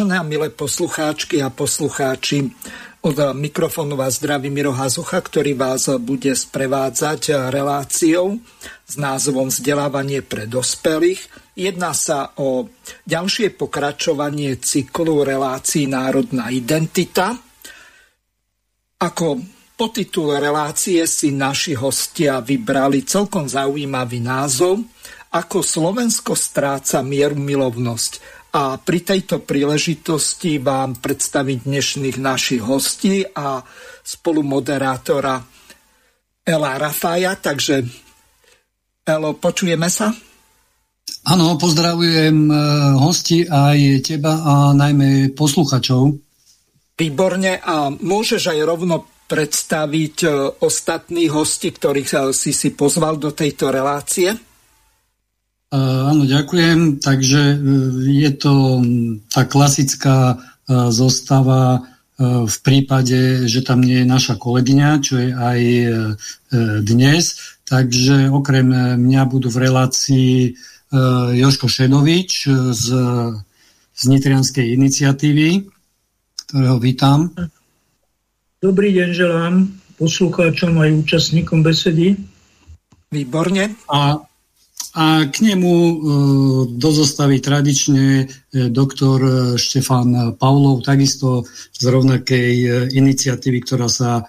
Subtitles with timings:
[0.00, 2.48] Vážené a milé poslucháčky a poslucháči,
[3.04, 8.40] od mikrofónu vás zdraví Miro Hazucha, ktorý vás bude sprevádzať reláciou
[8.88, 11.20] s názvom Vzdelávanie pre dospelých.
[11.52, 12.72] Jedná sa o
[13.04, 17.36] ďalšie pokračovanie cyklu relácií Národná identita.
[19.04, 19.36] Ako
[19.92, 24.80] titul relácie si naši hostia vybrali celkom zaujímavý názov
[25.30, 33.62] ako Slovensko stráca mieru milovnosť a pri tejto príležitosti vám predstaviť dnešných našich hostí a
[34.02, 35.38] spolumoderátora
[36.42, 37.38] Ela Rafaja.
[37.38, 37.86] Takže
[39.06, 40.10] Elo, počujeme sa?
[41.30, 42.54] Áno, pozdravujem e,
[42.98, 46.16] hosti aj teba a najmä posluchačov.
[46.96, 48.96] Výborne a môžeš aj rovno
[49.30, 50.28] predstaviť e,
[50.58, 54.49] ostatných hostí, ktorých e, si si pozval do tejto relácie?
[55.70, 56.98] Áno, ďakujem.
[56.98, 57.56] Takže e,
[58.26, 58.82] je to
[59.30, 60.36] tá klasická e,
[60.90, 61.80] zostava e,
[62.42, 65.60] v prípade, že tam nie je naša kolegyňa, čo je aj
[66.82, 67.38] dnes.
[67.70, 68.66] Takže okrem
[68.98, 70.30] mňa budú v relácii
[71.38, 72.86] Joško Šedovič z,
[73.94, 75.70] z Nitrianskej iniciatívy,
[76.50, 77.30] ktorého vítam.
[78.58, 79.54] Dobrý deň želám
[80.02, 82.18] poslucháčom aj účastníkom besedy.
[83.14, 83.78] Výborne.
[83.86, 84.18] A
[84.94, 85.94] a k nemu e,
[86.74, 88.24] dozostaví tradične e,
[88.74, 92.52] doktor e, Štefan Pavlov, takisto z rovnakej
[92.94, 94.26] iniciatívy, ktorá sa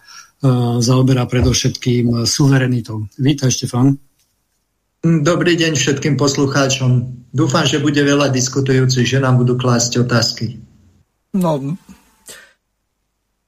[0.82, 3.06] zaoberá predovšetkým suverenitou.
[3.22, 3.94] Vítaj, Štefan.
[5.06, 7.14] Dobrý deň všetkým poslucháčom.
[7.30, 10.58] Dúfam, že bude veľa diskutujúcich, že nám budú klásť otázky.
[11.38, 11.78] No,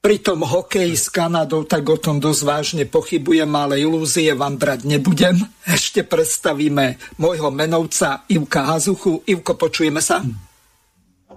[0.03, 4.83] pri tom hokeji s Kanadou, tak o tom dosť vážne pochybujem, ale ilúzie vám brať
[4.83, 5.39] nebudem.
[5.63, 9.23] Ešte predstavíme môjho menovca Ivka Hazuchu.
[9.23, 10.19] Ivko, počujeme sa?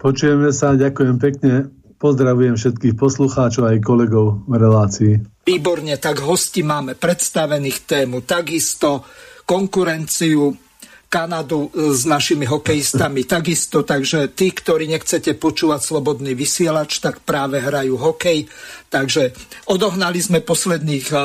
[0.02, 1.70] Počujeme sa, ďakujem pekne.
[2.02, 5.12] Pozdravujem všetkých poslucháčov aj kolegov v relácii.
[5.46, 9.06] Výborne, tak hosti máme predstavených tému, takisto
[9.46, 10.65] konkurenciu,
[11.06, 17.62] Kanadu e, s našimi hokejistami takisto, takže tí, ktorí nechcete počúvať slobodný vysielač, tak práve
[17.62, 18.50] hrajú hokej.
[18.90, 19.30] Takže
[19.70, 21.16] odohnali sme posledných e,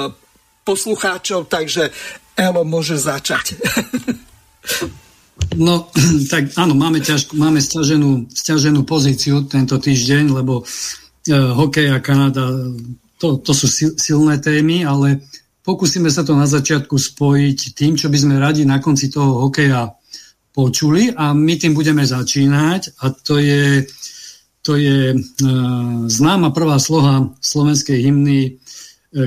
[0.62, 1.90] poslucháčov, takže
[2.38, 3.46] Elo môže začať.
[5.58, 5.92] No,
[6.32, 12.48] tak áno, máme, ťažku, máme stiaženú, stiaženú pozíciu tento týždeň, lebo e, hokej a Kanada,
[13.20, 13.68] to, to sú
[14.00, 15.26] silné témy, ale
[15.62, 19.94] Pokúsime sa to na začiatku spojiť tým, čo by sme radi na konci toho hokeja
[20.52, 23.86] počuli a my tým budeme začínať a to je,
[24.66, 25.18] to je e,
[26.10, 28.52] známa prvá sloha slovenskej hymny, e,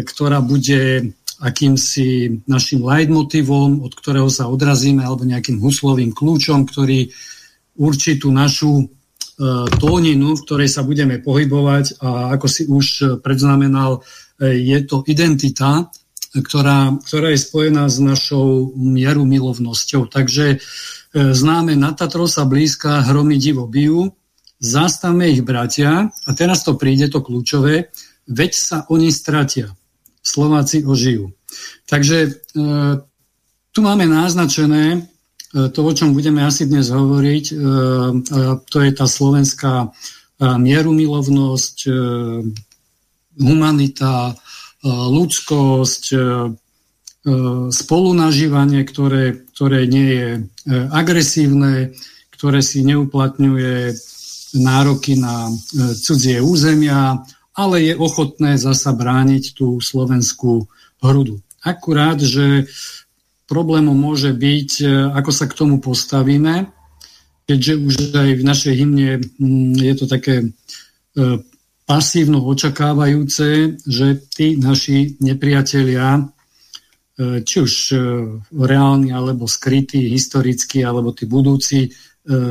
[0.04, 7.14] ktorá bude akýmsi našim leitmotivom, od ktorého sa odrazíme, alebo nejakým huslovým kľúčom, ktorý
[7.78, 8.84] určí tú našu e,
[9.78, 12.02] tóninu, v ktorej sa budeme pohybovať.
[12.02, 14.02] A ako si už predznamenal,
[14.38, 15.90] e, je to identita,
[16.34, 20.10] ktorá, ktorá je spojená s našou mieru milovnosťou.
[20.10, 20.58] Takže e,
[21.14, 24.10] známe na Tatro sa blízka, hromy divo bijú,
[24.58, 27.94] zastavme ich bratia, a teraz to príde to kľúčové,
[28.26, 29.70] veď sa oni stratia,
[30.24, 31.30] Slováci ožijú.
[31.86, 32.30] Takže e,
[33.70, 35.00] tu máme naznačené e,
[35.70, 37.44] to, o čom budeme asi dnes hovoriť,
[38.66, 39.94] to je tá slovenská
[40.42, 41.76] mierumilovnosť,
[43.38, 44.34] humanita,
[44.84, 46.22] ľudskosť, e, e,
[47.72, 50.28] spolunažívanie, ktoré, ktoré nie je
[50.92, 51.96] agresívne,
[52.36, 53.96] ktoré si neuplatňuje
[54.60, 55.50] nároky na
[56.04, 57.24] cudzie územia,
[57.56, 60.68] ale je ochotné zasa brániť tú slovenskú
[61.02, 61.40] hrudu.
[61.64, 62.68] Akurát, že
[63.48, 64.70] problémom môže byť,
[65.16, 66.70] ako sa k tomu postavíme,
[67.48, 69.10] keďže už aj v našej hymne
[69.40, 70.52] mm, je to také
[71.84, 76.22] pasívno očakávajúce, že tí naši nepriatelia, e,
[77.44, 77.96] či už e,
[78.56, 81.90] reálni, alebo skrytí, historickí, alebo tí budúci, e,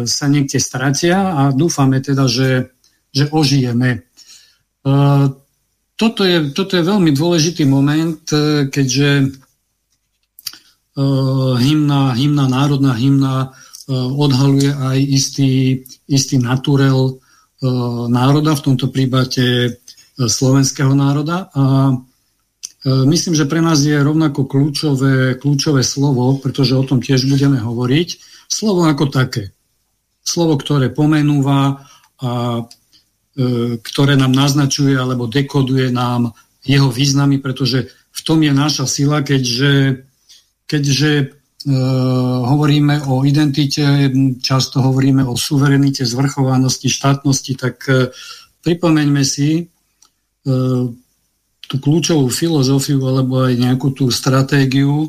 [0.06, 2.77] sa niekde stratia a dúfame teda, že,
[3.09, 4.06] že ožijeme.
[5.95, 8.19] Toto je, toto je veľmi dôležitý moment,
[8.68, 9.31] keďže
[11.56, 13.56] hymna, hymna, národná hymna
[13.88, 15.51] odhaluje aj istý,
[16.12, 17.23] istý naturel
[18.12, 19.80] národa, v tomto prípade
[20.19, 21.48] slovenského národa.
[21.56, 21.95] A
[23.07, 28.10] myslím, že pre nás je rovnako kľúčové, kľúčové slovo, pretože o tom tiež budeme hovoriť,
[28.51, 29.56] slovo ako také.
[30.24, 31.88] Slovo, ktoré pomenúva
[32.24, 32.31] a
[33.81, 40.06] ktoré nám naznačuje alebo dekoduje nám jeho významy, pretože v tom je naša sila, keďže,
[40.69, 41.33] keďže
[41.63, 44.12] hovoríme o identite,
[44.44, 48.12] často hovoríme o suverenite, zvrchovanosti, štátnosti, tak uh,
[48.63, 50.83] pripomeňme si uh,
[51.63, 55.07] tú kľúčovú filozofiu alebo aj nejakú tú stratégiu.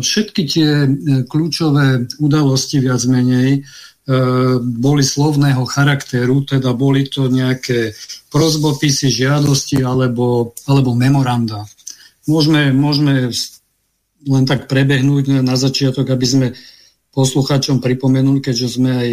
[0.00, 0.86] Všetky tie
[1.26, 3.66] kľúčové udalosti viac menej
[4.62, 7.90] boli slovného charakteru, teda boli to nejaké
[8.30, 11.66] prozbopisy, žiadosti alebo, alebo memoranda.
[12.30, 13.34] Môžeme, môžeme
[14.26, 16.46] len tak prebehnúť na začiatok, aby sme
[17.12, 19.10] poslucháčom pripomenuli, keďže sme aj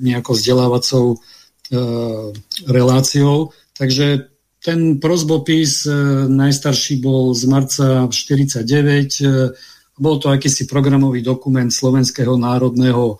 [0.00, 1.16] nejakou vzdelávacou e,
[2.68, 3.56] reláciou.
[3.72, 4.28] Takže
[4.60, 5.92] ten prozbopis e,
[6.28, 8.64] najstarší bol z marca 49.
[9.24, 9.28] E,
[9.94, 13.16] bol to akýsi programový dokument Slovenského národného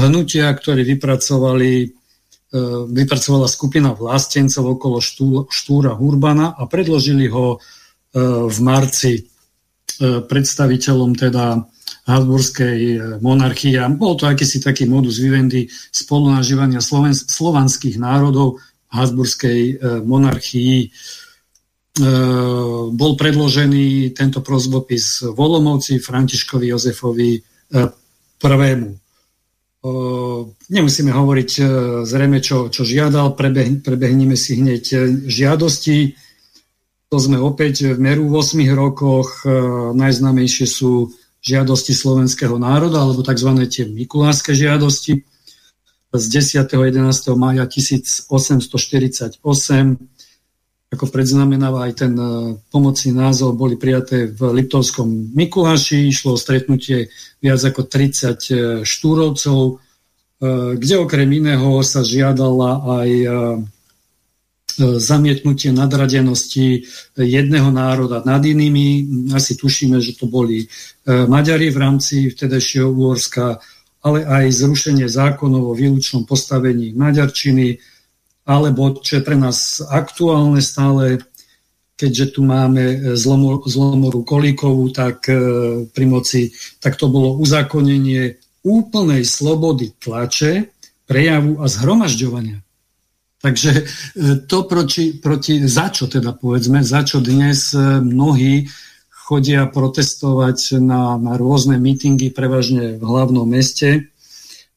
[0.00, 1.88] hnutia, ktorý vypracovali, e,
[2.88, 4.96] vypracovala skupina vlastencov okolo
[5.50, 7.58] Štúra Hurbana a predložili ho e,
[8.48, 9.31] v marci
[10.02, 11.62] predstaviteľom teda
[12.02, 13.78] Habsburskej e, monarchie.
[13.94, 18.58] Bol to akýsi taký modus vivendi spolunažívania sloven, slovanských národov
[18.90, 20.76] Habsburskej e, monarchii.
[22.88, 27.36] Bol predložený tento prozbopis Volomovci Františkovi Jozefovi
[28.40, 28.90] prvému.
[30.72, 31.50] Nemusíme hovoriť
[32.08, 34.84] zrejme, čo, čo žiadal, prebeh, prebehneme si hneď
[35.28, 36.16] žiadosti
[37.12, 39.44] to sme opäť v meru v 8 rokoch.
[39.44, 39.52] E,
[39.92, 41.12] najznámejšie sú
[41.44, 43.52] žiadosti slovenského národa, alebo tzv.
[43.68, 45.20] tie mikulárske žiadosti
[46.08, 46.72] z 10.
[46.72, 47.36] 11.
[47.36, 49.44] maja 1848.
[50.92, 56.08] Ako predznamenáva aj ten e, pomocný názov, boli prijaté v Liptovskom Mikuláši.
[56.08, 57.12] Išlo o stretnutie
[57.44, 59.84] viac ako 30 e, štúrovcov,
[60.74, 63.08] kde okrem iného sa žiadala aj
[64.78, 66.86] zamietnutie nadradenosti
[67.16, 69.06] jedného národa nad inými.
[69.34, 70.66] Asi tušíme, že to boli e,
[71.06, 73.58] Maďari v rámci vtedajšieho Úorska,
[74.02, 77.78] ale aj zrušenie zákonov o výlučnom postavení Maďarčiny,
[78.48, 81.22] alebo čo je pre nás aktuálne stále,
[81.94, 85.34] keďže tu máme zlomor, zlomoru Kolíkovú, tak e,
[85.90, 86.50] pri moci,
[86.82, 90.70] tak to bolo uzákonenie úplnej slobody tlače,
[91.06, 92.61] prejavu a zhromažďovania.
[93.42, 93.82] Takže e,
[94.46, 98.70] to proti, proti, za čo teda povedzme, za čo dnes e, mnohí
[99.10, 104.14] chodia protestovať na, na rôzne mítingy, prevažne v hlavnom meste,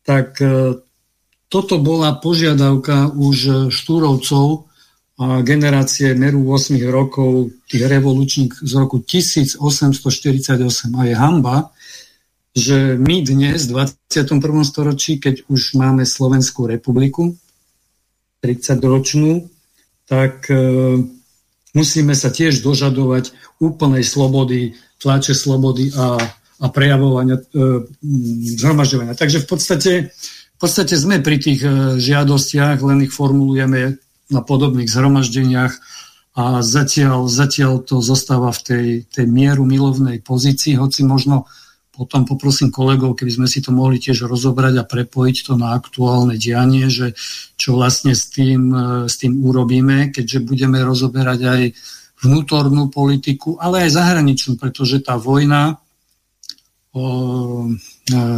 [0.01, 0.81] tak e,
[1.45, 4.65] toto bola požiadavka už štúrovcov
[5.15, 9.61] a generácie Meru 8 rokov, tých revolučných z roku 1848.
[10.91, 11.69] A je hamba,
[12.51, 14.41] že my dnes, v 21.
[14.65, 17.37] storočí, keď už máme Slovenskú republiku,
[18.43, 19.47] 30-ročnú,
[20.05, 20.57] tak e,
[21.73, 26.17] musíme sa tiež dožadovať úplnej slobody, tlače slobody a,
[26.61, 27.43] a prejavovania, e,
[28.59, 29.17] zhromažďovania.
[29.17, 29.91] Takže v podstate,
[30.55, 33.99] v podstate sme pri tých e, žiadostiach, len ich formulujeme
[34.31, 35.73] na podobných zhromaždeniach
[36.35, 41.47] a zatiaľ, zatiaľ to zostáva v tej, tej mieru milovnej pozícii, hoci možno
[41.95, 46.35] potom poprosím kolegov, keby sme si to mohli tiež rozobrať a prepojiť to na aktuálne
[46.35, 47.15] dianie, že
[47.55, 51.61] čo vlastne s tým, e, s tým urobíme, keďže budeme rozoberať aj
[52.19, 55.79] vnútornú politiku, ale aj zahraničnú, pretože tá vojna
[56.91, 56.99] e,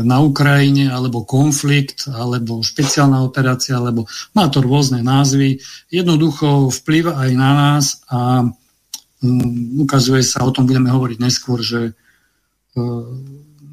[0.03, 5.59] na Ukrajine, alebo konflikt, alebo špeciálna operácia, alebo má to rôzne názvy,
[5.91, 11.91] jednoducho vplyva aj na nás a um, ukazuje sa, o tom budeme hovoriť neskôr, že
[11.91, 13.03] uh,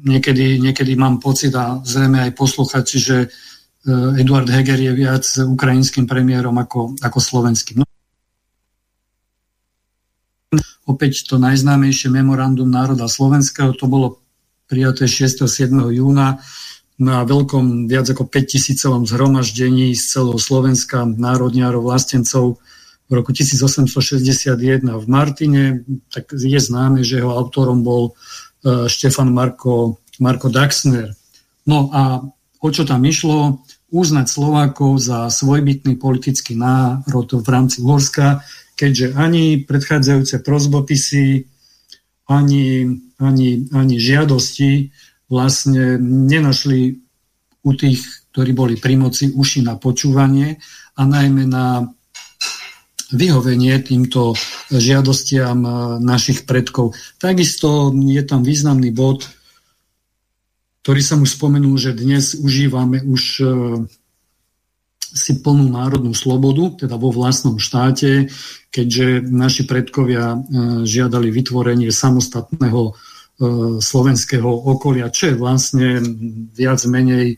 [0.05, 3.27] niekedy, niekedy mám pocit a zrejme aj posluchači, že e,
[4.21, 7.81] Eduard Heger je viac ukrajinským premiérom ako, ako slovenským.
[7.81, 7.85] No.
[10.85, 14.21] Opäť to najznámejšie memorandum národa slovenského, to bolo
[14.69, 15.49] prijaté 6.
[15.49, 15.73] 7.
[15.97, 16.37] júna
[16.95, 22.63] na veľkom viac ako 5000 zhromaždení z celého Slovenska národniarov vlastencov
[23.05, 25.63] v roku 1861 v Martine,
[26.09, 28.15] tak je známe, že jeho autorom bol
[28.65, 31.13] Štefan Marko, Marko Daxner.
[31.69, 32.25] No a
[32.61, 33.61] o čo tam išlo?
[33.93, 38.41] Uznať Slovákov za svojbytný politický národ v rámci Uhorska,
[38.75, 41.47] keďže ani predchádzajúce prozbopisy,
[42.25, 42.65] ani,
[43.21, 44.91] ani, ani žiadosti
[45.29, 46.99] vlastne nenašli
[47.65, 48.01] u tých,
[48.33, 50.59] ktorí boli pri moci, uši na počúvanie
[50.97, 51.94] a najmä na
[53.15, 54.35] vyhovenie týmto
[54.69, 55.63] žiadostiam
[56.03, 56.93] našich predkov.
[57.17, 59.25] Takisto je tam významný bod,
[60.83, 63.23] ktorý som už spomenul, že dnes užívame už
[65.15, 68.27] si plnú národnú slobodu, teda vo vlastnom štáte,
[68.67, 70.39] keďže naši predkovia e,
[70.83, 72.91] žiadali vytvorenie samostatného
[73.83, 75.99] slovenského okolia, čo je vlastne
[76.55, 77.35] viac menej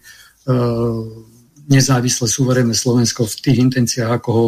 [1.67, 4.45] nezávislé suverénne Slovensko v tých intenciách, ako ho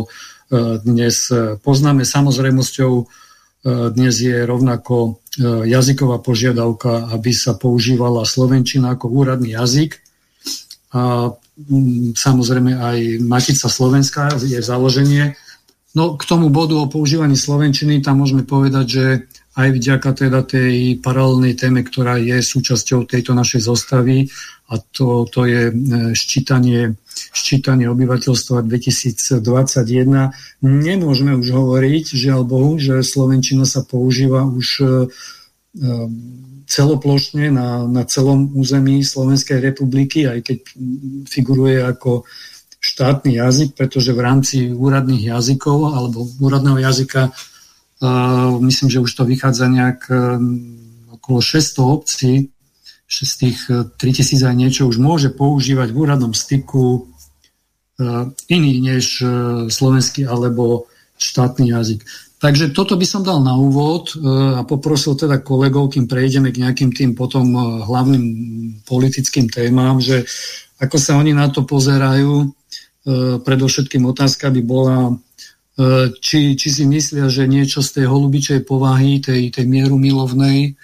[0.83, 1.15] dnes
[1.61, 2.03] poznáme.
[2.05, 3.05] Samozrejmosťou
[3.93, 5.21] dnes je rovnako
[5.67, 9.99] jazyková požiadavka, aby sa používala slovenčina ako úradný jazyk.
[10.95, 11.33] A
[12.15, 15.37] samozrejme aj Matica Slovenska je založenie.
[15.93, 19.05] No k tomu bodu o používaní Slovenčiny tam môžeme povedať, že
[19.57, 24.29] aj vďaka teda tej paralelnej téme, ktorá je súčasťou tejto našej zostavy
[24.69, 25.73] a to, to je e,
[26.13, 26.93] ščítanie,
[27.33, 30.61] ščítanie obyvateľstva 2021.
[30.61, 34.85] Nemôžeme už hovoriť, žiaľ Bohu, že Slovenčina sa používa už e,
[36.69, 40.57] celoplošne na, na celom území Slovenskej republiky, aj keď
[41.25, 42.29] figuruje ako
[42.79, 47.33] štátny jazyk, pretože v rámci úradných jazykov alebo úradného jazyka
[48.59, 50.39] myslím, že už to vychádza nejak uh,
[51.19, 52.31] okolo 600 obcí,
[53.09, 53.59] z tých
[53.97, 59.29] 3000 aj niečo už môže používať v úradnom styku uh, iný než uh,
[59.67, 60.85] slovenský alebo
[61.19, 62.01] štátny jazyk.
[62.39, 64.23] Takže toto by som dal na úvod e,
[64.55, 68.25] a poprosil teda kolegov, kým prejdeme k nejakým tým potom e, hlavným
[68.87, 70.23] politickým témam, že
[70.79, 72.47] ako sa oni na to pozerajú, e,
[73.43, 75.19] predovšetkým otázka by bola,
[76.19, 80.75] či, či si myslia, že niečo z tej holubičej povahy, tej, tej mieru milovnej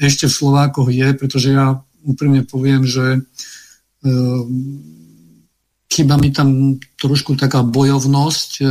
[0.00, 3.22] ešte v Slovákoch je, pretože ja úprimne poviem, že
[5.92, 8.66] Chyba mi tam trošku taká bojovnosť, e,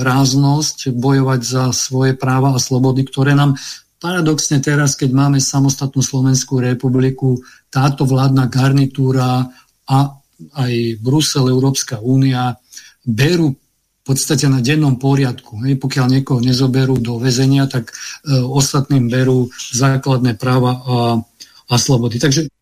[0.00, 3.60] ráznosť, bojovať za svoje práva a slobody, ktoré nám
[4.00, 7.36] paradoxne teraz, keď máme samostatnú Slovenskú republiku,
[7.68, 9.44] táto vládna garnitúra
[9.84, 9.98] a
[10.56, 10.72] aj
[11.04, 12.56] Brusel, Európska únia
[13.04, 13.52] berú
[14.04, 15.64] podstate na dennom poriadku.
[15.64, 15.80] Hej.
[15.80, 20.78] Pokiaľ niekoho nezoberú do väzenia, tak e, ostatným berú základné práva a,
[21.72, 22.20] a slobody.
[22.20, 22.52] Takže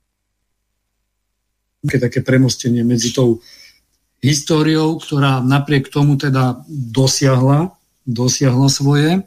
[1.83, 3.43] také premostenie medzi tou
[4.23, 7.75] históriou, ktorá napriek tomu teda dosiahla,
[8.07, 9.27] dosiahla svoje.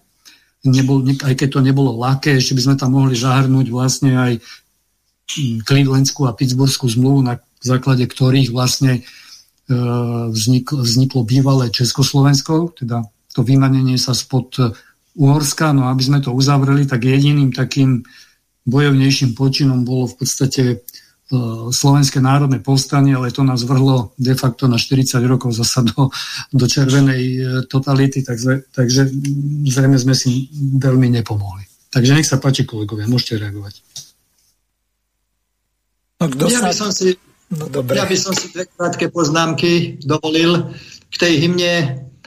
[0.63, 5.67] Nebol, aj keď to nebolo ľahké, ešte by sme tam mohli zahrnúť vlastne aj mm,
[5.67, 9.24] Clevelandskú a Pittsburghskú zmluvu, na základe ktorých vlastne e,
[10.29, 13.01] vzniklo, vzniklo bývalé Československo, teda
[13.33, 14.53] to vymanenie sa spod
[15.17, 18.05] Uhorska, no aby sme to uzavreli, tak jediným takým
[18.69, 20.85] bojovnejším počinom bolo v podstate
[21.25, 21.37] E,
[21.73, 26.13] Slovenské národné povstanie, ale to nás vrhlo de facto na 40 rokov zasa do,
[26.53, 29.09] do červenej e, totality, takže, takže
[29.65, 31.65] zrejme sme si veľmi nepomohli.
[31.89, 33.81] Takže nech sa páči, kolegovia, môžete reagovať.
[36.21, 37.17] No, ja, by som si,
[37.51, 37.97] no, dobre.
[37.97, 40.73] ja by som si dve krátke poznámky dovolil
[41.09, 41.73] k tej hymne,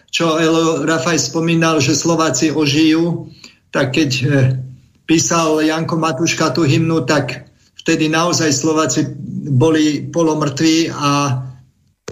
[0.08, 3.28] čo Elo Rafaj spomínal, že Slováci ožijú,
[3.68, 4.24] tak keď e,
[5.04, 9.04] písal Janko Matuška tú hymnu, tak vtedy naozaj Slováci
[9.48, 11.44] boli polomrtví a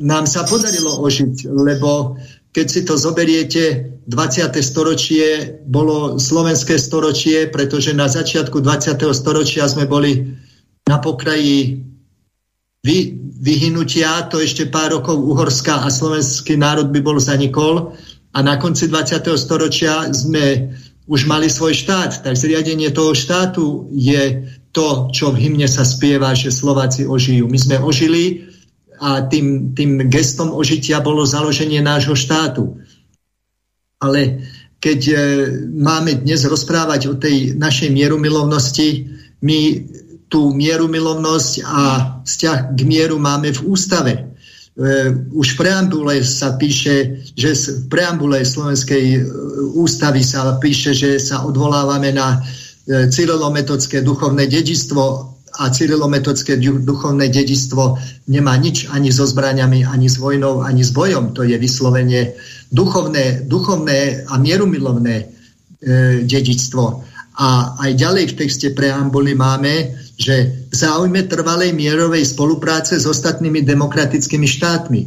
[0.01, 2.21] nám sa podarilo ožiť, lebo
[2.53, 4.63] keď si to zoberiete, 20.
[4.63, 8.97] storočie bolo slovenské storočie, pretože na začiatku 20.
[9.13, 10.37] storočia sme boli
[10.87, 11.83] na pokraji
[12.87, 17.99] vy, vyhynutia, to ešte pár rokov Uhorská a slovenský národ by bol zanikol
[18.31, 19.27] a na konci 20.
[19.35, 20.71] storočia sme
[21.11, 26.35] už mali svoj štát, tak zriadenie toho štátu je to, čo v hymne sa spieva,
[26.37, 27.49] že Slováci ožijú.
[27.51, 28.51] My sme ožili
[29.01, 32.81] a tým, tým gestom ožitia bolo založenie nášho štátu.
[34.03, 34.45] Ale
[34.77, 35.15] keď e,
[35.73, 39.09] máme dnes rozprávať o tej našej mierumilovnosti,
[39.41, 39.59] my
[40.27, 41.83] tú mierumilovnosť a
[42.27, 44.13] vzťah k mieru máme v ústave.
[44.19, 44.23] E,
[45.31, 49.21] už v preambule sa píše, že v preambule Slovenskej e,
[49.79, 52.43] ústavy sa píše, že sa odvolávame na
[52.87, 56.55] E, cyrilometodské duchovné dedistvo a cyrilometodské
[56.87, 57.99] duchovné dedistvo
[58.31, 61.35] nemá nič ani so zbraniami, ani s vojnou, ani s bojom.
[61.35, 62.39] To je vyslovene
[62.71, 65.17] duchovné, duchovné a mierumilovné
[65.83, 66.23] e.
[67.37, 67.49] A
[67.83, 74.49] aj ďalej v texte preambuly máme, že v záujme trvalej mierovej spolupráce s ostatnými demokratickými
[74.49, 75.01] štátmi.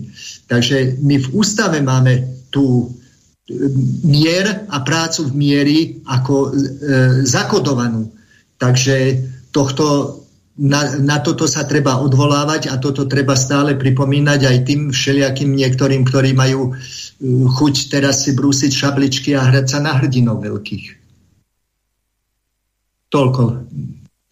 [0.46, 2.94] Takže my v ústave máme tú
[4.06, 6.50] mier a prácu v miery ako e,
[7.26, 8.14] zakodovanú.
[8.62, 9.18] Takže
[9.50, 10.20] tohto
[10.60, 16.04] na, na toto sa treba odvolávať a toto treba stále pripomínať aj tým všelijakým niektorým,
[16.04, 16.76] ktorí majú
[17.56, 21.00] chuť teraz si brúsiť šabličky a hrať sa na hrdinov veľkých.
[23.10, 23.42] Toľko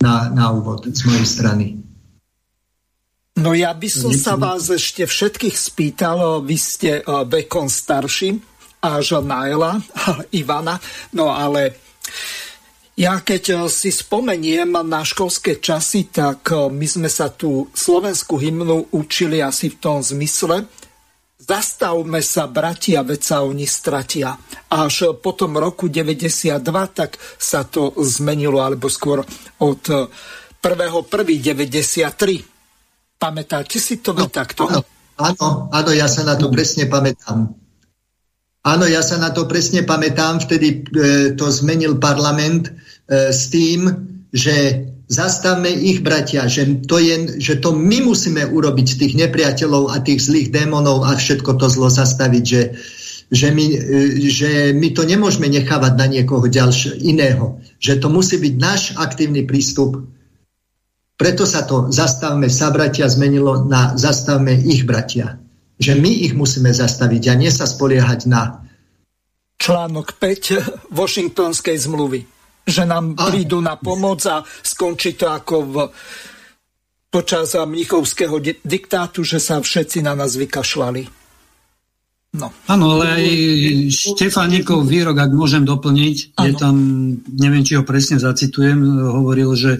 [0.02, 1.66] na, na úvod z mojej strany.
[3.38, 8.42] No ja by som sa vás ešte všetkých spýtal, vy ste vekom starší,
[8.82, 9.78] až Naela,
[10.34, 10.82] Ivana,
[11.14, 11.78] no ale
[12.98, 19.38] ja keď si spomeniem na školské časy, tak my sme sa tú slovenskú hymnu učili
[19.38, 20.66] asi v tom zmysle,
[21.48, 24.36] zastavme sa, bratia, veď sa oni stratia.
[24.68, 26.60] Až po tom roku 92,
[26.92, 29.24] tak sa to zmenilo, alebo skôr
[29.64, 29.84] od
[30.60, 32.58] 1.1.93
[33.18, 34.70] Pamätáte si to no, takto?
[34.70, 34.86] Áno,
[35.18, 37.50] áno, áno, ja sa na to presne pamätám.
[38.62, 42.72] Áno, ja sa na to presne pamätám, vtedy e, to zmenil parlament e,
[43.34, 43.90] s tým,
[44.30, 50.04] že zastavme ich bratia, že to, je, že to my musíme urobiť tých nepriateľov a
[50.04, 52.62] tých zlých démonov a všetko to zlo zastaviť, že,
[53.32, 53.78] že, my, e,
[54.28, 57.64] že my to nemôžeme nechávať na niekoho ďalšieho iného.
[57.80, 60.04] Že to musí byť náš aktívny prístup
[61.18, 65.42] preto sa to zastavme sa bratia zmenilo na zastavme ich bratia.
[65.82, 68.62] Že my ich musíme zastaviť a nie sa spoliehať na...
[69.58, 72.37] Článok 5 Washingtonskej zmluvy.
[72.68, 75.76] Že nám prídu na pomoc a skončí to ako v
[77.08, 81.08] počas mnichovského diktátu, že sa všetci na nás vykašľali.
[82.36, 82.52] No.
[82.68, 83.26] Áno, ale aj
[83.90, 86.46] Štefánikov výrok, ak môžem doplniť, ano.
[86.46, 86.76] je tam,
[87.40, 88.78] neviem, či ho presne zacitujem,
[89.10, 89.80] hovoril, že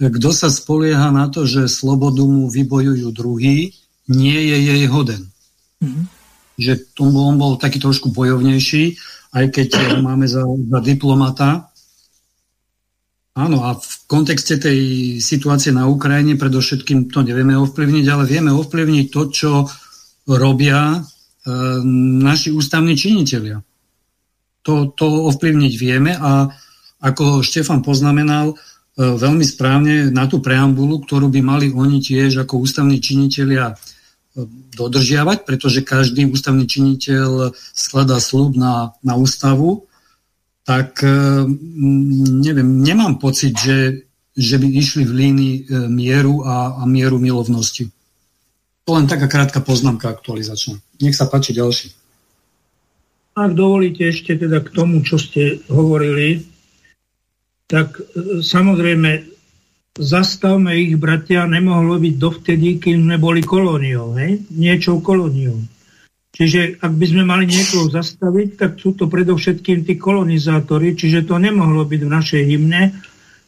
[0.00, 3.76] kto sa spolieha na to, že slobodu mu vybojujú druhý,
[4.10, 5.30] nie je jej hoden.
[5.78, 6.04] Mm-hmm.
[6.58, 8.98] Že tomu on bol taký trošku bojovnejší,
[9.32, 9.68] aj keď
[10.02, 11.70] máme za, za diplomata.
[13.32, 14.80] Áno, a v kontexte tej
[15.16, 19.50] situácie na Ukrajine predovšetkým to nevieme ovplyvniť, ale vieme ovplyvniť to, čo
[20.28, 21.00] robia e,
[22.20, 23.56] naši ústavní činitelia.
[24.68, 26.46] To, to ovplyvniť vieme a
[27.02, 28.54] ako Štefan poznamenal,
[28.92, 33.74] E, veľmi správne na tú preambulu, ktorú by mali oni tiež ako ústavní činitelia e,
[34.76, 39.88] dodržiavať, pretože každý ústavný činiteľ skladá slúb na, na ústavu,
[40.62, 41.10] tak e,
[42.42, 45.56] neviem, nemám pocit, že, že by išli v línii
[45.90, 47.90] mieru a, a mieru milovnosti.
[48.86, 50.78] To len taká krátka poznámka aktualizačná.
[50.98, 51.94] Nech sa páči ďalší.
[53.32, 56.44] Ak dovolíte ešte teda k tomu, čo ste hovorili,
[57.64, 59.32] tak e, samozrejme
[59.96, 64.40] zastavme ich, bratia, nemohlo byť dovtedy, kým sme boli kolóniou, hej?
[64.52, 65.60] niečou kolóniou.
[66.32, 71.36] Čiže ak by sme mali niekoho zastaviť, tak sú to predovšetkým tí kolonizátori, čiže to
[71.36, 72.82] nemohlo byť v našej hymne.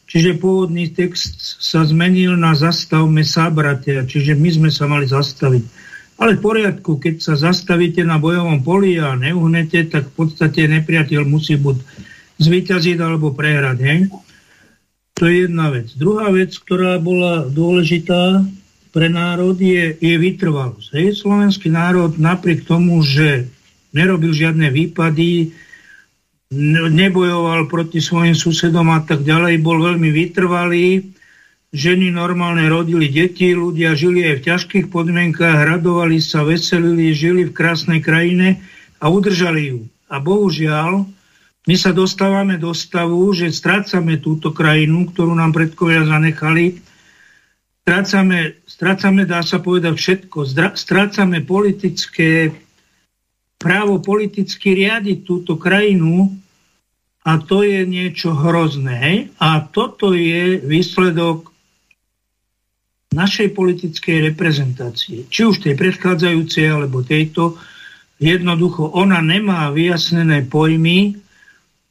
[0.05, 5.65] Čiže pôvodný text sa zmenil na zastavme sa, bratia, čiže my sme sa mali zastaviť.
[6.21, 11.25] Ale v poriadku, keď sa zastavíte na bojovom poli a neuhnete, tak v podstate nepriateľ
[11.25, 11.81] musí buď
[12.37, 13.77] zvíťaziť alebo prehrať.
[13.81, 13.99] Hej?
[15.17, 15.89] To je jedna vec.
[15.97, 18.45] Druhá vec, ktorá bola dôležitá
[18.95, 20.95] pre národ, je, je vytrvalosť.
[20.95, 21.19] Hej?
[21.19, 23.51] Slovenský národ napriek tomu, že
[23.91, 25.51] nerobil žiadne výpady,
[26.95, 31.11] nebojoval proti svojim susedom a tak ďalej, bol veľmi vytrvalý,
[31.75, 37.55] ženy normálne rodili deti, ľudia žili aj v ťažkých podmienkách, radovali sa, veselili, žili v
[37.55, 38.63] krásnej krajine
[39.03, 39.79] a udržali ju.
[40.07, 41.03] A bohužiaľ,
[41.67, 46.79] my sa dostávame do stavu, že strácame túto krajinu, ktorú nám predkovia zanechali.
[47.85, 50.49] Strácame, strácame dá sa povedať, všetko.
[50.73, 52.49] Strácame politické
[53.61, 56.33] právo politicky riadiť túto krajinu
[57.21, 59.29] a to je niečo hrozné.
[59.37, 61.53] A toto je výsledok
[63.13, 65.29] našej politickej reprezentácie.
[65.29, 67.53] Či už tej predchádzajúcej, alebo tejto.
[68.17, 71.21] Jednoducho, ona nemá vyjasnené pojmy,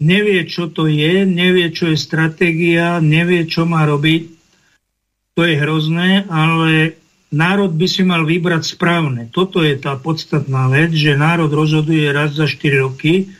[0.03, 4.34] nevie, čo to je, nevie, čo je stratégia, nevie, čo má robiť.
[5.35, 6.95] To je hrozné, ale
[7.35, 9.27] národ by si mal vybrať správne.
[9.35, 13.35] Toto je tá podstatná vec, že národ rozhoduje raz za 4 roky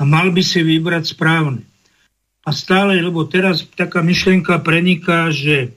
[0.00, 1.62] a mal by si vybrať správne.
[2.44, 5.72] A stále, lebo teraz taká myšlienka preniká, že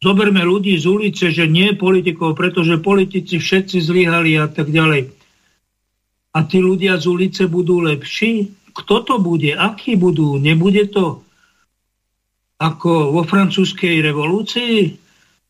[0.00, 5.12] zoberme ľudí z ulice, že nie politikov, pretože politici všetci zlyhali a tak ďalej.
[6.36, 8.52] A tí ľudia z ulice budú lepší?
[8.76, 11.24] kto to bude, akí budú, nebude to
[12.56, 14.96] ako vo francúzskej revolúcii,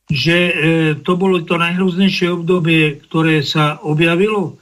[0.06, 0.54] že e,
[1.02, 4.58] to bolo to najhroznejšie obdobie, ktoré sa objavilo.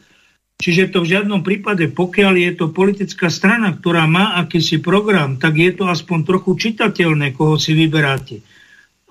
[0.60, 5.60] Čiže to v žiadnom prípade, pokiaľ je to politická strana, ktorá má akýsi program, tak
[5.60, 8.40] je to aspoň trochu čitateľné, koho si vyberáte.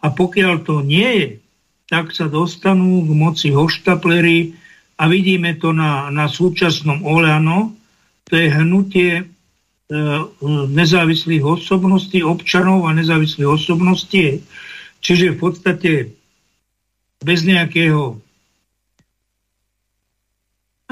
[0.01, 1.29] A pokiaľ to nie je,
[1.85, 4.55] tak sa dostanú k moci hoštaplery
[4.97, 7.75] a vidíme to na, na súčasnom Oleano,
[8.25, 9.32] to je hnutie
[10.73, 14.41] nezávislých osobností, občanov a nezávislých osobností.
[15.03, 15.91] Čiže v podstate
[17.23, 18.19] bez nejakého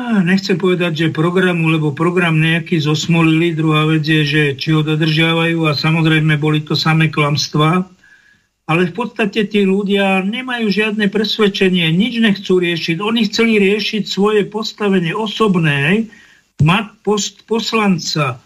[0.01, 5.67] nechcem povedať, že programu, lebo program nejaký zosmolili, druhá vec je, že či ho dodržiavajú
[5.69, 7.85] a samozrejme boli to samé klamstvá,
[8.65, 12.97] ale v podstate tí ľudia nemajú žiadne presvedčenie, nič nechcú riešiť.
[13.03, 16.07] Oni chceli riešiť svoje postavenie osobné,
[16.63, 18.39] mať post poslanca,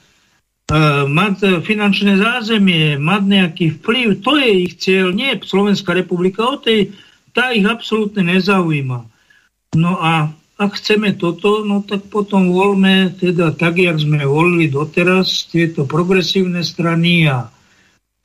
[1.06, 6.89] mať finančné zázemie, mať nejaký vplyv, to je ich cieľ, nie Slovenská republika, o tej,
[7.38, 9.06] tá ich absolútne nezaujíma.
[9.78, 15.43] No a ak chceme toto, no tak potom voľme teda tak, jak sme volili doteraz,
[15.51, 17.51] tieto progresívne strany a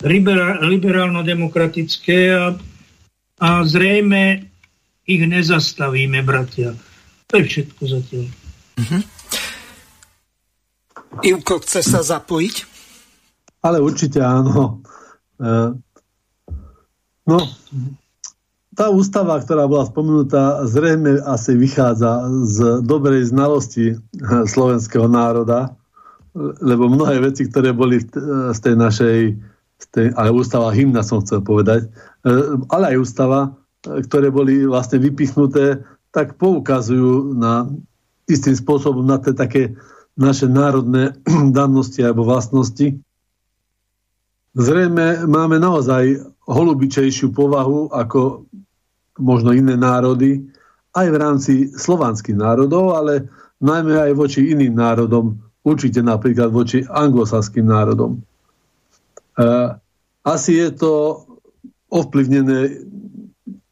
[0.00, 2.55] liberálno-demokratické a,
[3.42, 4.46] a zrejme
[5.05, 6.72] ich nezastavíme, bratia.
[7.29, 8.24] To je všetko zatiaľ.
[8.81, 9.20] Uh-huh.
[11.18, 12.57] Ivko, chce sa zapojiť?
[13.66, 14.79] Ale určite áno.
[15.37, 15.75] Uh,
[17.27, 17.38] no,
[18.81, 23.99] tá ústava, ktorá bola spomenutá, zrejme asi vychádza z dobrej znalosti
[24.55, 25.77] slovenského národa,
[26.62, 28.01] lebo mnohé veci, ktoré boli
[28.55, 29.18] z tej našej,
[29.83, 31.90] z tej, ale ústava hymna som chcel povedať,
[32.25, 32.29] e,
[32.70, 35.83] ale aj ústava, ktoré boli vlastne vypichnuté,
[36.14, 37.66] tak poukazujú na
[38.31, 39.75] istým spôsobom na tie také
[40.21, 41.17] naše národné
[41.59, 43.01] dannosti alebo vlastnosti.
[44.53, 48.45] Zrejme máme naozaj holubičejšiu povahu ako
[49.23, 50.43] možno iné národy,
[50.91, 53.31] aj v rámci slovanských národov, ale
[53.63, 58.19] najmä aj voči iným národom, určite napríklad voči anglosaským národom.
[58.19, 58.21] E,
[60.27, 60.93] asi je to
[61.95, 62.83] ovplyvnené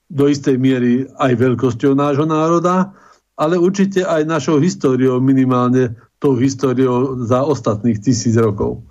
[0.09, 2.95] do istej miery aj veľkosťou nášho národa,
[3.39, 8.83] ale určite aj našou históriou, minimálne tou históriou za ostatných tisíc rokov.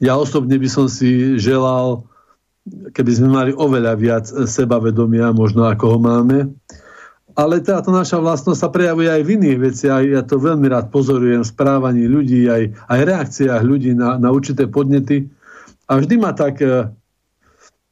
[0.00, 2.04] Ja osobne by som si želal
[2.66, 6.50] keby sme mali oveľa viac sebavedomia, možno ako ho máme.
[7.36, 10.02] Ale táto naša vlastnosť sa prejavuje aj v iných veciach.
[10.08, 14.64] Ja to veľmi rád pozorujem v správaní ľudí, aj, aj reakciách ľudí na, na určité
[14.64, 15.28] podnety.
[15.84, 16.88] A vždy ma tak, eh,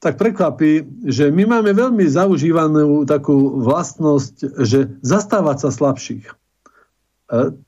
[0.00, 6.24] tak prekvapí, že my máme veľmi zaužívanú takú vlastnosť, že zastávať sa slabších.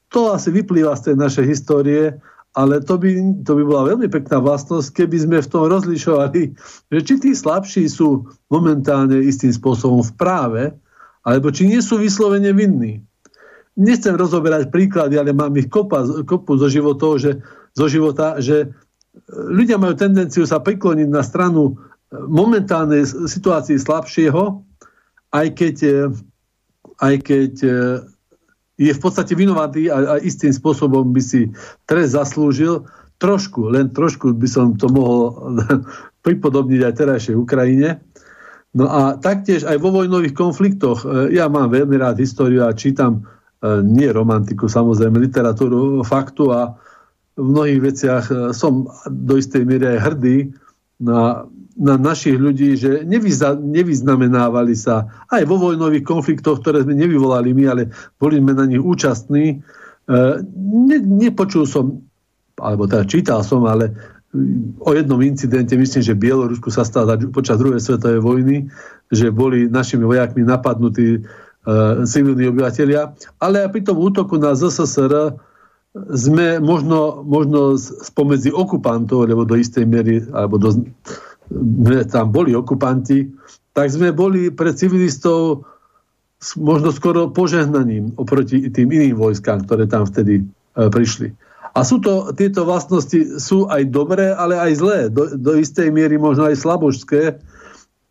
[0.07, 2.03] Eh, to asi vyplýva z tej našej histórie
[2.57, 3.13] ale to by,
[3.45, 6.57] to by bola veľmi pekná vlastnosť, keby sme v tom rozlišovali,
[6.89, 10.63] že či tí slabší sú momentálne istým spôsobom v práve,
[11.29, 13.05] alebo či nie sú vyslovene vinní.
[13.77, 17.45] Nechcem rozoberať príklady, ale mám ich kopa, kopu zo, životov, že,
[17.77, 18.73] zo života, že
[19.29, 21.77] ľudia majú tendenciu sa prikloniť na stranu
[22.09, 24.65] momentálnej situácii slabšieho,
[25.37, 25.77] aj keď,
[27.05, 27.53] aj keď
[28.77, 31.49] je v podstate vinovatý a, a istým spôsobom by si
[31.89, 32.85] trest zaslúžil.
[33.17, 35.33] Trošku, len trošku by som to mohol
[36.27, 38.05] pripodobniť aj terajšej Ukrajine.
[38.77, 43.25] No a taktiež aj vo vojnových konfliktoch, e, ja mám veľmi rád históriu a čítam
[43.25, 46.77] e, nie romantiku, samozrejme literatúru faktu a
[47.41, 50.37] v mnohých veciach e, som do istej miery aj hrdý
[50.97, 57.53] na na našich ľudí, že nevyzna, nevyznamenávali sa aj vo vojnových konfliktoch, ktoré sme nevyvolali
[57.53, 57.83] my, ale
[58.17, 59.61] boli sme na nich účastní.
[60.09, 60.17] E,
[60.57, 62.01] ne, nepočul som,
[62.57, 63.93] alebo teda čítal som, ale
[64.81, 68.57] o jednom incidente, myslím, že Bielorusku sa stalo počas druhej svetovej vojny,
[69.13, 71.23] že boli našimi vojakmi napadnutí e,
[72.09, 73.13] civilní obyvateľia,
[73.45, 75.37] ale aj pri tom útoku na ZSSR
[76.13, 80.77] sme možno, možno spomedzi okupantov, lebo do istej miery, alebo do
[82.11, 83.31] tam boli okupanti,
[83.73, 85.65] tak sme boli pre civilistov
[86.61, 90.45] možno skoro požehnaním oproti tým iným vojskám, ktoré tam vtedy e,
[90.77, 91.33] prišli.
[91.77, 95.01] A sú to, tieto vlastnosti sú aj dobré, ale aj zlé.
[95.13, 97.37] Do, do istej miery možno aj slabožské,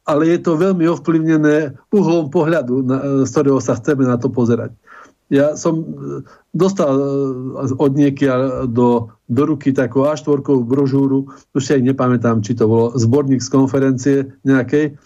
[0.06, 4.70] ale je to veľmi ovplyvnené uhlom pohľadu, na, z ktorého sa chceme na to pozerať.
[5.34, 5.86] Ja som e,
[6.54, 7.06] dostal e,
[7.74, 12.86] od niekia do, do ruky takú A4 brožúru, už si aj nepamätám, či to bolo
[12.94, 15.02] zborník z konferencie nejakej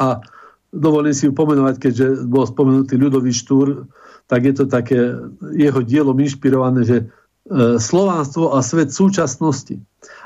[0.00, 0.24] a
[0.72, 3.84] dovolím si ju pomenovať, keďže bol spomenutý ľudový štúr,
[4.30, 5.16] tak je to také
[5.56, 7.06] jeho dielom inšpirované, že e,
[7.76, 9.76] Slovánstvo a svet súčasnosti.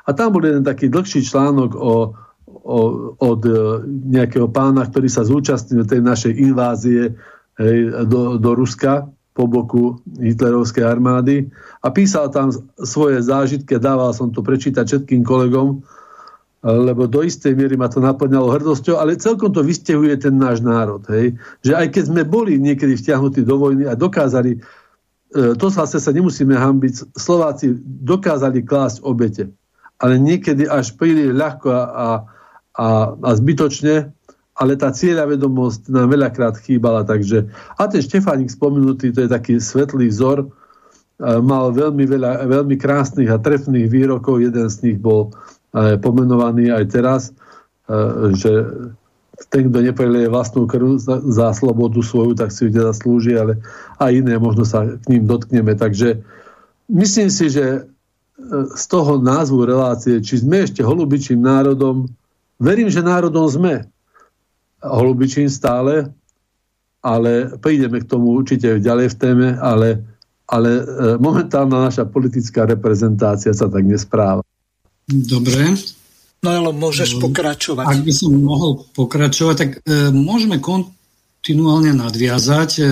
[0.07, 2.15] A tam bol jeden taký dlhší článok o,
[2.47, 2.79] o,
[3.19, 3.41] od
[4.07, 7.19] nejakého pána, ktorý sa zúčastnil tej našej invázie
[7.59, 11.49] hej, do, do Ruska po boku hitlerovskej armády
[11.81, 12.53] a písal tam
[12.85, 15.81] svoje zážitky, dával som to prečítať všetkým kolegom
[16.63, 21.03] lebo do istej miery ma to naplňalo hrdosťou, ale celkom to vystehuje ten náš národ.
[21.11, 21.35] Hej?
[21.67, 24.59] Že aj keď sme boli niekedy vtiahnutí do vojny a dokázali, e,
[25.59, 29.51] to zase sa nemusíme hambiť, Slováci dokázali klásť obete,
[29.99, 32.09] ale niekedy až príliš ľahko a, a,
[32.79, 34.15] a, a zbytočne,
[34.59, 37.05] ale tá cieľavedomosť nám veľakrát chýbala.
[37.09, 40.49] Takže, a ten Štefánik spomenutý, to je taký svetlý vzor, e,
[41.41, 45.33] mal veľmi, veľa, veľmi krásnych a trefných výrokov, jeden z nich bol
[45.73, 47.23] pomenovaný aj teraz,
[47.89, 48.53] e, že
[49.49, 53.59] ten, kto nepreleje vlastnú krv za, za slobodu svoju, tak si ju nezaslúži, ale
[53.99, 55.73] aj iné možno sa k ním dotkneme.
[55.75, 56.21] Takže
[56.93, 57.81] myslím si, že e,
[58.77, 62.07] z toho názvu relácie, či sme ešte holubičím národom,
[62.61, 63.89] verím, že národom sme.
[64.83, 66.11] Holubičím stále,
[67.03, 70.03] ale prídeme k tomu určite ďalej v téme, ale,
[70.47, 70.83] ale e,
[71.19, 74.43] momentálna naša politická reprezentácia sa tak nespráva.
[75.07, 75.75] Dobre.
[76.43, 77.87] No ale môžeš no, pokračovať.
[77.87, 82.89] Ak by som mohol pokračovať, tak e, môžeme kontinuálne nadviazať e, e,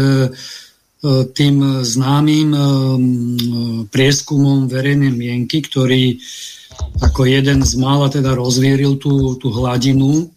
[1.30, 2.60] tým známym e,
[3.90, 6.18] prieskumom verejnej mienky, ktorý
[7.02, 10.30] ako jeden z mála teda rozvieril tú, tú hladinu,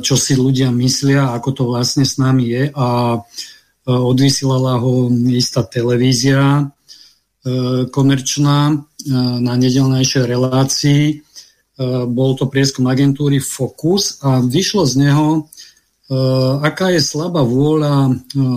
[0.00, 3.18] čo si ľudia myslia, ako to vlastne s nami je a e,
[3.92, 6.64] odvysielala ho istá televízia e,
[7.92, 8.80] komerčná
[9.40, 11.02] na nedelnejšej relácii.
[11.04, 11.14] E,
[12.06, 15.40] bol to prieskum agentúry Focus a vyšlo z neho, e,
[16.62, 18.12] aká je slabá vôľa e,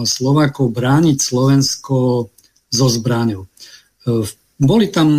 [0.05, 2.29] Slovákov brániť Slovensko
[2.69, 3.49] so zbraňou.
[4.57, 5.09] Boli tam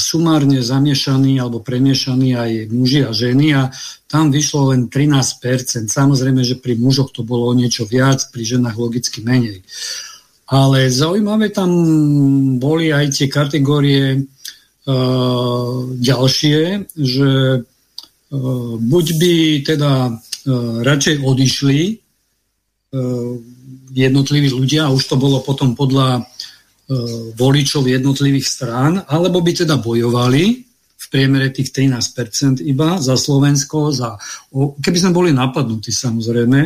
[0.00, 3.68] sumárne zamiešaní alebo premiešaní aj muži a ženy a
[4.08, 5.92] tam vyšlo len 13%.
[5.92, 9.60] Samozrejme, že pri mužoch to bolo niečo viac, pri ženách logicky menej.
[10.48, 11.68] Ale zaujímavé tam
[12.56, 14.24] boli aj tie kategórie
[16.00, 17.30] ďalšie, že
[18.80, 19.34] buď by
[19.66, 19.92] teda
[20.86, 21.80] radšej odišli
[23.92, 26.24] jednotliví ľudia, a už to bolo potom podľa
[27.34, 30.62] voličov jednotlivých strán, alebo by teda bojovali
[30.96, 34.16] v priemere tých 13% iba za Slovensko, za,
[34.54, 36.60] keby sme boli napadnutí samozrejme.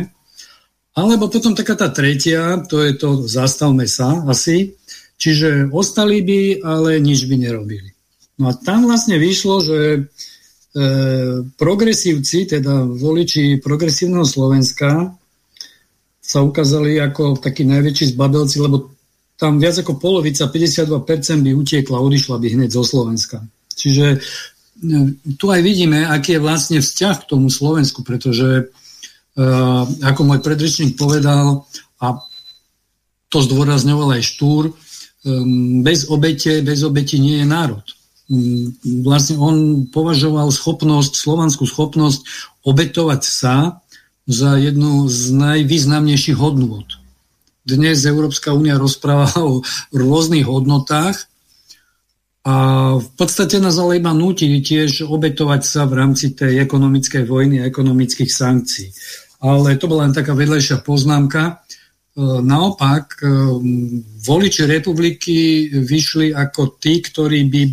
[0.91, 4.75] Alebo potom taká tá tretia, to je to zastavme sa asi,
[5.15, 7.89] čiže ostali by, ale nič by nerobili.
[8.37, 9.99] No a tam vlastne vyšlo, že e,
[11.55, 15.15] progresívci, teda voliči progresívneho Slovenska
[16.21, 18.91] sa ukázali ako takí najväčší zbabelci, lebo
[19.41, 23.41] tam viac ako polovica, 52% by utiekla, odišla by hneď zo Slovenska.
[23.73, 24.17] Čiže e,
[25.33, 28.69] tu aj vidíme, aký je vlastne vzťah k tomu Slovensku, pretože
[29.33, 29.43] e,
[30.05, 31.65] ako môj predrečník povedal,
[31.97, 32.21] a
[33.33, 34.73] to zdôrazňoval aj Štúr, e,
[35.81, 37.85] bez obete, bez obeti nie je národ.
[38.29, 42.21] Mm, vlastne on považoval schopnosť, slovanskú schopnosť
[42.61, 43.81] obetovať sa
[44.29, 47.00] za jednu z najvýznamnejších hodnôt.
[47.71, 49.63] Dnes Európska únia rozpráva o
[49.95, 51.31] rôznych hodnotách
[52.41, 52.55] a
[52.97, 57.69] v podstate nás ale iba nutí tiež obetovať sa v rámci tej ekonomickej vojny a
[57.69, 58.89] ekonomických sankcií.
[59.45, 61.41] Ale to bola len taká vedlejšia poznámka.
[61.53, 61.53] E,
[62.41, 63.25] naopak, e,
[64.25, 67.63] voliči republiky vyšli ako tí, ktorí by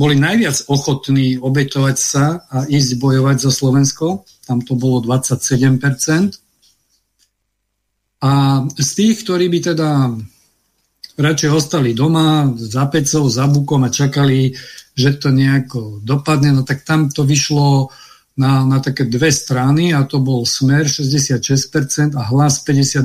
[0.00, 4.24] boli najviac ochotní obetovať sa a ísť bojovať za Slovensko.
[4.48, 6.47] Tam to bolo 27%.
[8.18, 9.90] A z tých, ktorí by teda
[11.18, 14.54] radšej ostali doma za pecou, za bukom a čakali,
[14.94, 17.90] že to nejako dopadne, no tak tam to vyšlo
[18.38, 23.02] na, na také dve strany a to bol Smer 66% a Hlas 58%.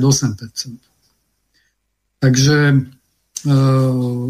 [2.22, 2.58] Takže,
[3.44, 3.54] e,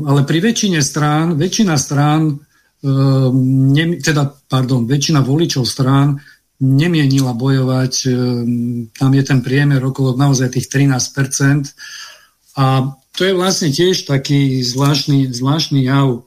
[0.05, 2.40] ale pri väčšine strán, väčšina strán
[2.85, 6.20] ne, teda, pardon, väčšina voličov strán
[6.64, 11.77] nemienila bojovať, ehm, tam je ten priemer okolo naozaj tých 13%.
[12.57, 16.24] A to je vlastne tiež taký zvláštny, zvláštny jav.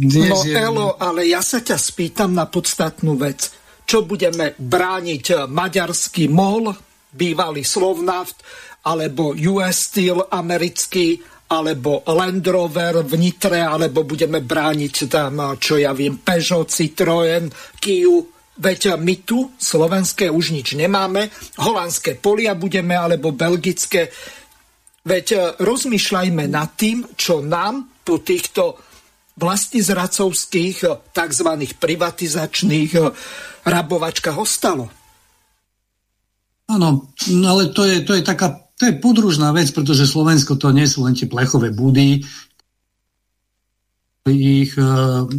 [0.00, 0.54] Dnes no je...
[0.54, 3.50] Elo, ale ja sa ťa spýtam na podstatnú vec.
[3.86, 6.74] Čo budeme brániť maďarský MOL,
[7.10, 8.42] bývalý Slovnaft,
[8.86, 11.18] alebo US Steel americký,
[11.50, 17.50] alebo Land Rover v Nitre, alebo budeme brániť tam, čo ja viem, Peugeot, Citroën,
[17.82, 18.38] Kia.
[18.60, 24.12] Veď my tu slovenské už nič nemáme, holandské polia budeme, alebo belgické.
[25.00, 28.76] Veď rozmýšľajme nad tým, čo nám po týchto
[29.40, 31.48] vlastizracovských tzv.
[31.80, 32.92] privatizačných
[33.64, 34.92] rabovačkách ostalo.
[36.68, 37.10] Áno,
[37.48, 41.04] ale to je, to je taká to je podružná vec, pretože Slovensko to nie sú
[41.04, 42.24] len tie plechové budy,
[44.28, 44.84] ich e,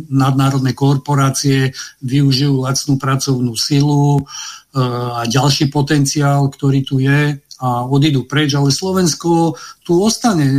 [0.10, 1.70] nadnárodné korporácie
[2.02, 4.22] využijú lacnú pracovnú silu e,
[4.82, 9.54] a ďalší potenciál, ktorý tu je a odídu preč, ale Slovensko
[9.86, 10.50] tu ostane,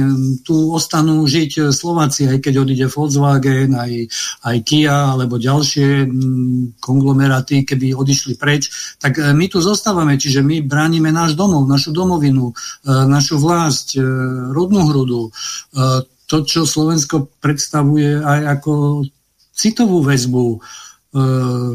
[0.47, 4.07] tu ostanú žiť Slováci, aj keď odíde Volkswagen, aj,
[4.47, 6.07] aj Kia alebo ďalšie
[6.79, 8.71] konglomeráty, keby odišli preč,
[9.03, 12.55] tak e, my tu zostávame, čiže my bránime náš domov, našu domovinu,
[12.87, 13.99] našu vlast,
[14.55, 15.35] rodnú hrudu,
[16.33, 19.05] to, čo Slovensko predstavuje aj ako
[19.53, 20.47] citovú väzbu.
[20.49, 20.59] E,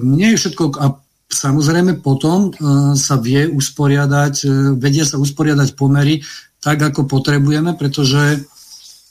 [0.02, 0.82] nie je všetko...
[0.82, 0.98] A
[1.30, 2.52] samozrejme potom e,
[2.98, 4.48] sa vie usporiadať, e,
[4.82, 6.26] vedia sa usporiadať pomery
[6.58, 8.42] tak, ako potrebujeme, pretože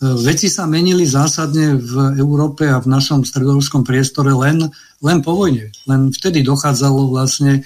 [0.02, 4.66] veci sa menili zásadne v Európe a v našom stredoeurópskom priestore len,
[5.00, 5.72] len po vojne.
[5.88, 7.64] Len vtedy dochádzalo vlastne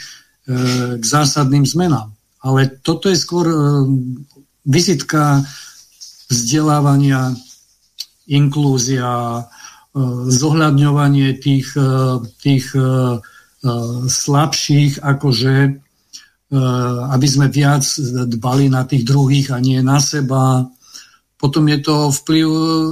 [0.94, 2.14] k zásadným zmenám.
[2.38, 3.50] Ale toto je skôr
[4.62, 5.42] vizitka
[6.30, 7.34] vzdelávania
[8.30, 9.42] inklúzia, e,
[10.30, 12.82] zohľadňovanie tých, e, tých e,
[14.08, 15.54] slabších, akože
[17.14, 17.86] aby sme viac
[18.26, 20.66] dbali na tých druhých a nie na seba.
[21.38, 22.48] Potom je to vplyv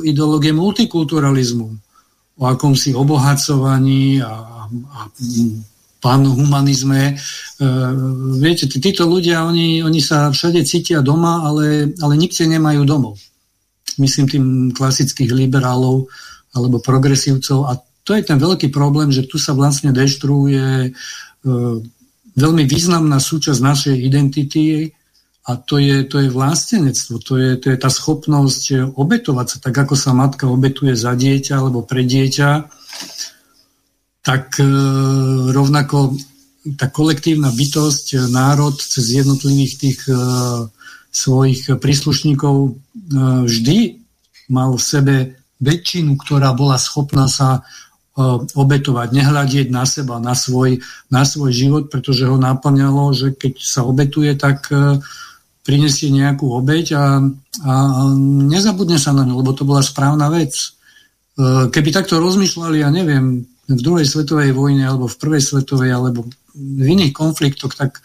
[0.06, 1.66] ideológie multikulturalizmu,
[2.38, 4.30] o akomsi obohacovaní a,
[4.70, 5.00] a
[5.98, 7.18] panhumanizme.
[8.38, 13.18] Viete, títo ľudia, oni, oni sa všade cítia doma, ale, ale nikde nemajú domov
[14.00, 16.08] myslím tým klasických liberálov
[16.56, 17.58] alebo progresívcov.
[17.68, 20.90] A to je ten veľký problém, že tu sa vlastne deštruuje e,
[22.38, 24.94] veľmi významná súčasť našej identity
[25.48, 29.74] a to je, to je vlastenectvo, to je, to je tá schopnosť obetovať sa, tak
[29.76, 32.50] ako sa matka obetuje za dieťa alebo pre dieťa,
[34.24, 34.68] tak e,
[35.52, 36.16] rovnako
[36.76, 40.16] tá kolektívna bytosť, národ cez jednotlivých tých e,
[41.08, 42.70] svojich príslušníkov e,
[43.48, 43.78] vždy
[44.52, 45.14] mal v sebe
[45.58, 47.60] väčšinu, ktorá bola schopná sa e,
[48.52, 53.82] obetovať, nehľadieť na seba, na svoj, na svoj život, pretože ho naplňalo, že keď sa
[53.88, 55.00] obetuje, tak e,
[55.64, 57.20] prinesie nejakú obeť a,
[57.64, 57.72] a
[58.48, 60.56] nezabudne sa na ňu, lebo to bola správna vec.
[61.36, 66.24] Keby takto rozmýšľali, ja neviem, v druhej svetovej vojne, alebo v prvej svetovej, alebo
[66.56, 68.00] v iných konfliktoch, tak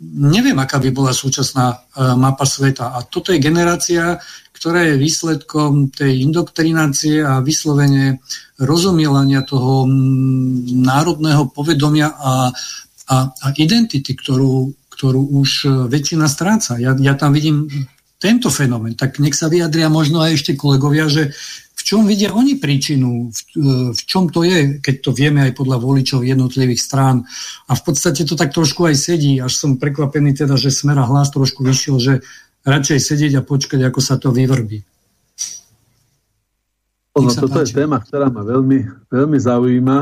[0.00, 1.76] neviem, aká by bola súčasná e,
[2.20, 2.92] mapa sveta.
[2.92, 4.20] A toto je generácia,
[4.52, 8.20] ktorá je výsledkom tej indoktrinácie a vyslovene
[8.60, 9.88] rozumielania toho
[10.84, 12.52] národného povedomia a,
[13.08, 16.76] a, a identity, ktorú, ktorú už e, väčšina stráca.
[16.76, 17.68] Ja, ja tam vidím
[18.16, 18.96] tento fenomén.
[18.96, 21.36] Tak nech sa vyjadria možno aj ešte kolegovia, že
[21.86, 23.40] čom vidia oni príčinu, v,
[23.94, 27.22] v čom to je, keď to vieme aj podľa voličov jednotlivých strán.
[27.70, 31.30] A v podstate to tak trošku aj sedí, až som prekvapený teda, že Smera hlas
[31.30, 32.14] trošku vyšiel, že
[32.66, 34.82] radšej sedieť a počkať, ako sa to vyvrbí.
[37.14, 39.98] No, toto je téma, ktorá ma veľmi, veľmi zaujíma.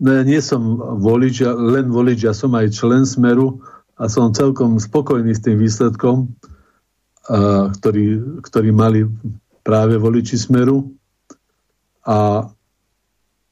[0.00, 0.62] No ja nie som
[1.02, 3.58] volič, len volič, ja som aj člen Smeru
[3.98, 6.30] a som celkom spokojný s tým výsledkom,
[7.24, 9.08] ktorý, ktorý mali
[9.64, 10.92] práve voliči Smeru.
[12.04, 12.44] A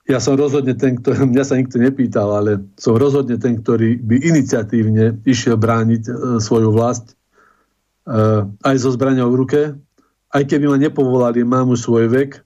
[0.05, 4.17] ja som rozhodne ten, ktorý, mňa sa nikto nepýtal, ale som rozhodne ten, ktorý by
[4.21, 7.17] iniciatívne išiel brániť e, svoju vlast
[8.05, 9.61] e, aj so zbraňou v ruke.
[10.33, 12.41] Aj keby ma nepovolali, mám už svoj vek,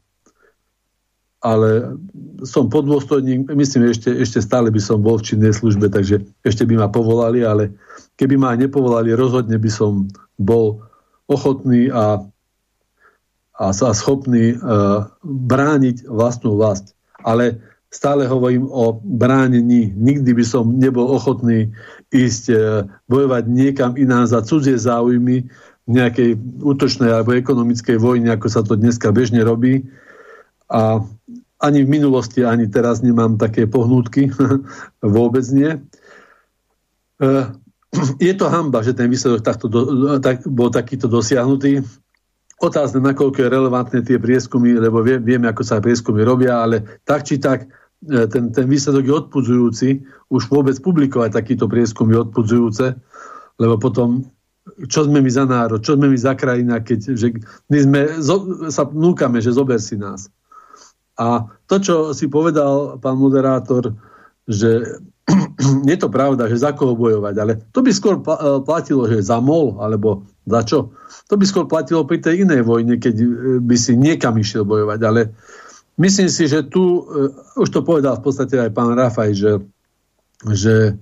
[1.43, 1.95] ale
[2.43, 6.75] som podôstojník, myslím, ešte, ešte stále by som bol v činnej službe, takže ešte by
[6.83, 7.71] ma povolali, ale
[8.19, 10.83] keby ma nepovolali, rozhodne by som bol
[11.27, 12.27] ochotný a
[13.57, 16.93] a sa schopní uh, brániť vlastnú vlast.
[17.25, 17.57] Ale
[17.89, 19.97] stále hovorím o bránení.
[19.97, 21.73] Nikdy by som nebol ochotný
[22.13, 25.49] ísť uh, bojovať niekam inám za cudzie záujmy
[25.87, 29.89] v nejakej útočnej alebo ekonomickej vojne, ako sa to dneska bežne robí.
[30.69, 31.01] A
[31.57, 34.29] ani v minulosti, ani teraz nemám také pohnútky.
[35.01, 35.81] Vôbec nie.
[37.17, 37.57] Uh,
[38.19, 39.81] je to hamba, že ten výsledok takto do,
[40.21, 41.83] tak, bol takýto dosiahnutý.
[42.57, 47.29] Otázne, nakoľko je relevantné tie prieskumy, lebo vie, vieme, ako sa prieskumy robia, ale tak
[47.29, 47.69] či tak
[48.09, 49.89] e, ten, ten výsledok je odpudzujúci.
[50.33, 52.97] Už vôbec publikovať takýto prieskum je odpudzujúce,
[53.61, 54.25] lebo potom
[54.91, 57.39] čo sme my za národ, čo sme my za krajina, keď že
[57.71, 60.27] my sme, zo, sa núkame, že zober si nás.
[61.17, 63.95] A to, čo si povedal pán moderátor,
[64.45, 65.01] že
[65.91, 68.23] je to pravda, že za koho bojovať, ale to by skôr e,
[68.63, 70.95] platilo, že za MOL, alebo za čo?
[71.27, 73.27] To by skôr platilo pri tej inej vojne, keď e,
[73.59, 75.01] by si niekam išiel bojovať.
[75.03, 75.35] Ale
[75.99, 79.53] myslím si, že tu, e, už to povedal v podstate aj pán Rafaj, že,
[80.55, 80.95] že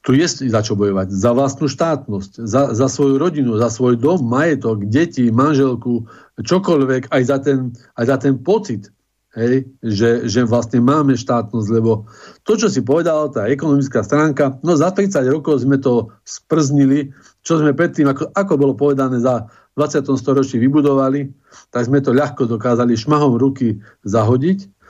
[0.00, 1.12] tu je za čo bojovať.
[1.12, 6.08] Za vlastnú štátnosť, za, za svoju rodinu, za svoj dom, majetok, deti, manželku,
[6.40, 8.88] čokoľvek, aj za ten, aj za ten pocit,
[9.36, 12.10] hej, že, že vlastne máme štátnosť, lebo
[12.42, 17.14] to, čo si povedal, tá ekonomická stránka, no za 30 rokov sme to sprznili,
[17.46, 19.46] čo sme predtým, ako, ako bolo povedané, za
[19.78, 20.06] 20.
[20.18, 21.30] storočí vybudovali,
[21.70, 24.80] tak sme to ľahko dokázali šmahom ruky zahodiť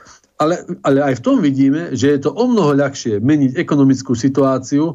[0.41, 4.89] ale, ale aj v tom vidíme, že je to o mnoho ľahšie meniť ekonomickú situáciu
[4.89, 4.93] e,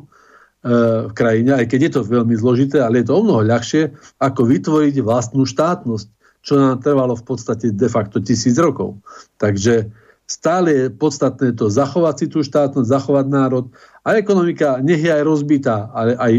[1.07, 4.43] v krajine, aj keď je to veľmi zložité, ale je to o mnoho ľahšie, ako
[4.43, 6.11] vytvoriť vlastnú štátnosť,
[6.47, 8.95] čo nám trvalo v podstate de facto tisíc rokov.
[9.43, 9.91] Takže
[10.31, 13.65] stále je podstatné to zachovať si tú štátnosť, zachovať národ
[14.07, 16.35] a ekonomika nech je aj rozbitá, ale aj,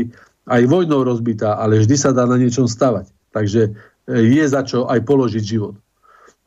[0.47, 3.11] aj vojnou rozbitá, ale vždy sa dá na niečom stavať.
[3.35, 3.71] Takže e,
[4.31, 5.75] je za čo aj položiť život.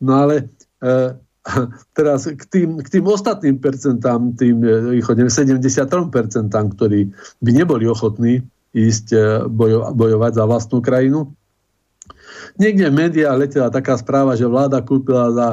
[0.00, 0.48] No ale
[0.80, 1.16] e,
[1.98, 4.64] teraz k tým, k tým ostatným percentám, tým
[4.96, 7.00] východne 73%, ktorí
[7.44, 8.40] by neboli ochotní
[8.72, 11.28] ísť e, bojo, bojovať za vlastnú krajinu.
[12.58, 15.48] Niekde v médiách letela taká správa, že vláda kúpila za,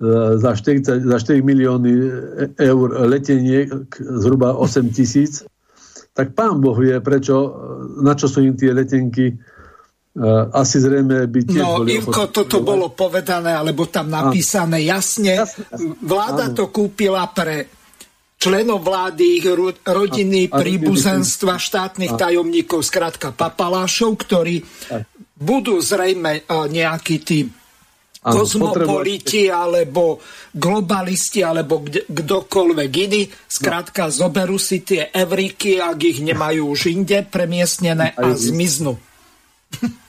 [0.00, 1.92] e, za, 40, za 4 milióny
[2.56, 3.68] eur letenie
[3.98, 5.44] zhruba 8 tisíc.
[6.14, 7.54] Tak pán Boh vie, prečo,
[8.00, 9.36] na čo sú im tie letenky
[10.50, 15.46] asi zrejme by tiež No, Ivko, toto bolo povedané, alebo tam napísané jasne.
[16.02, 17.70] Vláda to kúpila pre
[18.34, 19.46] členov vlády, ich
[19.86, 24.64] rodiny, príbuzenstva, štátnych tajomníkov, skrátka papalášov, ktorí
[25.40, 27.48] budú zrejme nejakí tí
[28.20, 30.20] kozmopoliti alebo
[30.52, 33.24] globalisti alebo kdokoľvek iný.
[33.48, 39.00] Skrátka, zoberú si tie evriky, ak ich nemajú už inde premiestnené a zmiznú.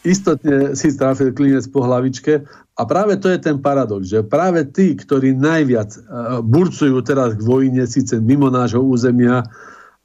[0.04, 2.44] Istotne si trafil klinec po hlavičke
[2.76, 6.02] a práve to je ten paradox, že práve tí, ktorí najviac uh,
[6.42, 9.46] burcujú teraz k vojne, síce mimo nášho územia,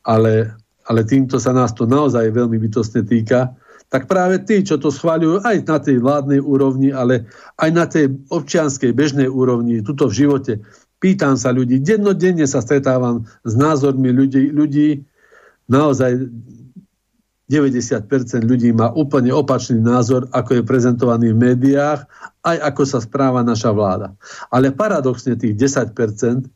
[0.04, 0.52] ale,
[0.84, 3.56] ale týmto sa nás to naozaj veľmi bytostne týka,
[3.96, 7.24] tak práve tí, čo to schváľujú aj na tej vládnej úrovni, ale
[7.56, 10.60] aj na tej občianskej bežnej úrovni, tuto v živote,
[11.00, 15.00] pýtam sa ľudí, dennodenne sa stretávam s názormi ľudí, ľudí
[15.72, 16.28] naozaj
[17.48, 22.04] 90% ľudí má úplne opačný názor, ako je prezentovaný v médiách,
[22.44, 24.12] aj ako sa správa naša vláda.
[24.52, 26.52] Ale paradoxne tých 10%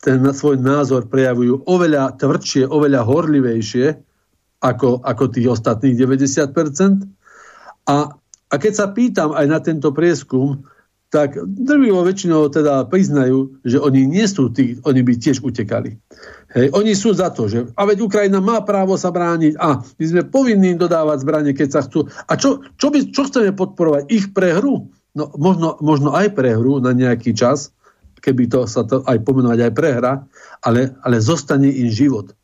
[0.00, 4.00] ten svoj názor prejavujú oveľa tvrdšie, oveľa horlivejšie
[4.60, 7.08] ako, ako tých ostatných 90%.
[7.88, 7.96] A,
[8.48, 10.68] a keď sa pýtam aj na tento prieskum,
[11.10, 15.98] tak drvivo väčšinou teda priznajú, že oni nie sú tí, oni by tiež utekali.
[16.54, 20.04] Hej, oni sú za to, že a veď Ukrajina má právo sa brániť a my
[20.06, 22.06] sme povinní dodávať zbranie, keď sa chcú.
[22.30, 24.06] A čo, čo, by, čo chceme podporovať?
[24.06, 24.86] Ich prehru?
[25.10, 27.74] No možno, možno aj prehru na nejaký čas,
[28.22, 30.12] keby to sa to aj pomenovať aj prehra,
[30.62, 32.38] ale, ale zostane im život.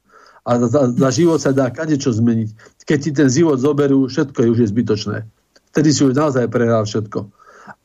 [0.47, 2.79] A za, za život sa dá kadečo zmeniť.
[2.87, 5.17] Keď ti ten život zoberú, všetko je už je zbytočné.
[5.75, 7.27] Vtedy si už naozaj prehral všetko.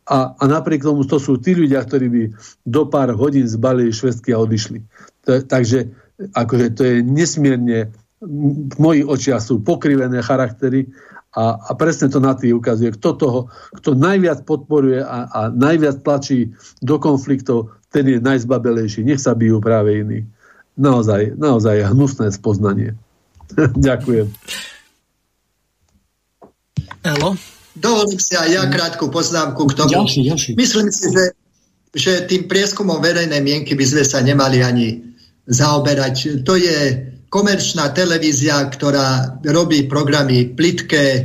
[0.05, 2.23] A, a napriek tomu to sú tí ľudia, ktorí by
[2.61, 4.85] do pár hodín zbalili švestky a odišli.
[5.25, 5.89] To, takže
[6.37, 7.89] akože to je nesmierne,
[8.21, 10.93] v mojich očiach sú pokrivené charaktery
[11.33, 12.93] a, a presne to na tých ukazuje.
[12.93, 13.39] Kto toho,
[13.81, 16.53] kto najviac podporuje a, a najviac tlačí
[16.83, 19.01] do konfliktov, ten je najzbabelejší.
[19.01, 20.27] Nech sa bijú práve iní.
[20.79, 22.95] Naozaj, naozaj hnusné spoznanie.
[23.87, 24.31] Ďakujem.
[27.01, 27.35] Elo?
[27.71, 29.91] Dovolím si aj ja krátku poznámku k tomu.
[29.95, 30.49] Ďalší, ďalší.
[30.59, 31.25] Myslím si, že,
[31.95, 35.15] že tým prieskumom verejnej mienky by sme sa nemali ani
[35.47, 36.43] zaoberať.
[36.43, 36.77] To je
[37.31, 41.21] komerčná televízia, ktorá robí programy plitké, e,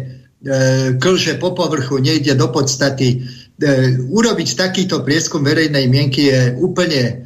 [1.03, 3.19] klže po povrchu, nejde do podstaty.
[3.19, 3.69] E,
[4.07, 7.26] urobiť takýto prieskum verejnej mienky je úplne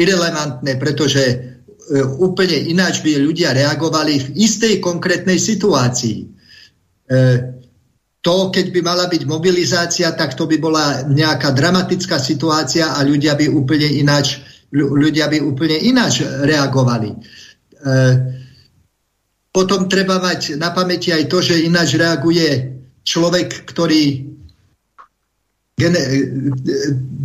[0.00, 1.36] irrelevantné, pretože e,
[2.00, 6.18] úplne ináč by ľudia reagovali v istej konkrétnej situácii.
[6.24, 6.26] E,
[8.20, 13.36] to, keď by mala byť mobilizácia, tak to by bola nejaká dramatická situácia a ľudia
[13.36, 14.40] by úplne ináč,
[14.72, 17.10] ľudia by úplne ináč reagovali.
[17.12, 17.18] E,
[19.50, 24.30] potom treba mať na pamäti aj to, že ináč reaguje človek, ktorý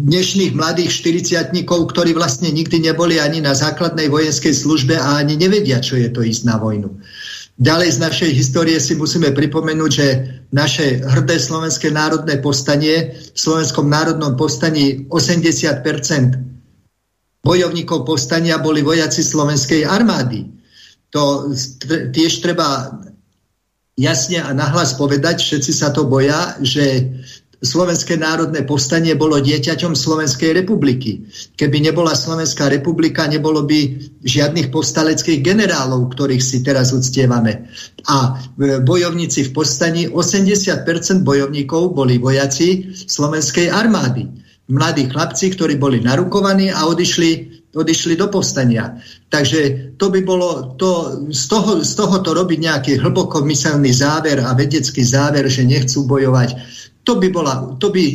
[0.05, 5.83] dnešných mladých 40 ktorí vlastne nikdy neboli ani na základnej vojenskej službe a ani nevedia,
[5.83, 6.87] čo je to ísť na vojnu.
[7.55, 10.07] Ďalej z našej histórie si musíme pripomenúť, že
[10.51, 15.83] naše hrdé slovenské národné povstanie, v slovenskom národnom povstaní 80%
[17.45, 20.51] bojovníkov povstania boli vojaci slovenskej armády.
[21.15, 21.47] To
[22.11, 22.99] tiež treba
[23.95, 27.07] jasne a nahlas povedať, všetci sa to boja, že
[27.63, 31.23] Slovenské národné povstanie bolo dieťaťom Slovenskej republiky.
[31.55, 37.71] Keby nebola Slovenská republika, nebolo by žiadnych povstaleckých generálov, ktorých si teraz uctievame.
[38.11, 40.83] A e, bojovníci v povstaní, 80%
[41.23, 44.27] bojovníkov boli vojaci Slovenskej armády.
[44.65, 48.95] Mladí chlapci, ktorí boli narukovaní a odišli odišli do povstania.
[49.27, 54.55] Takže to by bolo, to, z, toho, z tohoto robiť nejaký hlboko myselný záver a
[54.55, 56.55] vedecký záver, že nechcú bojovať
[57.05, 58.05] to by, bola, to by,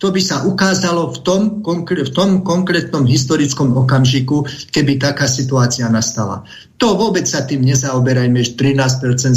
[0.00, 6.46] to by sa ukázalo v tom, v tom konkrétnom historickom okamžiku, keby taká situácia nastala.
[6.80, 9.36] To vôbec sa tým nezaoberajme 13%,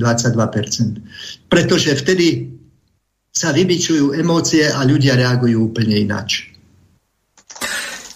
[0.00, 1.52] 22%.
[1.52, 2.56] Pretože vtedy
[3.28, 6.57] sa vybičujú emócie a ľudia reagujú úplne ináč.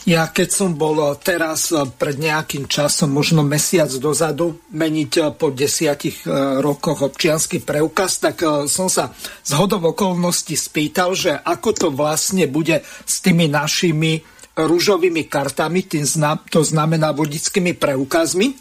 [0.03, 5.55] Ja keď som bol teraz eh, pred nejakým časom, možno mesiac dozadu, meniť eh, po
[5.55, 9.14] desiatich eh, rokoch občianský preukaz, tak som sa
[9.46, 16.05] z hodov okolností spýtal, že ako to vlastne bude s tými našimi rúžovými kartami, tým
[16.50, 18.53] to znamená vodickými preukazmi,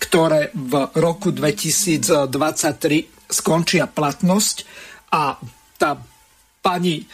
[0.00, 2.32] ktoré v roku 2023
[3.28, 4.56] skončia platnosť
[5.12, 5.36] a
[5.76, 6.00] tá
[6.64, 7.04] pani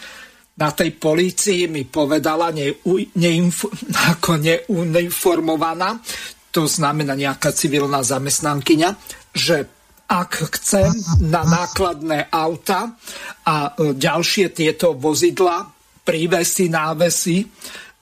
[0.60, 2.76] na tej polícii mi povedala ne,
[3.16, 3.64] neinf,
[4.12, 5.96] ako neuniformovaná,
[6.52, 8.90] to znamená nejaká civilná zamestnankyňa,
[9.32, 9.64] že
[10.10, 10.90] ak chcem
[11.22, 12.98] na nákladné auta
[13.46, 15.70] a e, ďalšie tieto vozidla,
[16.02, 17.46] prívesy, návesy,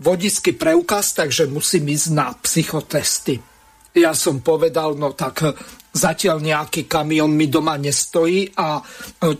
[0.00, 3.36] vodický preukaz, takže musím ísť na psychotesty.
[3.92, 5.52] Ja som povedal, no tak
[5.88, 8.82] Zatiaľ nejaký kamion mi doma nestojí a e,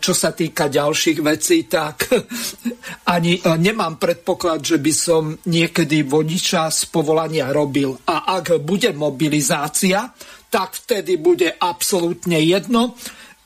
[0.01, 2.09] čo sa týka ďalších vecí, tak
[3.15, 7.93] ani e, nemám predpoklad, že by som niekedy vodiča z povolania robil.
[8.09, 10.09] A ak bude mobilizácia,
[10.49, 12.97] tak vtedy bude absolútne jedno,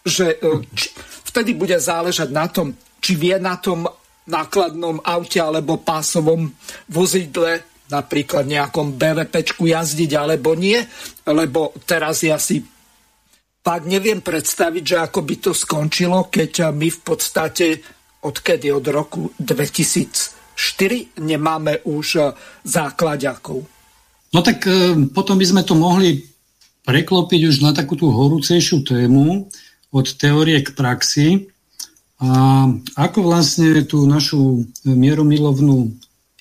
[0.08, 0.88] že e, či,
[1.28, 2.72] vtedy bude záležať na tom,
[3.04, 3.84] či vie na tom
[4.24, 6.48] nákladnom aute alebo pásovom
[6.88, 10.80] vozidle napríklad nejakom BVPčku jazdiť alebo nie,
[11.28, 12.64] lebo teraz ja si
[13.64, 17.80] tak neviem predstaviť, že ako by to skončilo, keď my v podstate
[18.24, 22.22] odkedy od roku 2004 nemáme už e,
[22.68, 23.64] základiakov.
[24.36, 26.28] No tak e, potom by sme to mohli
[26.84, 29.48] preklopiť už na takú tú horúcejšiu tému
[29.96, 31.28] od teórie k praxi.
[32.20, 32.68] A
[33.00, 35.92] ako vlastne tú našu mieromilovnú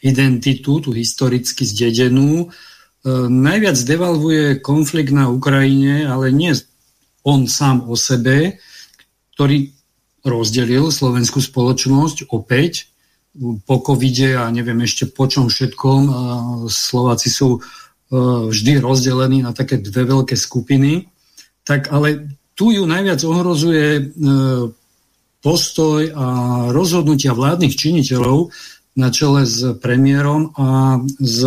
[0.03, 6.55] identitu, tú historicky zdedenú, e, najviac devalvuje konflikt na Ukrajine, ale nie
[7.23, 8.59] on sám o sebe,
[9.35, 9.70] ktorý
[10.23, 12.93] rozdelil slovenskú spoločnosť opäť
[13.64, 16.01] po covide a neviem ešte po čom všetkom.
[16.68, 17.61] Slováci sú e,
[18.53, 21.09] vždy rozdelení na také dve veľké skupiny.
[21.64, 24.03] Tak ale tu ju najviac ohrozuje e,
[25.43, 26.27] postoj a
[26.70, 28.53] rozhodnutia vládnych činiteľov
[29.01, 31.41] na čele s premiérom a s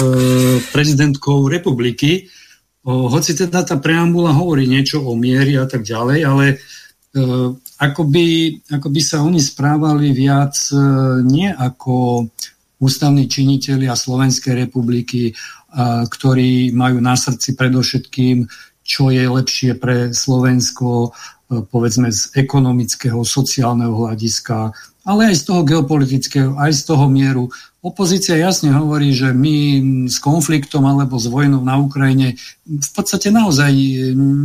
[0.74, 2.34] prezidentkou republiky,
[2.86, 6.56] hoci teda tá preambula hovorí niečo o miery a tak ďalej, ale e,
[7.82, 8.28] ako, by,
[8.70, 10.78] ako by sa oni správali viac e,
[11.26, 12.26] nie ako
[12.78, 15.32] ústavní činitelia Slovenskej republiky,
[16.08, 18.48] ktorí majú na srdci predovšetkým,
[18.86, 24.72] čo je lepšie pre Slovensko, e, povedzme z ekonomického, sociálneho hľadiska,
[25.06, 27.54] ale aj z toho geopolitického, aj z toho mieru.
[27.86, 29.56] Opozícia jasne hovorí, že my
[30.10, 32.34] s konfliktom alebo s vojnou na Ukrajine
[32.66, 33.70] v podstate naozaj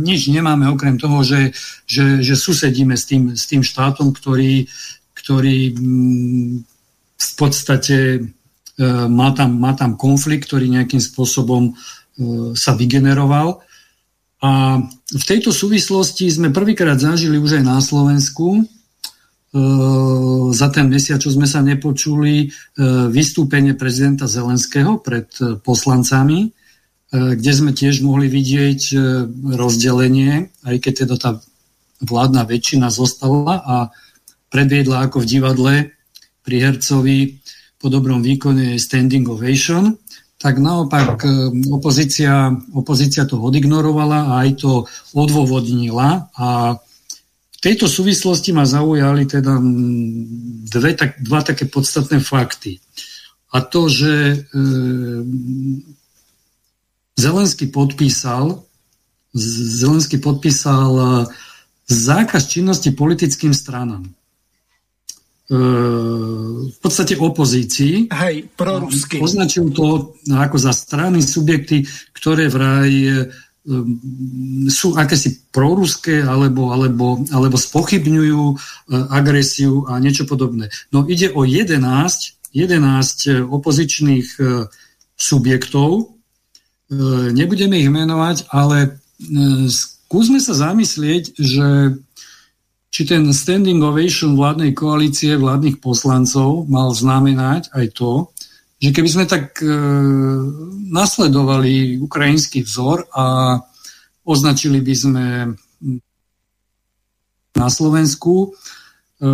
[0.05, 1.57] nič nemáme okrem toho, že,
[1.89, 4.69] že, že susedíme s tým, s tým štátom, ktorý,
[5.17, 6.49] ktorý mm,
[7.17, 8.19] v podstate e,
[9.09, 13.65] má tam, má tam konflikt, ktorý nejakým spôsobom e, sa vygeneroval.
[14.45, 18.69] A v tejto súvislosti sme prvýkrát zažili už aj na Slovensku,
[20.51, 26.55] za ten mesiac, čo sme sa nepočuli, ehm, vystúpenie prezidenta Zelenského pred e, poslancami,
[27.11, 28.95] kde sme tiež mohli vidieť
[29.59, 31.31] rozdelenie, aj keď teda tá
[31.99, 33.75] vládna väčšina zostala a
[34.47, 35.75] predviedla ako v divadle
[36.39, 37.35] pri hercovi
[37.75, 39.99] po dobrom výkone standing ovation,
[40.39, 41.21] tak naopak
[41.67, 44.71] opozícia, opozícia to odignorovala a aj to
[45.11, 46.79] odôvodnila a
[47.61, 49.61] tejto súvislosti ma zaujali teda
[50.67, 52.81] dve, tak, dva také podstatné fakty.
[53.53, 54.37] A to, že e,
[57.15, 58.65] Zelenský podpísal
[59.77, 61.05] Zelenský podpísal e,
[61.87, 64.03] zákaz činnosti politickým stranám.
[64.03, 64.11] E,
[66.67, 68.11] v podstate opozícii.
[68.11, 69.23] Hej, prorusky.
[69.23, 72.91] Označil to ako za strany, subjekty, ktoré vraj
[74.73, 78.57] sú akési proruské alebo, alebo, alebo spochybňujú
[79.13, 80.73] agresiu a niečo podobné.
[80.89, 84.27] No ide o 11, 11 opozičných
[85.13, 86.17] subjektov,
[87.37, 88.97] nebudeme ich menovať, ale
[89.69, 91.67] skúsme sa zamyslieť, že
[92.91, 98.30] či ten standing ovation vládnej koalície vládnych poslancov mal znamenať aj to,
[98.81, 99.69] že keby sme tak e,
[100.89, 103.57] nasledovali ukrajinský vzor a
[104.25, 105.25] označili by sme
[107.53, 108.57] na Slovensku
[109.21, 109.27] E,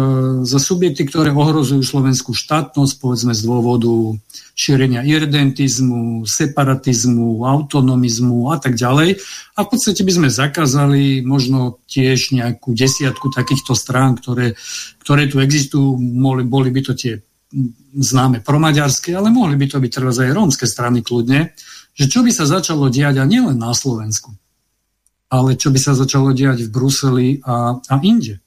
[0.43, 4.19] za subjekty, ktoré ohrozujú slovenskú štátnosť, povedzme z dôvodu
[4.51, 9.15] šírenia irdentizmu, separatizmu, autonomizmu a tak ďalej.
[9.55, 14.59] A v podstate by sme zakázali možno tiež nejakú desiatku takýchto strán, ktoré,
[14.99, 15.95] ktoré tu existujú.
[15.95, 17.23] Boli, boli by to tie
[17.95, 21.55] známe promaďarské, ale mohli by to byť teraz aj rómske strany kľudne,
[21.95, 24.35] že čo by sa začalo diať a nielen na Slovensku,
[25.31, 28.43] ale čo by sa začalo diať v Bruseli a, a inde.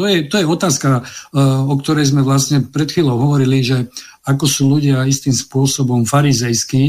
[0.00, 3.92] To je, to je otázka, eh, o ktorej sme vlastne pred chvíľou hovorili, že
[4.26, 6.84] ako sú ľudia istým spôsobom farizejskí,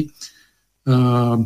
[0.88, 1.38] eh,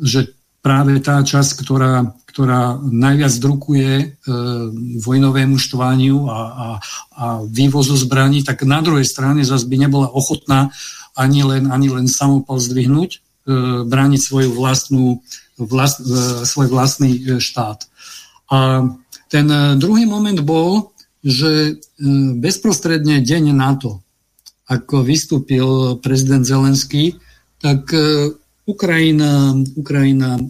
[0.00, 0.20] že
[0.60, 4.06] práve tá časť, ktorá, ktorá najviac drukuje e,
[5.00, 6.66] vojnovému štvaniu a, a,
[7.16, 10.68] a vývozu zbraní, tak na druhej strane zase by nebola ochotná
[11.16, 13.18] ani len, ani len samopal zdvihnúť, e,
[13.88, 15.24] brániť svoju vlastnú,
[15.56, 17.88] vlast, e, svoj vlastný štát.
[18.52, 18.84] A
[19.30, 19.46] ten
[19.78, 20.90] druhý moment bol,
[21.20, 21.72] že e,
[22.40, 24.00] bezprostredne deň na to,
[24.70, 27.20] ako vystúpil prezident Zelenský,
[27.60, 28.32] tak e,
[28.70, 30.44] Ukrajina, Ukrajina e,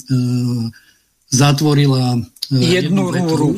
[1.32, 3.50] zatvorila jednu, jednu rúru.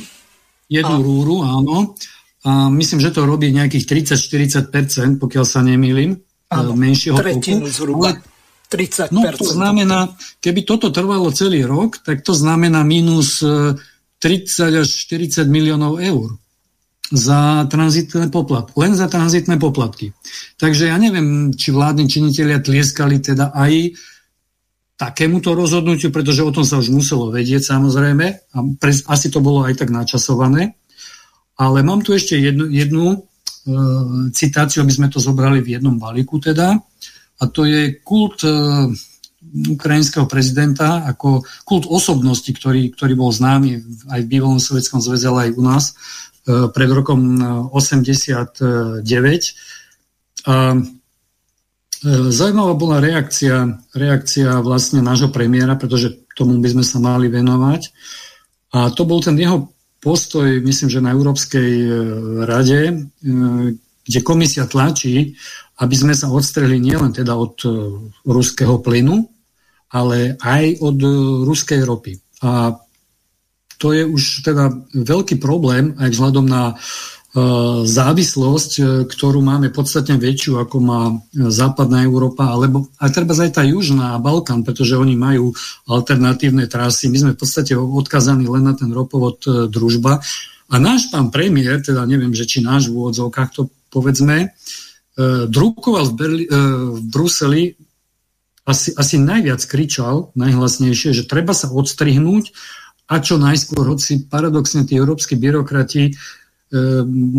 [0.70, 1.02] Jednu a...
[1.02, 1.96] rúru, áno.
[2.42, 6.18] A myslím, že to robí nejakých 30-40%, pokiaľ sa nemýlim,
[6.50, 7.74] áno, menšieho tretinu toku.
[7.74, 8.02] zhruba.
[8.10, 8.32] Ale
[8.72, 9.12] 30%.
[9.12, 9.98] No to znamená,
[10.40, 16.40] keby toto trvalo celý rok, tak to znamená minus 30 až 40 miliónov eur
[17.12, 20.16] za tranzitné poplatky, len za tranzitné poplatky.
[20.56, 23.92] Takže ja neviem, či vládni činitelia tlieskali teda aj
[25.02, 29.66] takémuto rozhodnutiu, pretože o tom sa už muselo vedieť samozrejme a pre, asi to bolo
[29.66, 30.78] aj tak načasované.
[31.58, 33.16] Ale mám tu ešte jednu, jednu e,
[34.30, 36.78] citáciu, aby sme to zobrali v jednom balíku teda.
[37.38, 38.54] A to je kult e,
[39.52, 45.50] ukrajinského prezidenta ako kult osobnosti, ktorý, ktorý bol známy aj v bývalom Sovjetskom zväze, ale
[45.50, 45.84] aj u nás,
[46.42, 47.38] E, pred rokom
[47.70, 49.06] 89.
[49.06, 49.50] E,
[52.06, 57.94] Zaujímavá bola reakcia, reakcia vlastne nášho premiéra, pretože tomu by sme sa mali venovať.
[58.74, 59.70] A to bol ten jeho
[60.02, 61.70] postoj, myslím, že na Európskej
[62.42, 63.06] rade,
[64.02, 65.38] kde komisia tlačí,
[65.78, 67.54] aby sme sa odstrehli nielen teda od
[68.26, 69.22] ruského plynu,
[69.94, 70.98] ale aj od
[71.46, 72.18] ruskej ropy.
[72.42, 72.74] A
[73.78, 76.74] to je už teda veľký problém aj vzhľadom na
[77.88, 83.64] závislosť, e, ktorú máme podstatne väčšiu, ako má západná Európa, alebo aj treba aj tá
[83.64, 85.56] južná Balkán, pretože oni majú
[85.88, 87.08] alternatívne trasy.
[87.08, 89.40] My sme v podstate odkazaní len na ten ropovod
[89.72, 90.20] družba.
[90.68, 94.52] A náš pán premiér, teda neviem, že či náš v úvodzovkách to povedzme,
[95.52, 97.76] drukoval v, Berli, v Bruseli
[98.64, 102.56] asi, asi najviac kričal, najhlasnejšie, že treba sa odstrihnúť
[103.12, 106.16] a čo najskôr, hoci paradoxne tí európsky byrokrati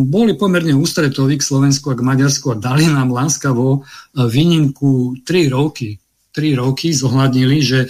[0.05, 5.49] boli pomerne ústretoví k Slovensku a k Maďarsku a dali nám láskavo e, výnimku 3
[5.49, 5.97] roky.
[6.33, 7.87] 3 roky zohľadnili, že e,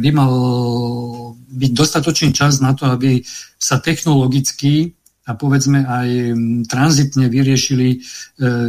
[0.00, 0.32] by mal
[1.44, 3.20] byť dostatočný čas na to, aby
[3.60, 4.96] sa technologicky
[5.28, 6.08] a povedzme aj
[6.72, 7.98] tranzitne vyriešili e,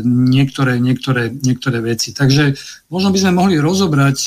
[0.04, 2.12] niektoré, niektoré, niektoré veci.
[2.12, 2.52] Takže
[2.92, 4.18] možno by sme mohli rozobrať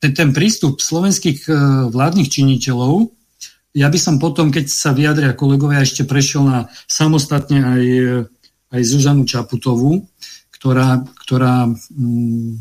[0.00, 1.44] ten, prístup slovenských
[1.92, 3.17] vládnych činiteľov,
[3.78, 6.58] ja by som potom, keď sa vyjadria kolegovia, ešte prešiel na
[6.90, 8.10] samostatne aj, e,
[8.74, 10.02] aj Zuzanu Čaputovú,
[10.50, 12.58] ktorá, ktorá hm,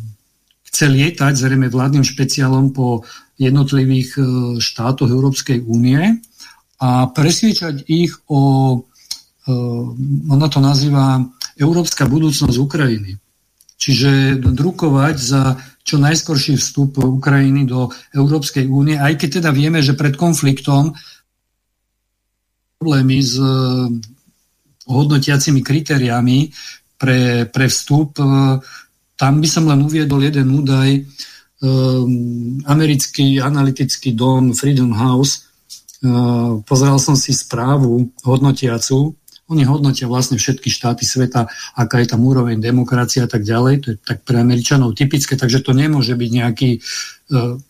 [0.69, 3.01] chce lietať zrejme vládnym špeciálom po
[3.41, 4.21] jednotlivých e,
[4.61, 6.21] štátoch Európskej únie
[6.77, 8.77] a presviečať ich o,
[10.29, 11.25] ona to nazýva
[11.57, 13.17] Európska budúcnosť Ukrajiny.
[13.77, 15.55] Čiže drukovať za
[15.87, 20.91] čo najskorší vstup Ukrajiny do Európskej únie, aj keď teda vieme, že pred konfliktom
[22.77, 23.49] problémy s eh,
[24.87, 26.53] hodnotiacimi kritériami
[26.95, 28.21] pre, pre vstup.
[28.21, 28.61] Eh,
[29.17, 30.89] tam by som len uviedol jeden údaj.
[31.01, 32.03] Eh,
[32.69, 35.49] americký analytický dom Freedom House,
[36.69, 39.16] pozeral som si správu hodnotiacu
[39.47, 43.73] Oni hodnotia vlastne všetky štáty sveta, aká je tam úroveň demokracie a tak ďalej.
[43.79, 46.79] To je tak pre Američanov typické, takže to nemôže byť nejaký e,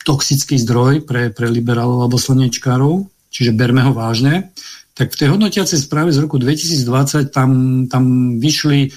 [0.01, 4.49] toxický zdroj pre, pre liberálov alebo slnečkárov, čiže berme ho vážne.
[4.97, 8.03] Tak v tej hodnotiacej správe z roku 2020 tam, tam
[8.41, 8.89] vyšli e,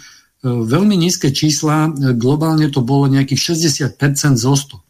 [0.49, 3.61] veľmi nízke čísla, globálne to bolo nejakých
[3.93, 4.81] 60% zo 100.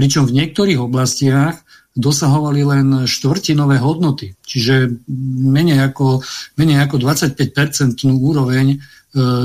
[0.00, 1.60] Pričom v niektorých oblastiach
[1.96, 5.02] dosahovali len štvrtinové hodnoty, čiže
[5.42, 6.22] menej ako,
[6.54, 8.78] menej ako 25-percentnú úroveň e,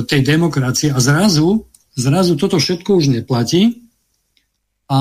[0.05, 0.93] tej demokracie.
[0.93, 1.65] A zrazu,
[1.97, 3.81] zrazu toto všetko už neplatí
[4.85, 4.99] a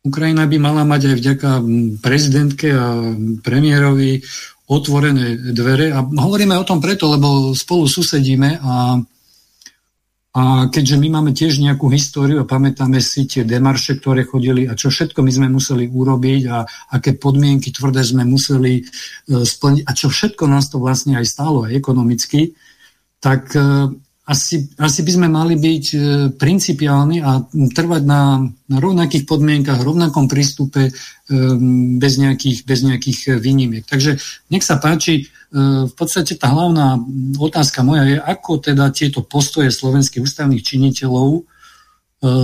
[0.00, 1.50] Ukrajina by mala mať aj vďaka
[2.00, 3.04] prezidentke a
[3.44, 4.24] premiérovi
[4.72, 5.92] otvorené dvere.
[5.92, 8.96] A hovoríme o tom preto, lebo spolu susedíme a
[10.30, 14.78] a keďže my máme tiež nejakú históriu a pamätáme si tie demarše, ktoré chodili a
[14.78, 16.62] čo všetko my sme museli urobiť a
[16.94, 18.82] aké podmienky tvrdé sme museli e,
[19.26, 22.54] splniť a čo všetko nás to vlastne aj stálo aj ekonomicky,
[23.18, 23.90] tak e,
[24.30, 25.98] asi, asi by sme mali byť e,
[26.38, 30.94] principiálni a trvať na, na rovnakých podmienkach, rovnakom prístupe
[31.98, 33.86] bez nejakých, bez nejakých výnimiek.
[33.86, 34.18] Takže
[34.50, 36.98] nech sa páči, v podstate tá hlavná
[37.38, 41.42] otázka moja je, ako teda tieto postoje slovenských ústavných činiteľov e,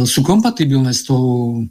[0.02, 1.62] sú kompatibilné s tou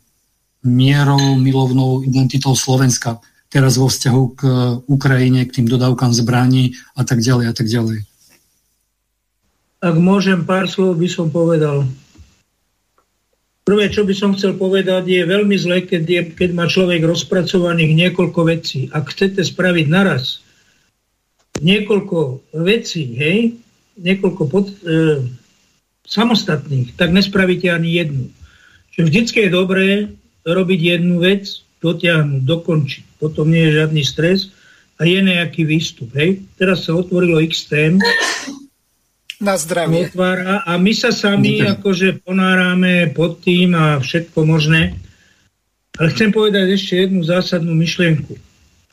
[0.63, 3.20] mierou, milovnou identitou Slovenska
[3.51, 4.41] teraz vo vzťahu k
[4.88, 7.99] Ukrajine, k tým dodávkam zbraní a tak ďalej a tak ďalej.
[9.86, 11.86] Ak môžem, pár slov by som povedal.
[13.61, 17.93] Prvé, čo by som chcel povedať, je veľmi zle, keď, je, keď má človek rozpracovaných
[17.93, 18.89] niekoľko vecí.
[18.89, 20.41] Ak chcete spraviť naraz
[21.61, 23.61] niekoľko vecí, hej,
[24.01, 25.21] niekoľko pod, e,
[26.05, 28.25] samostatných, tak nespravíte ani jednu.
[28.93, 29.88] Čiže vždycky je dobré
[30.45, 31.45] robiť jednu vec,
[31.81, 33.03] dotiahnuť, dokončiť.
[33.21, 34.49] Potom nie je žiadny stres
[34.97, 36.09] a je nejaký výstup.
[36.17, 36.41] Hej.
[36.57, 38.01] Teraz sa otvorilo X tém.
[39.43, 40.07] Na zdravie.
[40.09, 41.75] Otvára a my sa sami Dobre.
[41.75, 44.95] akože ponárame pod tým a všetko možné.
[45.99, 48.36] Ale chcem povedať ešte jednu zásadnú myšlienku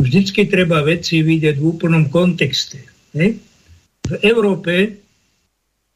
[0.02, 2.82] vždycky treba veci vidieť v úplnom kontexte.
[3.14, 3.38] Ne?
[4.02, 4.98] V Európe,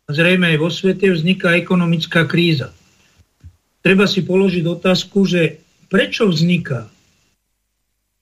[0.07, 2.71] a zrejme aj vo svete, vzniká ekonomická kríza.
[3.83, 5.59] Treba si položiť otázku, že
[5.91, 6.87] prečo vzniká?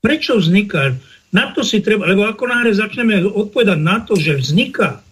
[0.00, 0.96] Prečo vzniká?
[1.36, 5.03] Na to si treba, lebo ako náhle začneme odpovedať na to, že vzniká,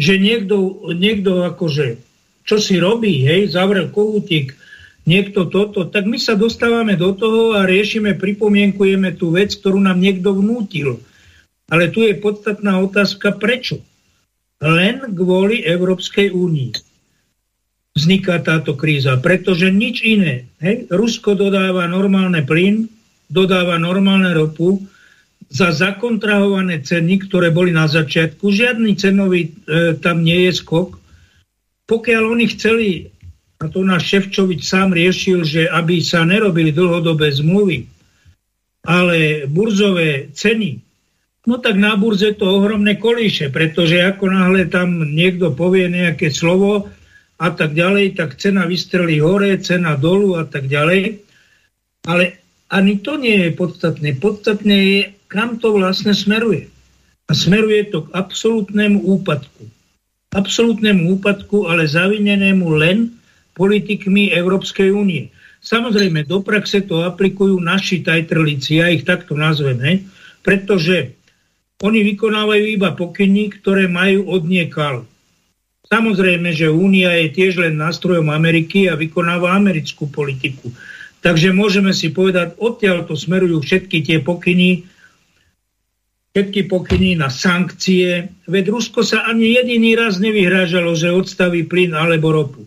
[0.00, 2.00] že niekto, niekto akože,
[2.48, 4.56] čo si robí, hej, zavrel kohútik,
[5.04, 10.00] niekto toto, tak my sa dostávame do toho a riešime, pripomienkujeme tú vec, ktorú nám
[10.00, 11.04] niekto vnútil.
[11.68, 13.84] Ale tu je podstatná otázka, prečo?
[14.64, 16.90] Len kvôli Európskej únii
[18.00, 20.48] vzniká táto kríza, pretože nič iné.
[20.62, 20.88] Hej?
[20.88, 22.86] Rusko dodáva normálne plyn,
[23.26, 24.80] dodáva normálne ropu
[25.50, 28.54] za zakontrahované ceny, ktoré boli na začiatku.
[28.54, 30.94] Žiadny cenový e, tam nie je skok.
[31.90, 32.88] Pokiaľ oni chceli
[33.60, 37.84] a to náš Ševčovič sám riešil, že aby sa nerobili dlhodobé zmluvy,
[38.88, 40.80] ale burzové ceny,
[41.44, 46.88] no tak na burze to ohromné kolíše, pretože ako náhle tam niekto povie nejaké slovo
[47.36, 51.20] a tak ďalej, tak cena vystrelí hore, cena dolu a tak ďalej.
[52.08, 52.40] Ale
[52.72, 54.16] ani to nie je podstatné.
[54.16, 55.00] Podstatné je,
[55.30, 56.66] kam to vlastne smeruje.
[57.30, 59.70] A smeruje to k absolútnemu úpadku.
[60.34, 63.14] Absolútnemu úpadku, ale zavinenému len
[63.54, 65.30] politikmi Európskej únie.
[65.62, 70.08] Samozrejme, do praxe to aplikujú naši tajtrlici, ja ich takto nazveme,
[70.42, 71.14] pretože
[71.80, 75.08] oni vykonávajú iba pokyny, ktoré majú od niekal.
[75.90, 80.70] Samozrejme, že Únia je tiež len nástrojom Ameriky a vykonáva americkú politiku.
[81.20, 84.86] Takže môžeme si povedať, odtiaľ to smerujú všetky tie pokyny,
[86.30, 88.30] všetky pokyny na sankcie.
[88.46, 92.62] Veď Rusko sa ani jediný raz nevyhrážalo, že odstaví plyn alebo ropu.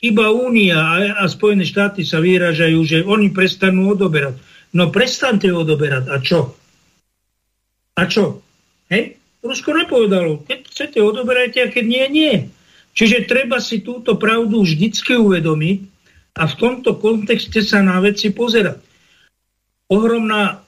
[0.00, 4.40] Iba Únia a, a Spojené štáty sa vyražajú, že oni prestanú odoberať.
[4.72, 6.08] No prestante odoberať.
[6.08, 6.56] A čo?
[7.96, 8.40] A čo?
[8.88, 9.20] Hej?
[9.40, 12.34] Rusko nepovedalo, keď chcete odoberajte a keď nie, nie.
[12.92, 15.78] Čiže treba si túto pravdu vždycky uvedomiť
[16.36, 18.80] a v tomto kontexte sa na veci pozerať.
[19.88, 20.60] Ohromná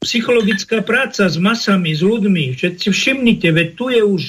[0.00, 4.22] psychologická práca s masami, s ľuďmi, všetci všimnite, veď tu je už,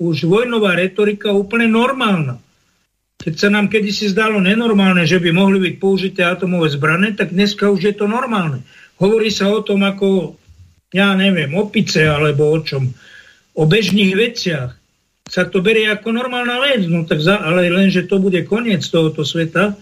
[0.00, 2.40] už vojnová retorika úplne normálna.
[3.20, 7.72] Keď sa nám kedysi zdalo nenormálne, že by mohli byť použité atomové zbrane, tak dneska
[7.72, 8.60] už je to normálne.
[9.00, 10.36] Hovorí sa o tom ako,
[10.92, 12.92] ja neviem, opice alebo o čom.
[13.54, 14.70] O bežných veciach
[15.24, 18.84] sa to berie ako normálna vec, no tak za, ale len, že to bude koniec
[18.84, 19.72] tohoto sveta.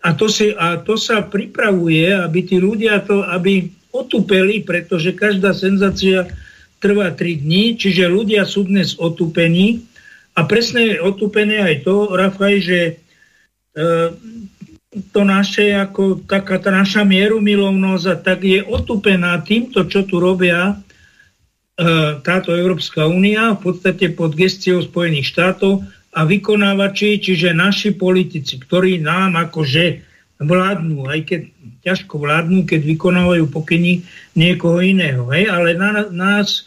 [0.00, 5.54] A to, si, a to sa pripravuje, aby tí ľudia to, aby otupeli, pretože každá
[5.54, 6.30] senzácia
[6.80, 9.84] trvá 3 dní, čiže ľudia sú dnes otupení.
[10.34, 12.92] A presne je otupené aj to, Rafaj, že e,
[15.12, 20.72] to naše, ako taká tá naša mierumilovnosť a tak je otupená týmto, čo tu robia
[20.72, 20.74] e,
[22.24, 28.98] táto Európska únia, v podstate pod gestiou Spojených štátov a vykonávači, čiže naši politici, ktorí
[28.98, 30.09] nám akože
[30.40, 31.40] vládnu, aj keď
[31.84, 35.28] ťažko vládnu, keď vykonávajú pokyny niekoho iného.
[35.28, 35.52] Hej?
[35.52, 36.64] Ale na, nás,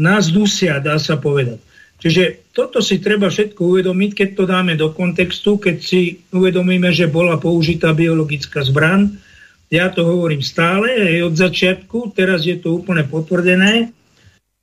[0.00, 1.60] nás dusia, dá sa povedať.
[1.98, 7.10] Čiže toto si treba všetko uvedomiť, keď to dáme do kontextu, keď si uvedomíme, že
[7.10, 9.18] bola použitá biologická zbran.
[9.68, 13.92] Ja to hovorím stále, aj od začiatku, teraz je to úplne potvrdené,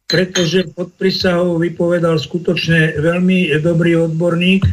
[0.07, 4.63] pretože pod prísahou vypovedal skutočne veľmi dobrý odborník,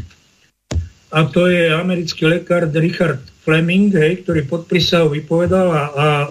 [1.12, 6.28] a to je americký lekár Richard Fleming, hej, ktorý pod prísahou vypovedal a, a e,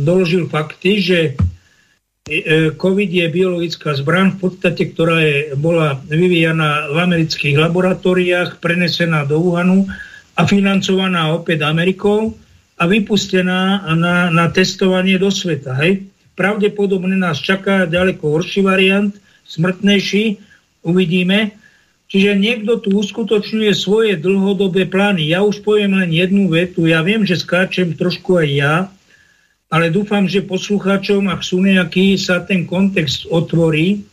[0.00, 1.18] doložil fakty, že
[2.28, 9.24] E, COVID je biologická zbraň v podstate, ktorá je, bola vyvíjana v amerických laboratóriách, prenesená
[9.24, 9.88] do Wuhanu
[10.36, 12.36] a financovaná opäť Amerikou
[12.76, 15.72] a vypustená na, na testovanie do sveta.
[15.80, 16.04] Hej.
[16.36, 19.16] Pravdepodobne nás čaká ďaleko horší variant,
[19.48, 20.36] smrtnejší,
[20.84, 21.56] uvidíme.
[22.08, 25.28] Čiže niekto tu uskutočňuje svoje dlhodobé plány.
[25.28, 26.88] Ja už poviem len jednu vetu.
[26.88, 28.74] Ja viem, že skáčem trošku aj ja,
[29.68, 34.08] ale dúfam, že poslucháčom, ak sú nejaký, sa ten kontext otvorí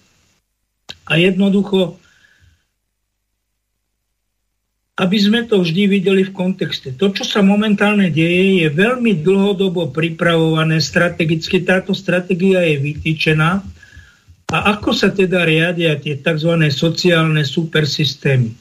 [1.07, 1.95] a jednoducho,
[4.95, 6.95] aby sme to vždy videli v kontexte.
[6.95, 11.63] To, čo sa momentálne deje, je veľmi dlhodobo pripravované strategicky.
[11.63, 13.63] Táto stratégia je vytýčená.
[14.53, 16.53] A ako sa teda riadia tie tzv.
[16.69, 18.53] sociálne supersystémy?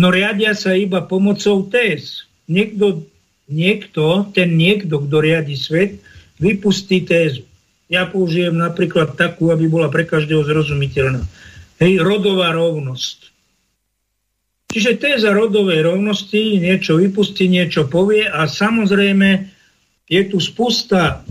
[0.00, 2.24] No riadia sa iba pomocou TES.
[2.48, 3.04] Niekto
[3.48, 6.00] niekto, ten niekto, kto riadi svet,
[6.40, 7.44] vypustí tézu.
[7.92, 11.20] Ja použijem napríklad takú, aby bola pre každého zrozumiteľná.
[11.78, 13.30] Hej, rodová rovnosť.
[14.74, 19.46] Čiže téza rodovej rovnosti niečo vypustí, niečo povie a samozrejme
[20.10, 21.22] je tu spusta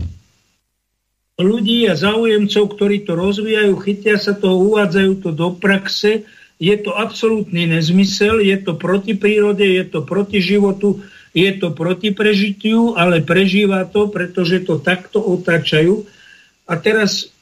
[1.38, 6.22] ľudí a záujemcov, ktorí to rozvíjajú, chytia sa toho, uvádzajú to do praxe.
[6.62, 11.02] Je to absolútny nezmysel, je to proti prírode, je to proti životu,
[11.34, 16.06] je to proti prežitiu, ale prežíva to, pretože to takto otáčajú.
[16.70, 17.34] A teraz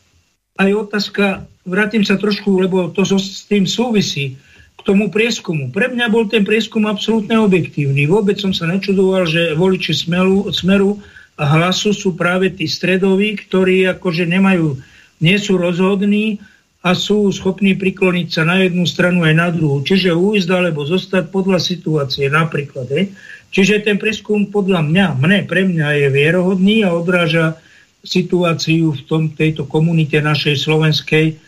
[0.56, 4.40] aj otázka, vrátim sa trošku, lebo to so, s tým súvisí,
[4.72, 5.70] k tomu prieskumu.
[5.70, 8.08] Pre mňa bol ten prieskum absolútne objektívny.
[8.08, 10.98] Vôbec som sa nečudoval, že voliči smeru, smeru
[11.44, 14.78] hlasu sú práve tí stredoví, ktorí akože nemajú,
[15.22, 16.42] nie sú rozhodní
[16.82, 19.86] a sú schopní prikloniť sa na jednu stranu aj na druhú.
[19.86, 22.90] Čiže ujsť alebo zostať podľa situácie napríklad.
[22.90, 23.14] Hej.
[23.54, 27.54] Čiže ten preskum podľa mňa, mne, pre mňa je vierohodný a odráža
[28.02, 31.38] situáciu v tom, tejto komunite našej slovenskej.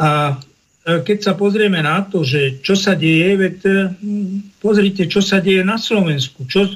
[0.00, 3.72] A e, keď sa pozrieme na to, že čo sa deje, veď, e,
[4.64, 6.48] pozrite, čo sa deje na Slovensku.
[6.48, 6.72] Čo,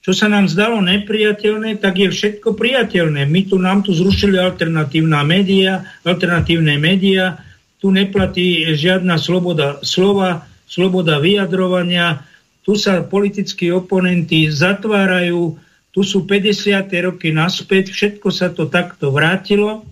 [0.00, 3.28] čo sa nám zdalo nepriateľné, tak je všetko priateľné.
[3.28, 7.36] My tu nám tu zrušili alternatívna média, alternatívne médiá,
[7.80, 12.24] tu neplatí žiadna sloboda slova, sloboda vyjadrovania,
[12.64, 15.56] tu sa politickí oponenti zatvárajú,
[15.90, 16.86] tu sú 50.
[17.04, 19.84] roky naspäť, všetko sa to takto vrátilo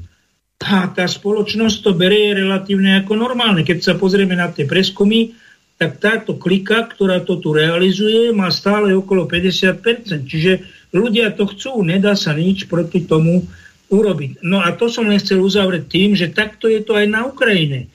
[0.59, 3.63] a tá spoločnosť to berie relatívne ako normálne.
[3.63, 5.37] Keď sa pozrieme na tie preskumy,
[5.79, 10.27] tak táto klika, ktorá to tu realizuje, má stále okolo 50%.
[10.27, 10.53] Čiže
[10.91, 13.47] ľudia to chcú, nedá sa nič proti tomu
[13.89, 14.43] urobiť.
[14.43, 17.87] No a to som len chcel uzavrieť tým, že takto je to aj na Ukrajine.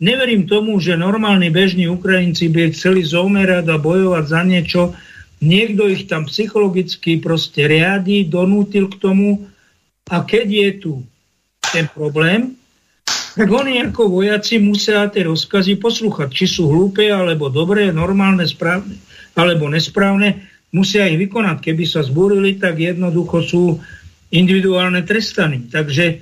[0.00, 4.82] Neverím tomu, že normálni bežní Ukrajinci by chceli zomerať a bojovať za niečo.
[5.40, 9.48] Niekto ich tam psychologicky proste riadi, donútil k tomu
[10.12, 10.92] a keď je tu
[11.72, 12.59] ten problém,
[13.36, 16.28] tak oni ako vojaci musia tie rozkazy poslúchať.
[16.34, 18.98] Či sú hlúpe, alebo dobré, normálne, správne,
[19.38, 20.42] alebo nesprávne,
[20.74, 21.62] musia ich vykonať.
[21.62, 23.62] Keby sa zbúrili, tak jednoducho sú
[24.30, 25.70] individuálne trestaní.
[25.70, 26.16] Takže e,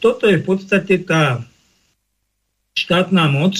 [0.00, 1.40] toto je v podstate tá
[2.76, 3.56] štátna moc,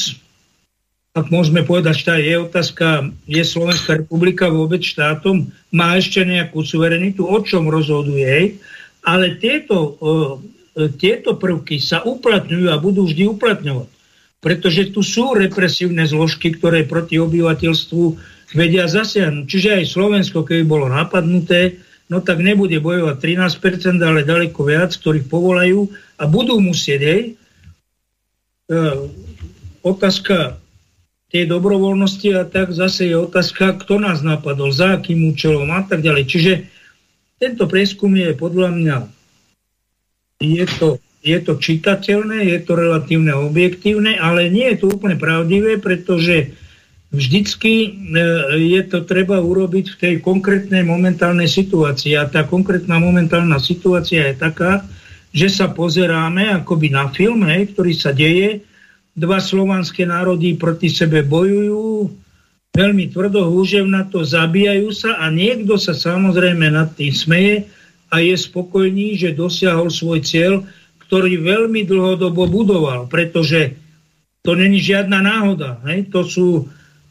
[1.15, 2.87] ak môžeme povedať, že je otázka,
[3.31, 8.59] je Slovenská republika vôbec štátom, má ešte nejakú suverenitu, o čom rozhoduje,
[9.07, 9.95] ale tieto,
[10.99, 13.89] tieto prvky sa uplatňujú a budú vždy uplatňovať.
[14.43, 18.05] Pretože tu sú represívne zložky, ktoré proti obyvateľstvu
[18.53, 19.45] vedia zasiahnuť.
[19.49, 21.81] Čiže aj Slovensko, keby bolo napadnuté,
[22.13, 25.89] no tak nebude bojovať 13%, ale ďaleko viac, ktorých povolajú
[26.21, 27.23] a budú musieť, hej,
[28.65, 28.77] E,
[29.85, 30.57] otázka
[31.29, 36.01] tej dobrovoľnosti a tak zase je otázka, kto nás napadol, za akým účelom a tak
[36.01, 36.25] ďalej.
[36.25, 36.53] Čiže
[37.37, 38.97] tento prieskum je podľa mňa
[40.43, 45.79] je to, je to čitateľné, je to relatívne objektívne, ale nie je to úplne pravdivé,
[45.79, 46.55] pretože
[47.15, 47.89] vždycky e,
[48.59, 52.19] je to treba urobiť v tej konkrétnej momentálnej situácii.
[52.19, 54.83] A tá konkrétna momentálna situácia je taká,
[55.35, 58.63] že sa pozeráme akoby na film, hej, ktorý sa deje,
[59.15, 62.11] dva slovanské národy proti sebe bojujú,
[62.75, 63.47] veľmi tvrdo
[63.87, 67.71] na to, zabíjajú sa a niekto sa samozrejme nad tým smeje
[68.11, 70.67] a je spokojný, že dosiahol svoj cieľ,
[71.09, 73.77] ktorý veľmi dlhodobo budoval, pretože
[74.45, 75.81] to není žiadna náhoda.
[75.89, 76.13] Hej?
[76.13, 76.49] To sú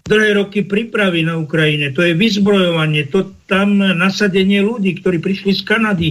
[0.03, 5.61] dlhé roky prípravy na Ukrajine, to je vyzbrojovanie, to tam nasadenie ľudí, ktorí prišli z
[5.63, 6.09] Kanady,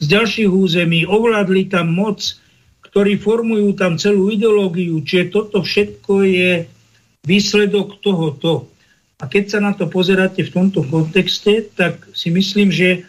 [0.00, 2.20] z ďalších území, ovládli tam moc,
[2.84, 6.52] ktorí formujú tam celú ideológiu, čiže toto všetko je
[7.24, 8.68] výsledok tohoto.
[9.20, 13.04] A keď sa na to pozeráte v tomto kontexte, tak si myslím, že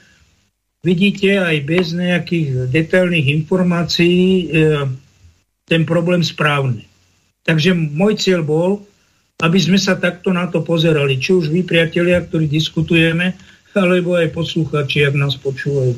[0.82, 4.46] vidíte aj bez nejakých detailných informácií e,
[5.66, 6.86] ten problém správny.
[7.46, 8.72] Takže môj cieľ bol,
[9.42, 11.18] aby sme sa takto na to pozerali.
[11.18, 13.34] Či už vy, priatelia, ktorí diskutujeme,
[13.74, 15.98] alebo aj posluchači, ak nás počúvajú.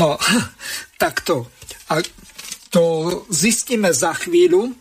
[0.00, 0.16] No,
[1.02, 1.48] takto.
[1.92, 2.00] A
[2.72, 2.84] to
[3.32, 4.72] zistíme za chvíľu,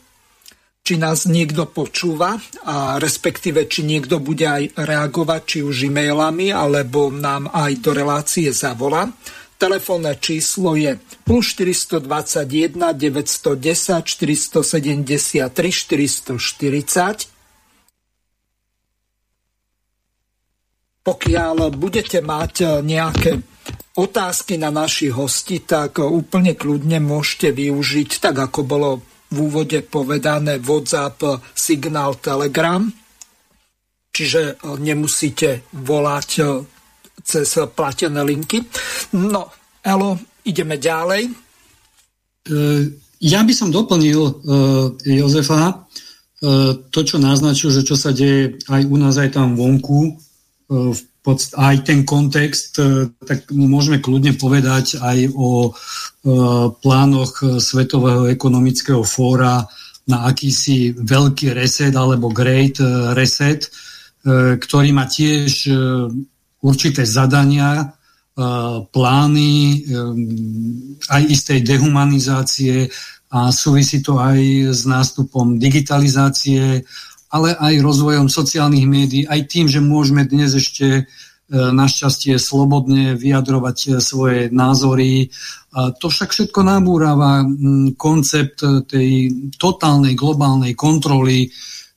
[0.86, 7.09] či nás niekto počúva a respektíve či niekto bude aj reagovať či už e-mailami alebo
[7.09, 9.09] nám aj do relácie zavolá.
[9.57, 10.93] Telefónne číslo je
[11.25, 17.33] plus 421 910 473 440.
[21.01, 23.41] Pokiaľ budete mať nejaké
[23.97, 30.63] otázky na našich hosti, tak úplne kľudne môžete využiť, tak ako bolo v úvode povedané
[30.63, 32.88] WhatsApp, Signál, Telegram.
[34.15, 36.43] Čiže e, nemusíte volať e,
[37.19, 38.63] cez platené linky.
[39.19, 39.51] No,
[39.83, 40.15] Elo,
[40.47, 41.29] ideme ďalej.
[43.25, 44.45] Ja by som doplnil
[45.01, 45.89] Jozefa
[46.93, 50.13] to, čo naznačil, že čo sa deje aj u nás, aj tam vonku,
[50.69, 50.99] v
[51.57, 55.71] aj ten kontext, e, tak môžeme kľudne povedať aj o e,
[56.69, 59.65] plánoch Svetového ekonomického fóra
[60.05, 63.65] na akýsi veľký reset alebo great e, reset,
[64.57, 65.69] ktorý má tiež
[66.65, 67.93] určité zadania,
[68.89, 69.86] plány
[71.13, 72.89] aj istej dehumanizácie
[73.30, 74.41] a súvisí to aj
[74.73, 76.82] s nástupom digitalizácie
[77.36, 81.01] ale aj rozvojom sociálnych médií, aj tým, že môžeme dnes ešte e,
[81.51, 85.36] našťastie slobodne vyjadrovať e, svoje názory.
[85.75, 87.43] To však všetko nabúrava
[87.99, 89.27] koncept tej
[89.59, 91.51] totálnej globálnej kontroly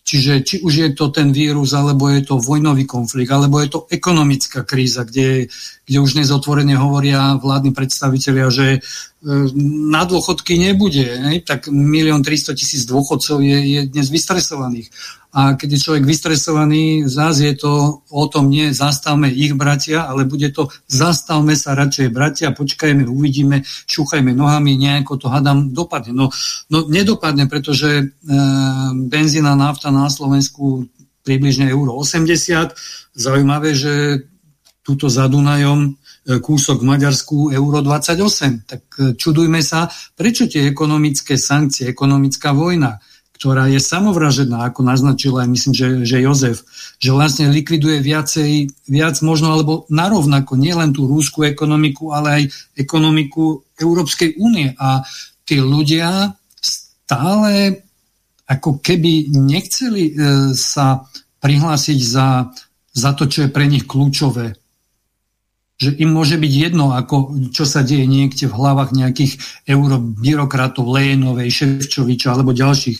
[0.08, 3.84] Čiže či už je to ten vírus, alebo je to vojnový konflikt, alebo je to
[3.92, 5.52] ekonomická kríza, kde,
[5.84, 8.78] kde už nezotvorene hovoria vládni predstavitelia, že e,
[9.24, 11.42] na dôchodky nebude, ne?
[11.42, 14.94] tak milión 300 tisíc dôchodcov je, je dnes vystresovaných.
[15.34, 20.24] A keď je človek vystresovaný, zás je to o tom nie zastavme ich bratia, ale
[20.24, 26.14] bude to zastavme sa radšej bratia, počkajme, uvidíme, šúchajme nohami, nejako to hadám dopadne.
[26.14, 26.30] No,
[26.72, 28.04] no nedopadne, pretože e,
[29.10, 30.88] benzína nafta na Slovensku
[31.26, 32.72] približne euro 80.
[33.12, 34.24] Zaujímavé, že
[34.80, 35.90] túto za Dunajom e,
[36.36, 38.68] kúsok v Maďarsku euro 28.
[38.68, 43.00] Tak e, čudujme sa, prečo tie ekonomické sankcie, ekonomická vojna,
[43.40, 46.58] ktorá je samovražedná, ako naznačil aj myslím, že, že Jozef,
[47.00, 52.42] že vlastne likviduje viacej, viac možno, alebo narovnako nielen tú rúskú ekonomiku, ale aj
[52.76, 54.76] ekonomiku Európskej únie.
[54.76, 55.00] A
[55.48, 57.86] tí ľudia stále
[58.44, 60.12] ako keby nechceli e,
[60.52, 61.08] sa
[61.38, 62.50] prihlásiť za,
[62.90, 64.56] za to, čo je pre nich kľúčové.
[65.78, 69.38] Že im môže byť jedno, ako, čo sa deje niekde v hlavách nejakých
[69.70, 72.98] eurobyrokratov, Lejenovej, Ševčoviča alebo ďalších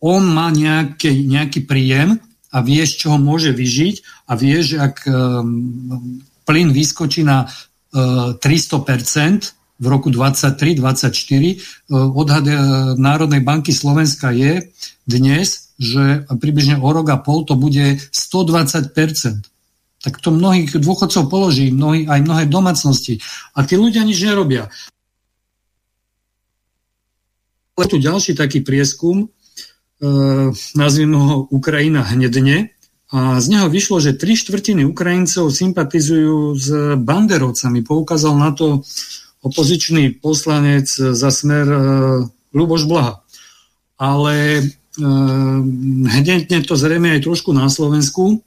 [0.00, 2.16] on má nejaký, nejaký príjem
[2.50, 8.32] a vie, z čoho môže vyžiť a vie, že ak um, plyn vyskočí na uh,
[8.40, 12.56] 300% v roku 23-24, uh, odhad uh,
[12.96, 14.72] Národnej banky Slovenska je
[15.04, 19.49] dnes, že približne o rok a pol to bude 120%.
[20.00, 23.20] Tak to mnohých dôchodcov položí, mnohí, aj mnohé domácnosti.
[23.52, 24.72] A tí ľudia nič nerobia.
[27.80, 29.32] Je tu ďalší taký prieskum,
[30.00, 30.08] E,
[30.80, 32.72] nazvime ho Ukrajina hnedne,
[33.10, 37.82] a z neho vyšlo, že tri štvrtiny Ukrajincov sympatizujú s banderovcami.
[37.82, 38.86] Poukázal na to
[39.42, 41.80] opozičný poslanec za smer e,
[42.54, 43.20] Luboš Blaha.
[43.98, 44.62] Ale e,
[46.06, 48.40] hnedne to zrejme aj trošku na Slovensku,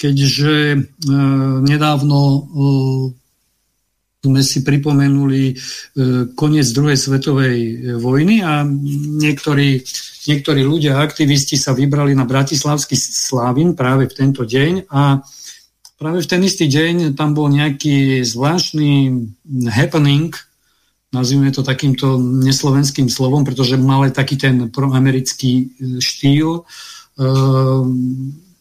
[0.00, 0.78] keďže e,
[1.60, 2.40] nedávno e,
[4.24, 5.54] sme si pripomenuli e,
[6.32, 7.56] koniec druhej svetovej
[8.00, 8.64] vojny a
[9.20, 9.84] niektorí,
[10.24, 15.20] niektorí ľudia, aktivisti sa vybrali na Bratislavský Slávin práve v tento deň a
[16.00, 19.20] práve v ten istý deň tam bol nejaký zvláštny
[19.68, 20.32] happening,
[21.12, 26.64] nazvime to takýmto neslovenským slovom, pretože mal taký ten proamerický štýl.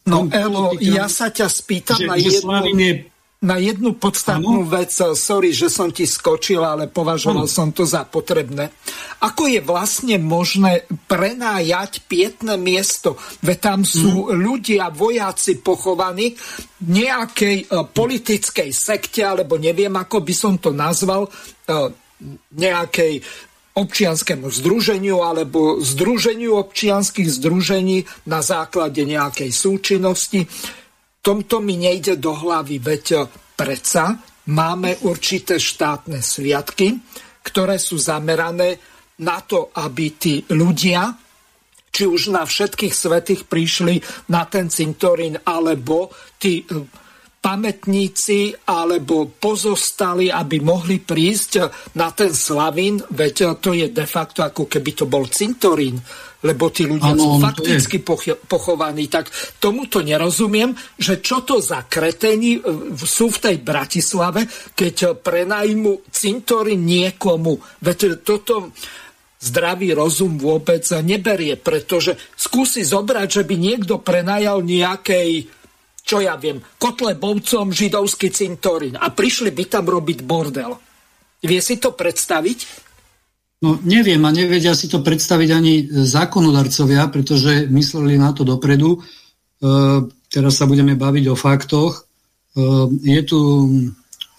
[0.10, 2.74] No Elo, ja sa ťa spýtam že, na jednu...
[2.82, 2.92] je
[3.40, 4.72] na jednu podstatnú ano?
[4.72, 7.52] vec, sorry, že som ti skočil, ale považoval ano.
[7.52, 8.68] som to za potrebné.
[9.24, 13.16] Ako je vlastne možné prenájať pietné miesto?
[13.40, 14.36] Veď tam sú hmm.
[14.44, 16.36] ľudia, vojaci pochovaní
[16.84, 21.88] nejakej uh, politickej sekte, alebo neviem, ako by som to nazval, uh,
[22.52, 23.24] nejakej
[23.80, 30.44] občianskému združeniu alebo združeniu občianských združení na základe nejakej súčinnosti.
[31.24, 34.20] Tomto mi nejde do hlavy, veď predsa
[34.52, 37.00] máme určité štátne sviatky,
[37.44, 38.76] ktoré sú zamerané
[39.24, 41.16] na to, aby tí ľudia,
[41.90, 44.00] či už na všetkých svetých prišli
[44.32, 46.64] na ten cintorín, alebo tí
[47.40, 51.52] pamätníci alebo pozostali, aby mohli prísť
[51.96, 56.00] na ten Slavín, veď to je de facto ako keby to bol cintorín
[56.40, 58.00] lebo tí ľudia ano, sú fakticky
[58.48, 59.12] pochovaní.
[59.12, 59.28] Tak
[59.60, 62.62] tomuto nerozumiem, že čo to za kretení e,
[62.96, 67.60] sú v tej Bratislave, keď prenajmu cintory niekomu.
[67.84, 68.72] Veď toto
[69.40, 75.59] zdravý rozum vôbec neberie, pretože skúsi zobrať, že by niekto prenajal nejakej
[76.10, 80.74] čo ja viem, kotlebovcom židovský cintorín a prišli by tam robiť bordel.
[81.46, 82.90] Vie si to predstaviť?
[83.62, 88.98] No neviem a nevedia si to predstaviť ani zákonodarcovia, pretože mysleli na to dopredu.
[88.98, 89.00] E,
[90.34, 91.94] teraz sa budeme baviť o faktoch.
[91.94, 92.02] E,
[93.06, 93.40] je tu,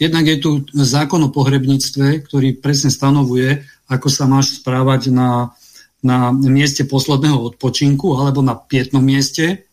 [0.03, 5.55] jednak je tu zákon o pohrebníctve, ktorý presne stanovuje, ako sa máš správať na,
[6.03, 9.70] na mieste posledného odpočinku alebo na pietnom mieste.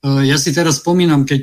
[0.00, 1.42] E, ja si teraz spomínam, keď,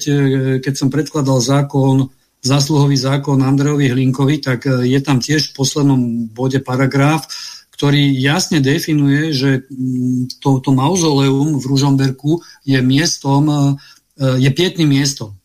[0.62, 2.10] keď som predkladal zákon
[2.42, 6.02] zásluhový zákon Andrejovi Hlinkovi, tak e, je tam tiež v poslednom
[6.34, 7.26] bode paragraf,
[7.74, 13.78] ktorý jasne definuje, že mm, to, to mauzoleum v Ružomberku je miestom,
[14.18, 15.38] je pietným miestom.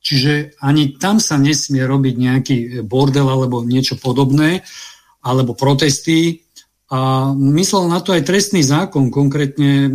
[0.00, 4.60] Čiže ani tam sa nesmie robiť nejaký bordel alebo niečo podobné,
[5.20, 6.48] alebo protesty,
[6.90, 9.86] a myslel na to aj trestný zákon, konkrétne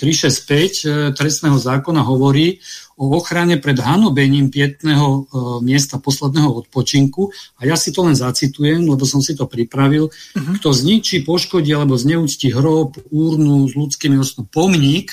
[0.00, 2.56] mm, e, trestného zákona hovorí
[2.96, 5.20] o ochrane pred hanobením pietného e,
[5.60, 7.28] miesta posledného odpočinku.
[7.60, 10.08] A ja si to len zacitujem, lebo som si to pripravil.
[10.08, 10.54] Uh-huh.
[10.56, 15.12] Kto zničí, poškodí alebo zneúcti hrob, úrnu s ľudskými osnom, pomník,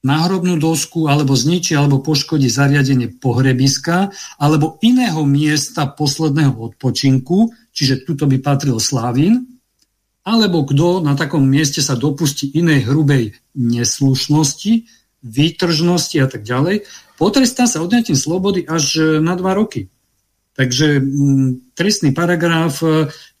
[0.00, 4.08] náhrobnú dosku alebo zničí alebo poškodí zariadenie pohrebiska
[4.40, 9.57] alebo iného miesta posledného odpočinku, čiže tuto by patril Slávín,
[10.28, 14.84] alebo kto na takom mieste sa dopustí inej hrubej neslušnosti,
[15.24, 16.84] výtržnosti a tak ďalej,
[17.16, 19.88] potrestá sa odňatím slobody až e, na dva roky.
[20.52, 22.84] Takže m, trestný paragraf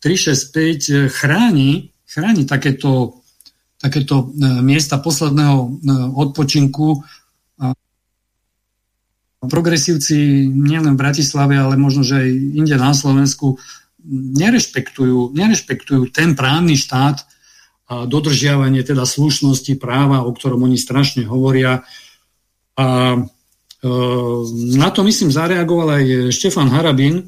[0.00, 3.20] e, e, chráni, chráni takéto,
[3.76, 4.32] takéto
[4.64, 5.84] miesta posledného
[6.16, 7.04] odpočinku.
[9.38, 13.60] Progresívci nielen v Bratislave, ale možno, že aj inde na Slovensku
[14.06, 17.26] nerešpektujú, nerešpektujú ten právny štát
[17.88, 21.82] a dodržiavanie teda slušnosti práva, o ktorom oni strašne hovoria.
[22.76, 23.18] A e,
[24.76, 27.24] na to, myslím, zareagoval aj Štefan Harabin, e,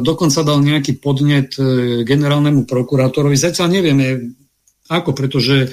[0.00, 1.62] dokonca dal nejaký podnet e,
[2.06, 3.34] generálnemu prokurátorovi.
[3.34, 4.06] Zatiaľ nevieme
[4.86, 5.72] ako, pretože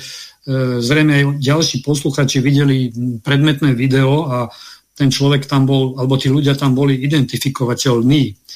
[0.80, 2.90] zrejme aj ďalší posluchači videli
[3.22, 4.50] predmetné video a
[4.98, 8.49] ten človek tam bol, alebo tí ľudia tam boli identifikovateľní.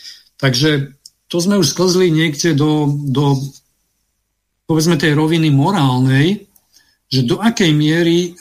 [0.43, 0.91] Takže
[1.31, 3.39] to sme už sklzli niekde do, do
[4.67, 6.51] povedzme tej roviny morálnej,
[7.07, 8.35] že do akej miery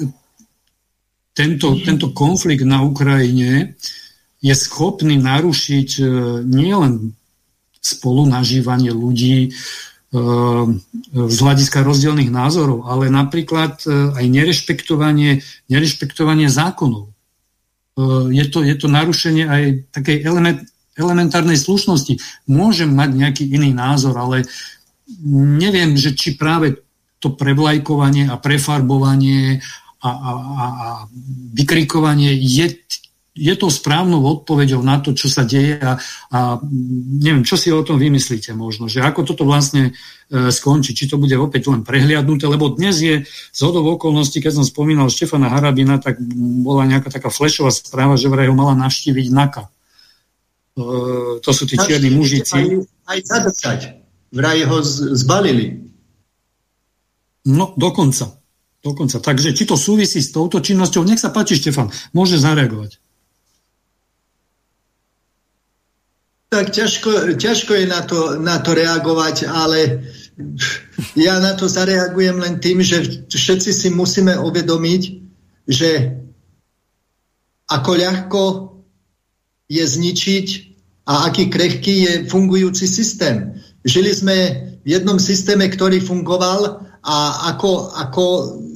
[1.30, 3.78] tento, tento konflikt na Ukrajine
[4.42, 6.04] je schopný narušiť e,
[6.42, 7.14] nielen
[7.78, 9.50] spolunažívanie ľudí e,
[11.14, 17.14] z hľadiska rozdielných názorov, ale napríklad e, aj nerešpektovanie, nerešpektovanie zákonov.
[18.32, 19.62] Je to, je to narušenie aj
[19.92, 20.64] takej element,
[20.96, 22.20] elementárnej slušnosti.
[22.48, 24.44] Môžem mať nejaký iný názor, ale
[25.32, 26.80] neviem, že či práve
[27.22, 29.62] to prevlajkovanie a prefarbovanie
[30.02, 30.88] a, a, a, a
[31.54, 32.74] vykrikovanie je,
[33.32, 35.94] je to správnou odpoveďou na to, čo sa deje a,
[36.34, 36.38] a
[37.22, 41.14] neviem, čo si o tom vymyslíte možno, že ako toto vlastne e, skončí, či to
[41.14, 46.02] bude opäť len prehliadnuté, lebo dnes je z hodov okolností, keď som spomínal Štefana Harabina,
[46.02, 46.18] tak
[46.66, 49.70] bola nejaká taká flešová správa, že vraj ho mala navštíviť NAKA
[51.42, 52.56] to sú tí čierni mužici.
[52.56, 52.68] Aj,
[53.12, 53.80] aj zadržať.
[54.32, 54.80] Vraj ho
[55.12, 55.84] zbalili.
[57.44, 58.40] No, dokonca.
[58.82, 59.22] Dokonca.
[59.22, 61.06] Takže či to súvisí s touto činnosťou?
[61.06, 62.98] Nech sa páči, Štefan, môže zareagovať.
[66.52, 70.04] Tak ťažko, ťažko je na to, na to reagovať, ale
[71.16, 75.02] ja na to zareagujem len tým, že všetci si musíme uvedomiť,
[75.64, 76.18] že
[77.70, 78.42] ako ľahko
[79.72, 80.46] je zničiť
[81.08, 83.56] a aký krehký je fungujúci systém.
[83.82, 84.36] Žili sme
[84.84, 87.16] v jednom systéme, ktorý fungoval a
[87.54, 88.24] ako, ako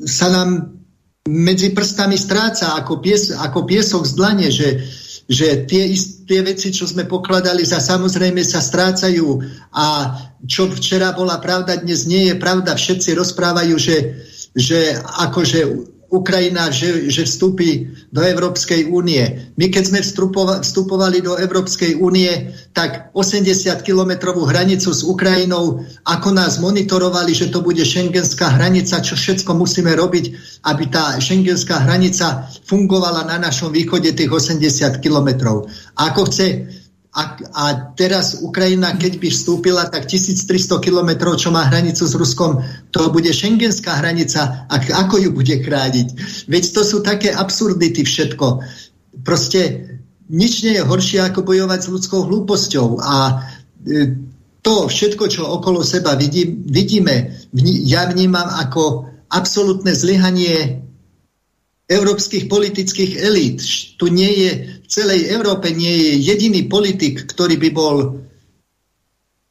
[0.09, 0.81] sa nám
[1.29, 4.83] medzi prstami stráca, ako, pies, ako piesok z dlane, že,
[5.27, 5.91] že tie,
[6.27, 9.43] tie veci, čo sme pokladali za samozrejme sa strácajú
[9.75, 9.87] a
[10.47, 12.79] čo včera bola pravda, dnes nie je pravda.
[12.79, 13.97] Všetci rozprávajú, že,
[14.55, 15.61] že akože
[16.07, 19.51] Ukrajina, že, že vstúpi do Európskej únie.
[19.59, 20.01] My keď sme
[20.63, 27.83] vstupovali do Európskej únie, tak 80-kilometrovú hranicu s Ukrajinou, ako nás monitorovali, že to bude
[27.83, 30.25] šengenská hranica, čo všetko musíme robiť,
[30.63, 35.67] aby tá šengenská hranica fungovala na našom východe tých 80 kilometrov.
[35.99, 36.71] Ako chce
[37.17, 37.23] a,
[37.57, 37.65] a
[37.97, 42.61] teraz Ukrajina, keď by vstúpila, tak 1300 kilometrov, čo má hranicu s Ruskom,
[42.93, 44.69] to bude šengenská hranica.
[44.69, 46.09] A ako ju bude chrániť?
[46.45, 48.61] Veď to sú také absurdity všetko.
[49.25, 49.61] Proste
[50.29, 53.01] nič nie je horšie, ako bojovať s ľudskou hlúposťou.
[53.01, 53.35] A e,
[54.61, 57.33] to všetko, čo okolo seba vidí, vidíme,
[57.89, 60.86] ja vnímam ako absolútne zlyhanie
[61.87, 63.63] európskych politických elít.
[63.95, 64.51] Tu nie je,
[64.83, 67.97] v celej Európe nie je jediný politik, ktorý by bol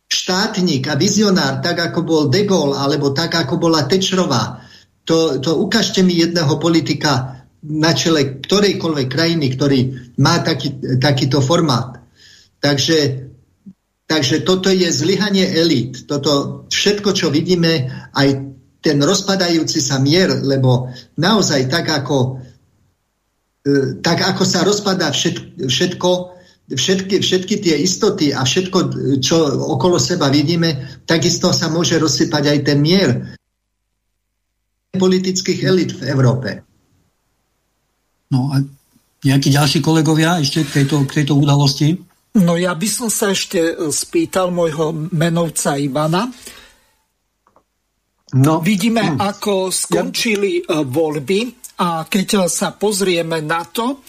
[0.05, 4.61] štátnik a vizionár, tak ako bol De Gaulle, alebo tak ako bola Tečrová.
[5.05, 9.79] To, to ukážte mi jedného politika na čele ktorejkoľvek krajiny, ktorý
[10.21, 11.97] má taký, takýto formát.
[12.61, 13.29] Takže,
[14.05, 16.05] takže toto je zlyhanie elít.
[16.05, 18.54] Toto všetko, čo vidíme, aj
[18.85, 22.37] ten rozpadajúci sa mier, lebo naozaj tak ako,
[23.65, 26.11] e, tak ako sa rozpadá všetko,
[26.69, 28.77] všetky, všetky tie istoty a všetko,
[29.25, 33.09] čo okolo seba vidíme, takisto sa môže rozsypať aj ten mier
[34.93, 36.61] politických elit v Európe.
[38.29, 38.61] No a
[39.25, 41.97] nejakí ďalší kolegovia ešte k tejto, k tejto udalosti?
[42.37, 46.29] No ja by som sa ešte spýtal môjho menovca Ivana,
[48.35, 49.17] No, Vidíme, hm.
[49.19, 50.83] ako skončili ja...
[50.83, 51.39] E, voľby
[51.79, 54.03] a keď sa pozrieme na to,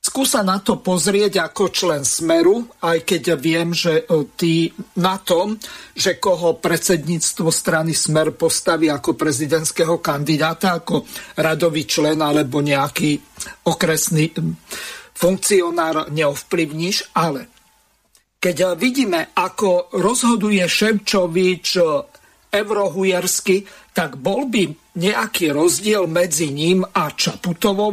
[0.00, 5.60] skúsa na to pozrieť ako člen Smeru, aj keď viem, že e, ty na tom,
[5.92, 11.04] že koho predsedníctvo strany Smer postaví ako prezidentského kandidáta, ako
[11.36, 13.20] radový člen alebo nejaký
[13.68, 14.32] okresný
[15.12, 17.52] funkcionár neovplyvníš, ale
[18.40, 21.80] keď vidíme, ako rozhoduje Ševčovič
[22.54, 27.90] eurohujersky, tak bol by nejaký rozdiel medzi ním a Čaputovou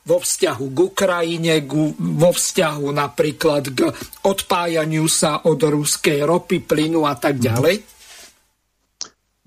[0.00, 1.60] vo vzťahu k Ukrajine,
[2.00, 3.92] vo vzťahu napríklad k
[4.24, 7.84] odpájaniu sa od ruskej ropy, plynu a tak ďalej?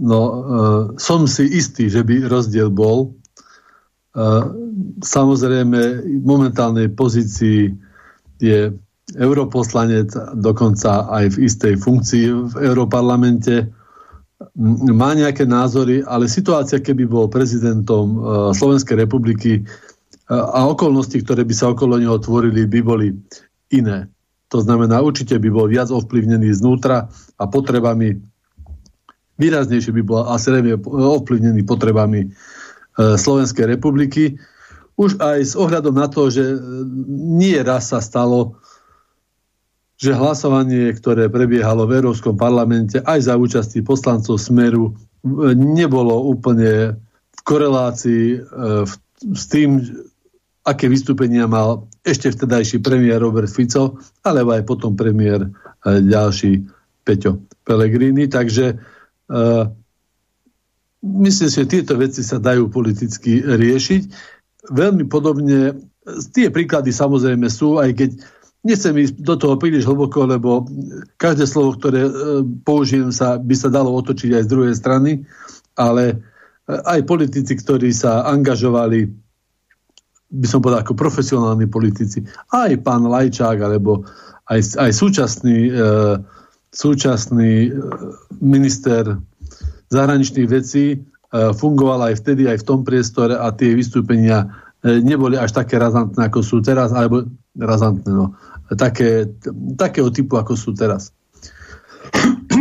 [0.04, 0.38] No, e,
[0.98, 3.10] som si istý, že by rozdiel bol.
[3.10, 4.26] E,
[5.02, 5.80] samozrejme,
[6.22, 7.74] v momentálnej pozícii
[8.38, 8.74] je
[9.14, 13.70] europoslanec, dokonca aj v istej funkcii v Europarlamente
[14.94, 18.22] má nejaké názory, ale situácia, keby bol prezidentom uh,
[18.54, 23.18] Slovenskej republiky uh, a okolnosti, ktoré by sa okolo neho tvorili, by boli
[23.74, 24.06] iné.
[24.54, 27.10] To znamená, určite by bol viac ovplyvnený znútra
[27.42, 28.22] a potrebami,
[29.42, 30.54] výraznejšie by bol asi
[30.86, 34.38] ovplyvnený potrebami uh, Slovenskej republiky.
[35.02, 36.46] Už aj s ohľadom na to, že
[37.10, 38.62] nie raz sa stalo,
[40.04, 44.92] že hlasovanie, ktoré prebiehalo v Európskom parlamente aj za účasti poslancov Smeru,
[45.56, 47.00] nebolo úplne
[47.32, 48.38] v korelácii e,
[49.32, 49.80] s tým,
[50.68, 53.96] aké vystúpenia mal ešte vtedajší premiér Robert Fico,
[54.28, 55.50] alebo aj potom premiér e,
[56.04, 56.68] ďalší
[57.08, 58.28] Peťo Pellegrini.
[58.28, 58.76] Takže
[61.04, 64.02] myslím si, že tieto veci sa dajú politicky riešiť.
[64.72, 65.76] Veľmi podobne,
[66.32, 68.10] tie príklady samozrejme sú, aj keď
[68.64, 70.64] Nechcem ísť do toho príliš hlboko, lebo
[71.20, 72.12] každé slovo, ktoré e,
[72.64, 75.12] použijem, sa, by sa dalo otočiť aj z druhej strany,
[75.76, 76.16] ale e,
[76.72, 79.12] aj politici, ktorí sa angažovali,
[80.32, 82.24] by som povedal ako profesionálni politici,
[82.56, 84.08] aj pán Lajčák, alebo
[84.50, 85.72] aj, aj súčasný, e,
[86.74, 87.70] súčasný e,
[88.44, 89.16] minister
[89.94, 90.98] zahraničných vecí e,
[91.56, 94.50] fungoval aj vtedy, aj v tom priestore a tie vystúpenia
[94.84, 97.24] neboli až také razantné, ako sú teraz, alebo
[97.56, 98.12] razantné.
[98.12, 98.36] No.
[98.76, 99.30] Také,
[99.76, 101.12] takého typu, ako sú teraz.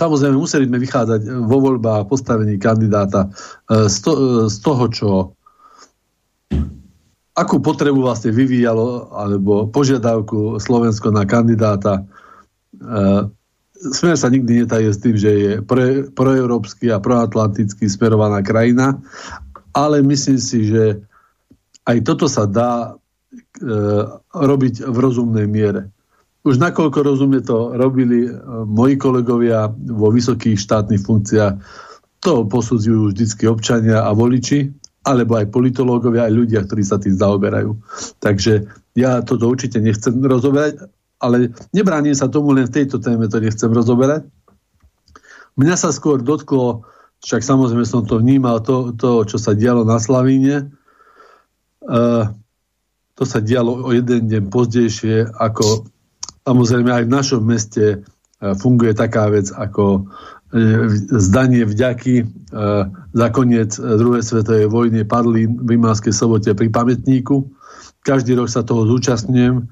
[0.00, 3.30] Samozrejme, museli sme vychádzať vo voľbách postavení kandidáta
[3.70, 4.12] z, to,
[4.50, 5.10] z toho, čo
[7.38, 12.02] akú potrebu vlastne vyvíjalo alebo požiadavku Slovensko na kandidáta.
[13.80, 19.00] Smer sa nikdy netaje s tým, že je pre, proeurópsky a proatlanticky smerovaná krajina,
[19.72, 21.00] ale myslím si, že
[21.88, 22.99] aj toto sa dá e,
[24.32, 25.92] robiť v rozumnej miere.
[26.40, 28.32] Už nakoľko rozumne to robili e,
[28.64, 31.54] moji kolegovia vo vysokých štátnych funkciách,
[32.24, 34.72] to posudzujú vždycky občania a voliči,
[35.04, 37.76] alebo aj politológovia, aj ľudia, ktorí sa tým zaoberajú.
[38.24, 40.88] Takže ja toto určite nechcem rozoberať,
[41.20, 44.24] ale nebránim sa tomu, len v tejto téme to nechcem rozoberať.
[45.60, 46.88] Mňa sa skôr dotklo,
[47.20, 50.72] však samozrejme som to vnímal, to, to čo sa dialo na Slavíne,
[51.84, 52.32] uh,
[53.20, 55.84] to sa dialo o jeden deň pozdejšie, ako
[56.48, 60.08] samozrejme aj v našom meste uh, funguje taká vec ako
[61.14, 62.24] zdanie vďaky e,
[63.14, 67.46] za koniec druhej svetovej vojny padli v Rimánskej sobote pri pamätníku.
[68.02, 69.70] Každý rok sa toho zúčastňujem,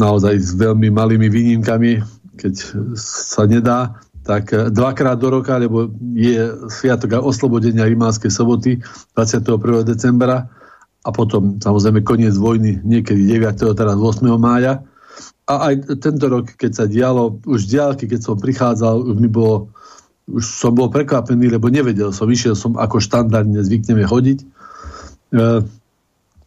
[0.00, 2.00] naozaj s veľmi malými výnimkami,
[2.40, 2.54] keď
[2.96, 8.80] sa nedá, tak dvakrát do roka, lebo je sviatok oslobodenia Rimánskej soboty
[9.12, 9.84] 21.
[9.84, 10.48] decembra
[11.08, 13.56] a potom samozrejme koniec vojny niekedy 9.
[13.72, 14.28] teraz 8.
[14.36, 14.84] mája
[15.48, 19.72] a aj tento rok, keď sa dialo, už diálky, keď som prichádzal, už mi bolo,
[20.28, 24.38] už som bol prekvapený, lebo nevedel som, vyšiel som ako štandardne zvykneme chodiť.
[24.44, 24.46] E,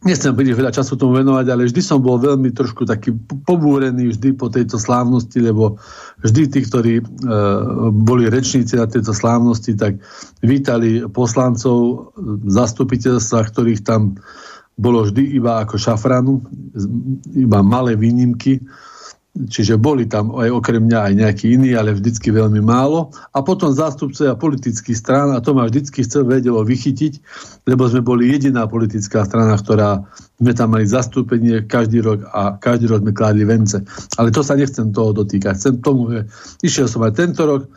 [0.06, 3.10] nechcem príliš veľa času tomu venovať, ale vždy som bol veľmi trošku taký
[3.42, 5.82] pobúrený vždy po tejto slávnosti, lebo
[6.22, 7.04] vždy tí, ktorí e,
[7.90, 9.98] boli rečníci na tejto slávnosti, tak
[10.46, 12.14] vítali poslancov
[12.46, 14.14] zastupiteľstva, ktorých tam
[14.78, 16.40] bolo vždy iba ako šafranu,
[17.36, 18.60] iba malé výnimky
[19.32, 23.16] Čiže boli tam aj okrem mňa aj nejakí iní, ale vždycky veľmi málo.
[23.32, 27.16] A potom zástupcovia politických strán, a to ma vždycky chcel vedelo vychytiť,
[27.64, 30.04] lebo sme boli jediná politická strana, ktorá
[30.36, 33.80] sme tam mali zastúpenie každý rok a každý rok sme kládli vence.
[34.20, 35.56] Ale to sa nechcem toho dotýkať.
[35.56, 36.20] Chcem tomu, že
[36.60, 37.72] išiel som aj tento rok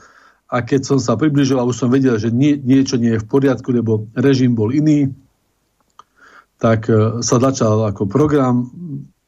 [0.52, 3.32] a keď som sa približil a už som vedel, že nie, niečo nie je v
[3.32, 5.08] poriadku, lebo režim bol iný,
[6.60, 8.70] tak e, sa začal ako program.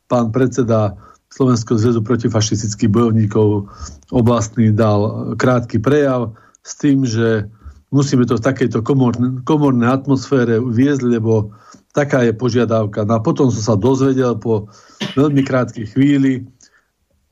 [0.07, 0.95] Pán predseda
[1.27, 3.67] Slovenského zväzu protifašistických bojovníkov
[4.15, 6.31] oblastný dal krátky prejav
[6.63, 7.45] s tým, že
[7.91, 11.51] musíme to v takejto komornej, komornej atmosfére viesť, lebo
[11.91, 13.03] taká je požiadavka.
[13.03, 14.71] No a potom som sa dozvedel po
[15.19, 16.47] veľmi krátkej chvíli,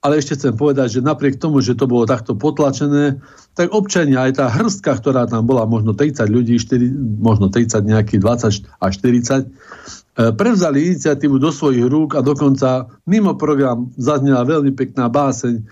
[0.05, 3.17] ale ešte chcem povedať, že napriek tomu, že to bolo takto potlačené,
[3.57, 8.21] tak občania, aj tá hrstka, ktorá tam bola, možno 30 ľudí, 4, možno 30, nejakých
[8.21, 9.49] 20 až 40,
[10.15, 15.63] E, prevzali iniciatívu do svojich rúk a dokonca mimo program zaznela veľmi pekná báseň e,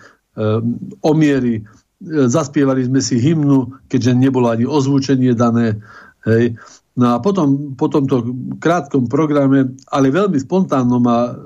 [0.99, 1.63] o miery.
[1.63, 5.79] E, zaspievali sme si hymnu, keďže nebolo ani ozvučenie dané.
[6.27, 6.59] Hej.
[6.99, 11.39] No a potom po tomto krátkom programe, ale veľmi spontánnom a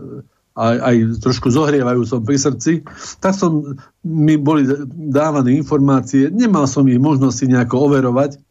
[0.58, 2.82] aj, aj trošku zohrievajúcom pri srdci,
[3.22, 8.42] tak som, mi boli dávané informácie, nemal som ich možnosť si nejako overovať,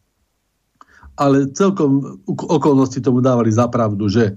[1.19, 4.37] ale celkom okolnosti tomu dávali zapravdu, že,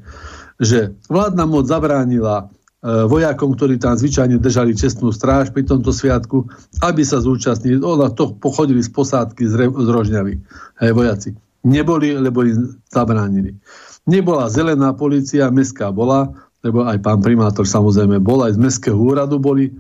[0.58, 6.48] že vládna moc zabránila e, vojakom, ktorí tam zvyčajne držali čestnú stráž pri tomto sviatku,
[6.80, 7.84] aby sa zúčastnili.
[7.84, 10.34] Ona to pochodili z posádky z, Re, z Rožňavy.
[10.80, 11.30] Hej, vojaci.
[11.68, 13.60] Neboli, lebo im zabránili.
[14.08, 16.32] Nebola zelená policia, mestská bola,
[16.65, 19.72] lebo aj pán primátor samozrejme bol, aj z mestského úradu boli,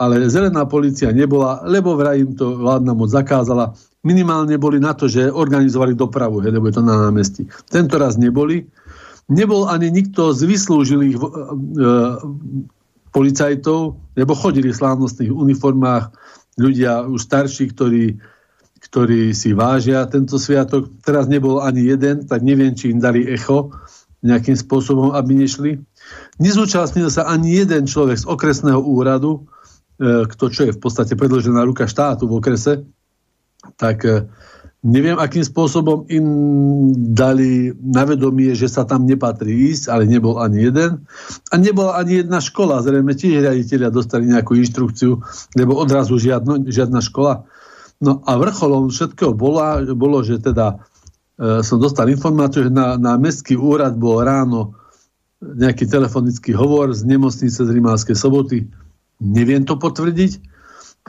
[0.00, 5.08] ale zelená policia nebola, lebo vraj im to vládna moc zakázala minimálne boli na to,
[5.08, 7.48] že organizovali dopravu, he, lebo je to na námestí.
[7.72, 8.68] Tento raz neboli.
[9.32, 11.28] Nebol ani nikto z vyslúžilých e, e,
[13.08, 16.12] policajtov, lebo chodili v slávnostných uniformách
[16.60, 18.20] ľudia už starší, ktorí,
[18.84, 20.92] ktorí si vážia tento sviatok.
[21.00, 23.72] Teraz nebol ani jeden, tak neviem, či im dali echo
[24.20, 25.80] nejakým spôsobom, aby nešli.
[26.42, 29.46] Nezúčastnil sa ani jeden človek z okresného úradu,
[30.00, 32.82] e, kto čo je v podstate predložená ruka štátu v okrese,
[33.78, 34.26] tak e,
[34.84, 36.26] neviem, akým spôsobom im
[37.16, 41.08] dali na vedomie, že sa tam nepatrí ísť, ale nebol ani jeden.
[41.48, 42.84] A nebola ani jedna škola.
[42.84, 45.24] Zrejme tiež riaditeľia dostali nejakú inštrukciu,
[45.56, 47.48] lebo odrazu žiadno, žiadna škola.
[48.04, 50.84] No a vrcholom všetkého bola, bolo, že teda
[51.40, 54.76] e, som dostal informáciu, že na, na mestský úrad bol ráno
[55.52, 58.64] nejaký telefonický hovor z nemocnice z Rimánskej soboty.
[59.20, 60.32] Neviem to potvrdiť,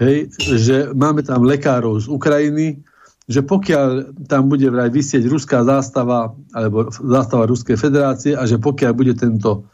[0.03, 2.84] hej, že máme tam lekárov z Ukrajiny,
[3.26, 8.91] že pokiaľ tam bude vraj vysieť ruská zástava alebo zástava Ruskej federácie a že pokiaľ
[8.94, 9.66] bude tento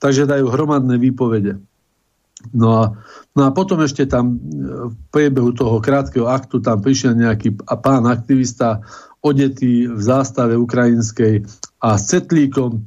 [0.00, 1.60] takže dajú hromadné výpovede.
[2.52, 2.84] No a,
[3.34, 4.38] no a potom ešte tam
[4.90, 8.84] v priebehu toho krátkeho aktu tam prišiel nejaký pán aktivista
[9.24, 11.42] odetý v zástave ukrajinskej
[11.82, 12.80] a s cetlíkom e,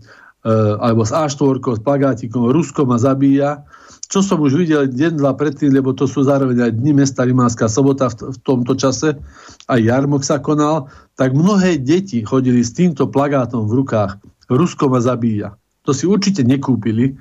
[0.79, 3.65] alebo s A4, s plagátikom Rusko ma zabíja
[4.09, 7.69] čo som už videl deň, dva predtým, lebo to sú zároveň aj dni mesta Rimánska
[7.69, 9.13] sobota v, v tomto čase,
[9.69, 14.17] aj jarmok sa konal, tak mnohé deti chodili s týmto plagátom v rukách.
[14.49, 15.53] Rusko ma zabíja.
[15.85, 17.13] To si určite nekúpili.
[17.13, 17.15] E,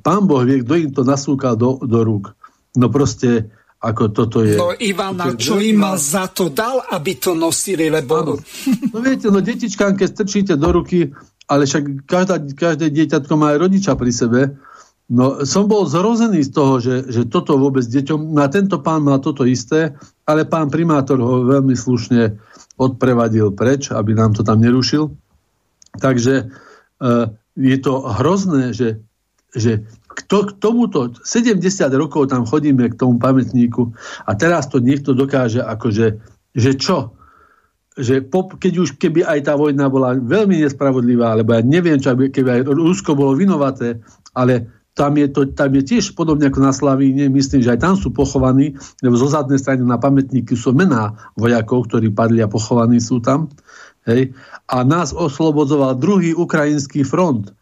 [0.00, 2.32] pán Boh vie, kto im to nasúkal do, do rúk.
[2.72, 4.54] No proste, ako toto je...
[4.54, 6.54] No Ivana, čo im za to?
[6.54, 8.38] Dal, aby to nosili, lebo...
[8.94, 11.10] No viete, no detičkám, keď strčíte do ruky,
[11.50, 14.40] ale však každá, každé dieťatko má aj rodiča pri sebe,
[15.12, 19.20] No, som bol zrozený z toho, že, že toto vôbec deťom, na tento pán mal
[19.20, 19.92] toto isté,
[20.24, 22.40] ale pán primátor ho veľmi slušne
[22.80, 25.12] odprevadil preč, aby nám to tam nerušil.
[26.00, 26.44] Takže e,
[27.60, 29.04] je to hrozné, že,
[29.52, 31.62] že k tomuto 70
[31.96, 33.92] rokov tam chodíme k tomu pamätníku
[34.28, 36.06] a teraz to niekto dokáže akože,
[36.52, 37.16] že čo?
[37.92, 42.16] Že pop, keď už keby aj tá vojna bola veľmi nespravodlivá, alebo ja neviem, čo
[42.16, 44.00] keby aj Rusko bolo vinovaté,
[44.32, 47.94] ale tam je, to, tam je tiež podobne ako na Slavíne, myslím, že aj tam
[47.96, 53.00] sú pochovaní, lebo zo zadnej strany na pamätníky sú mená vojakov, ktorí padli a pochovaní
[53.00, 53.48] sú tam.
[54.04, 54.36] Hej.
[54.68, 57.56] A nás oslobodzoval druhý ukrajinský front.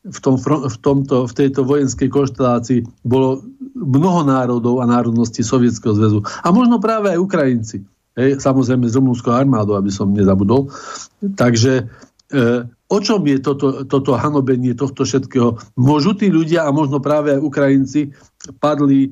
[0.00, 3.44] V, tom, v, tomto, v tejto vojenskej konštelácii bolo
[3.76, 6.24] mnoho národov a národností Sovietskeho zväzu.
[6.40, 7.84] A možno práve aj Ukrajinci.
[8.16, 10.72] Hej, samozrejme z rumúnskou armádou, aby som nezabudol.
[11.36, 11.84] Takže
[12.32, 15.62] e, O čom je toto, toto hanobenie tohto všetkého?
[15.78, 18.10] Môžu tí ľudia a možno práve aj Ukrajinci
[18.58, 19.10] padli e,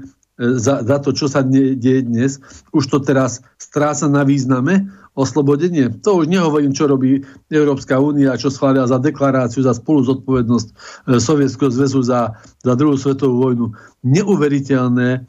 [0.58, 2.42] za, za to, čo sa deje dnes.
[2.74, 5.90] Už to teraz stráca na význame oslobodenie.
[6.06, 10.74] To už nehovorím, čo robí Európska únia, čo schválila za deklaráciu, za spolu zodpovednosť e,
[11.18, 13.66] Sovietskeho zväzu za, za druhú svetovú vojnu.
[14.06, 15.26] Neuveriteľné,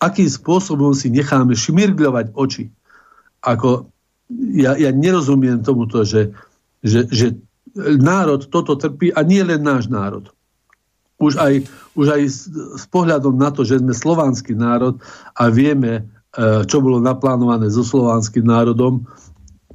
[0.00, 2.72] akým spôsobom si necháme šmirgľovať oči.
[3.44, 3.92] Ako,
[4.56, 6.32] ja, ja nerozumiem tomuto, že,
[6.80, 7.36] že, že
[7.76, 10.32] národ toto trpí a nie len náš národ.
[11.20, 12.38] Už aj, už aj s,
[12.80, 14.98] s pohľadom na to, že sme slovanský národ
[15.36, 16.08] a vieme,
[16.40, 19.04] čo bolo naplánované so slovanským národom,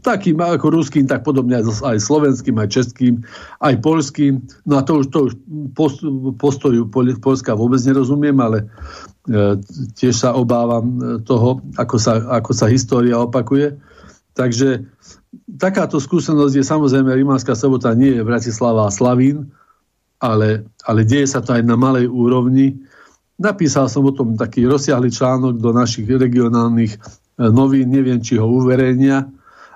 [0.07, 3.13] takým ako ruským, tak podobne aj, slovenským, aj českým,
[3.59, 4.39] aj polským.
[4.63, 5.33] No a to už, to už
[6.39, 6.87] postoju
[7.19, 8.63] Polska vôbec nerozumiem, ale
[9.27, 9.59] e,
[9.99, 10.97] tiež sa obávam e,
[11.27, 13.75] toho, ako sa, ako sa história opakuje.
[14.37, 14.87] Takže
[15.59, 19.51] takáto skúsenosť je samozrejme Rimánska sobota nie je Bratislava a Slavín,
[20.23, 22.79] ale, ale deje sa to aj na malej úrovni.
[23.37, 26.99] Napísal som o tom taký rozsiahly článok do našich regionálnych e,
[27.53, 29.29] novín, neviem, či ho uverejnia,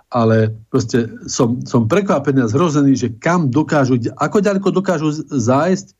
[0.09, 5.95] ale proste som, som prekvapený a zhrozený, že kam dokážu, ako ďaleko dokážu zájsť, e,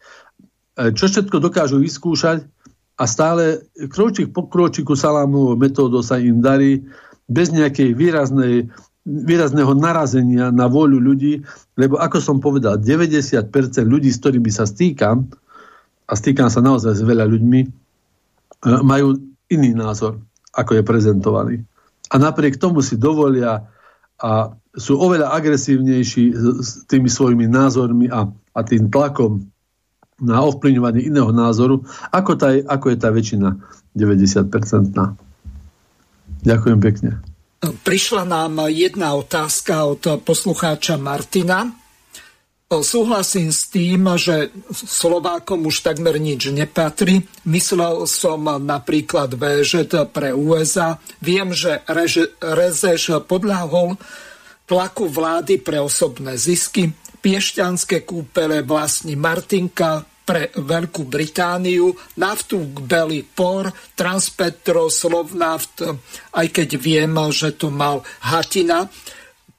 [0.98, 2.50] čo všetko dokážu vyskúšať
[2.98, 6.82] a stále kročík po kročiku salámovou metódou sa im darí
[7.30, 11.42] bez nejakej výraznej výrazného narazenia na voľu ľudí,
[11.74, 13.50] lebo ako som povedal, 90%
[13.82, 15.26] ľudí, s ktorými sa stýkam,
[16.12, 17.70] a stýkam sa naozaj s veľa ľuďmi, e,
[18.84, 19.16] majú
[19.48, 20.20] iný názor,
[20.52, 21.56] ako je prezentovaný.
[22.12, 23.64] A napriek tomu si dovolia
[24.20, 29.48] a sú oveľa agresívnejší s tými svojimi názormi a, a tým tlakom
[30.22, 31.82] na ovplyvňovanie iného názoru,
[32.14, 33.58] ako, tá, ako je tá väčšina
[33.98, 34.94] 90%.
[36.46, 37.12] Ďakujem pekne.
[37.62, 41.81] Prišla nám jedna otázka od poslucháča Martina.
[42.72, 47.28] Súhlasím s tým, že Slovákom už takmer nič nepatrí.
[47.44, 50.96] Myslel som napríklad VŽ pre USA.
[51.20, 51.84] Viem, že
[52.40, 54.00] Rezeš podľahol
[54.64, 56.96] tlaku vlády pre osobné zisky.
[57.20, 63.68] Piešťanské kúpele vlastní Martinka, pre Veľkú Britániu, naftu k Belly Por,
[63.98, 65.84] Transpetro, Slovnaft,
[66.32, 68.88] aj keď viem, že to mal Hatina,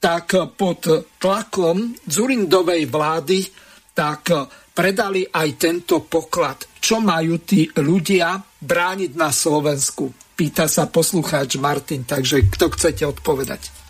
[0.02, 0.82] tak pod
[1.22, 3.46] tlakom Zurindovej vlády
[3.94, 4.34] tak
[4.74, 6.66] predali aj tento poklad.
[6.82, 10.10] Čo majú tí ľudia brániť na Slovensku?
[10.34, 13.82] Pýta sa poslucháč Martin, takže kto chcete odpovedať?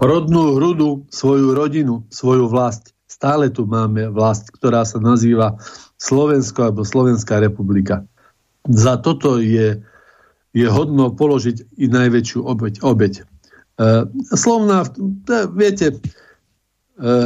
[0.00, 2.96] rodnú hrudu, svoju rodinu, svoju vlast.
[3.04, 5.60] Stále tu máme vlast, ktorá sa nazýva
[6.00, 8.08] Slovensko alebo Slovenská republika.
[8.64, 9.84] Za toto je,
[10.50, 12.74] je hodno položiť i najväčšiu obeď.
[12.82, 13.14] obeď.
[13.20, 13.24] E,
[14.34, 14.82] slovná,
[15.54, 15.94] viete,
[16.98, 17.16] e,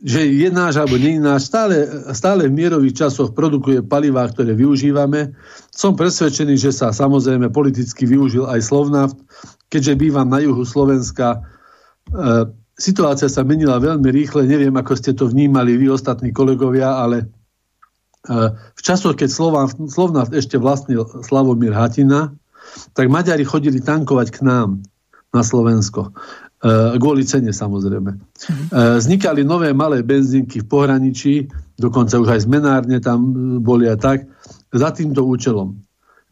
[0.00, 1.76] že je náš alebo nie je náš, stále,
[2.16, 5.36] stále v mierových časoch produkuje palivá, ktoré využívame.
[5.70, 9.18] Som presvedčený, že sa samozrejme politicky využil aj Slovnaft,
[9.70, 11.38] keďže bývam na juhu Slovenska,
[12.10, 12.50] e,
[12.80, 17.39] situácia sa menila veľmi rýchle, neviem, ako ste to vnímali vy, ostatní kolegovia, ale
[18.28, 19.30] v časoch, keď
[19.88, 22.36] Slovna ešte vlastnil Slavomír Hatina,
[22.92, 24.84] tak Maďari chodili tankovať k nám
[25.32, 26.12] na Slovensko.
[27.00, 28.12] Kvôli cene samozrejme.
[28.12, 28.64] Mhm.
[29.00, 31.34] Vznikali nové malé benzínky v pohraničí,
[31.80, 33.32] dokonca už aj zmenárne tam
[33.64, 34.28] boli a tak,
[34.70, 35.80] za týmto účelom.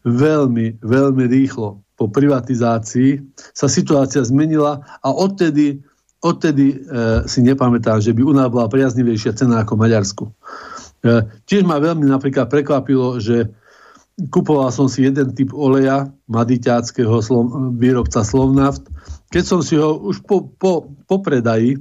[0.04, 3.18] Veľmi, veľmi rýchlo po privatizácii
[3.50, 5.82] sa situácia zmenila a odtedy,
[6.22, 10.24] odtedy e, si nepamätám, že by u nás bola priaznivejšia cena ako v Maďarsku.
[11.08, 13.48] E, tiež ma veľmi napríklad prekvapilo, že
[14.28, 17.48] kupoval som si jeden typ oleja madiťáckého slov,
[17.80, 18.84] výrobca Slovnaft.
[19.32, 21.80] Keď som si ho už po, po, po predaji e,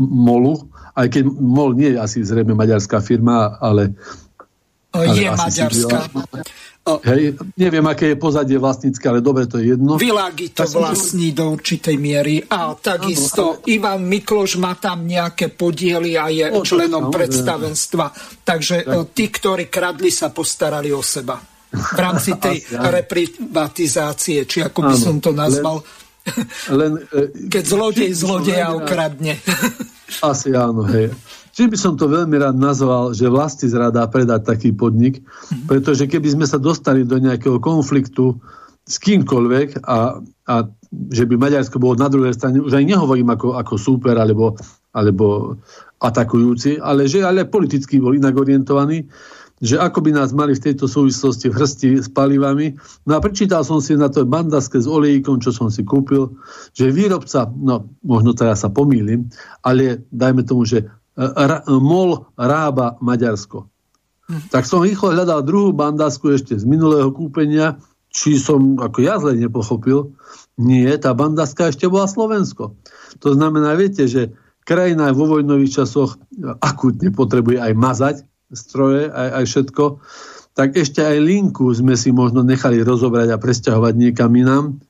[0.00, 3.92] MOLu, aj keď MOL nie je asi zrejme maďarská firma, ale
[4.96, 5.98] je maďarská.
[6.86, 9.98] Hej, neviem, aké je pozadie vlastnícke, ale dobre, to je jedno.
[9.98, 16.14] Világi to tak vlastní do určitej miery a takisto Ivan Mikloš má tam nejaké podiely
[16.14, 18.06] a je o, členom no, predstavenstva.
[18.46, 19.10] Takže tak.
[19.18, 21.34] tí, ktorí kradli, sa postarali o seba.
[21.74, 25.82] V rámci tej reprivatizácie, či ako by ano, som to nazval.
[26.70, 29.42] Len, len, Keď zlodej zlodeja ukradne.
[30.22, 31.10] Asi áno, hej.
[31.56, 35.24] Čiže by som to veľmi rád nazval, že vlasti zrada predať taký podnik,
[35.64, 38.36] pretože keby sme sa dostali do nejakého konfliktu
[38.84, 40.20] s kýmkoľvek a,
[40.52, 40.54] a
[41.08, 44.52] že by Maďarsko bolo na druhej strane, už aj nehovorím ako, ako súper alebo,
[44.92, 45.56] alebo
[46.04, 49.08] atakujúci, ale že ale politicky bol inak orientovaný,
[49.56, 52.76] že ako by nás mali v tejto súvislosti v hrsti s palivami.
[53.08, 56.36] No a prečítal som si na to bandaske s olejkom, čo som si kúpil,
[56.76, 59.32] že výrobca, no možno teraz sa pomýlim,
[59.64, 60.84] ale dajme tomu, že
[61.66, 63.64] MOL Rába Maďarsko.
[64.28, 64.52] Hm.
[64.52, 67.80] Tak som rýchlo hľadal druhú bandasku ešte z minulého kúpenia,
[68.12, 70.12] či som ako ja zle nepochopil.
[70.56, 72.76] Nie, tá bandaska ešte bola Slovensko.
[73.20, 74.32] To znamená, viete, že
[74.64, 76.16] krajina vo vojnových časoch
[76.64, 78.16] akutne potrebuje aj mazať
[78.50, 79.84] stroje, aj, aj všetko,
[80.56, 84.80] tak ešte aj linku sme si možno nechali rozobrať a presťahovať niekam inám.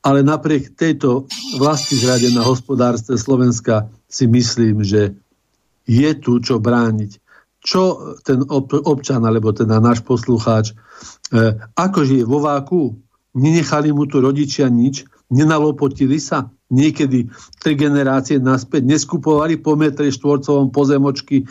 [0.00, 1.28] Ale napriek tejto
[1.60, 5.12] vlasti zrade na hospodárstve Slovenska si myslím, že
[5.90, 7.18] je tu čo brániť.
[7.60, 10.74] Čo ten občan, alebo teda náš poslucháč, e,
[11.76, 12.96] ako žije vo váku,
[13.34, 20.72] nenechali mu tu rodičia nič, nenalopotili sa, niekedy tri generácie naspäť, neskupovali po metre štvorcovom
[20.72, 21.44] pozemočky,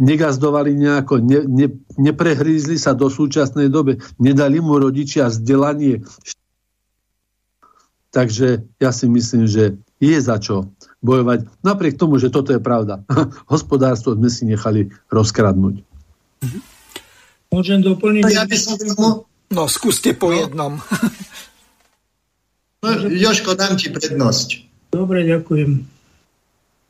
[0.00, 1.66] negazdovali nejako, ne, ne,
[1.98, 6.06] neprehrízli sa do súčasnej dobe, nedali mu rodičia vzdelanie.
[8.10, 11.48] Takže ja si myslím, že je za čo bojovať.
[11.64, 13.04] Napriek tomu, že toto je pravda.
[13.52, 15.82] Hospodárstvo sme si nechali rozkradnúť.
[17.50, 18.22] Môžem doplniť?
[18.30, 18.76] Ja by som
[19.50, 20.38] No, skúste po no.
[20.38, 20.72] jednom.
[22.86, 24.48] no, Joško, dám ti prednosť.
[24.94, 25.82] Dobre, ďakujem.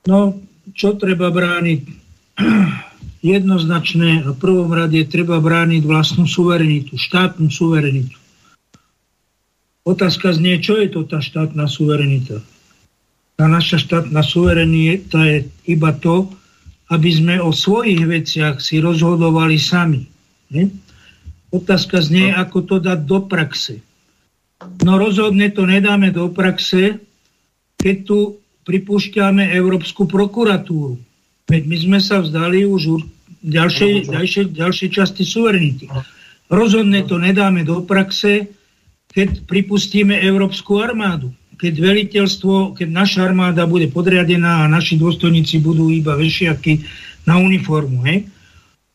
[0.04, 0.36] No,
[0.76, 1.80] čo treba brániť?
[3.32, 8.16] Jednoznačné a prvom rade treba brániť vlastnú suverenitu, štátnu suverenitu.
[9.84, 12.44] Otázka znie, čo je to tá štátna suverenita?
[13.40, 16.28] Tá naša štátna suverenita je iba to,
[16.92, 20.04] aby sme o svojich veciach si rozhodovali sami.
[20.52, 20.68] Ne?
[21.48, 22.44] Otázka znie, no.
[22.44, 23.80] ako to dať do praxe.
[24.84, 27.00] No rozhodne to nedáme do praxe,
[27.80, 28.18] keď tu
[28.68, 31.00] pripúšťame Európsku prokuratúru.
[31.48, 33.08] Veď my sme sa vzdali už
[33.40, 35.88] ďalšej, ďalšej, ďalšej časti suverenity.
[36.52, 38.52] Rozhodne to nedáme do praxe,
[39.08, 45.92] keď pripustíme Európsku armádu keď veliteľstvo, keď naša armáda bude podriadená a naši dôstojníci budú
[45.92, 46.80] iba vešiaky
[47.28, 48.00] na uniformu.
[48.08, 48.24] He?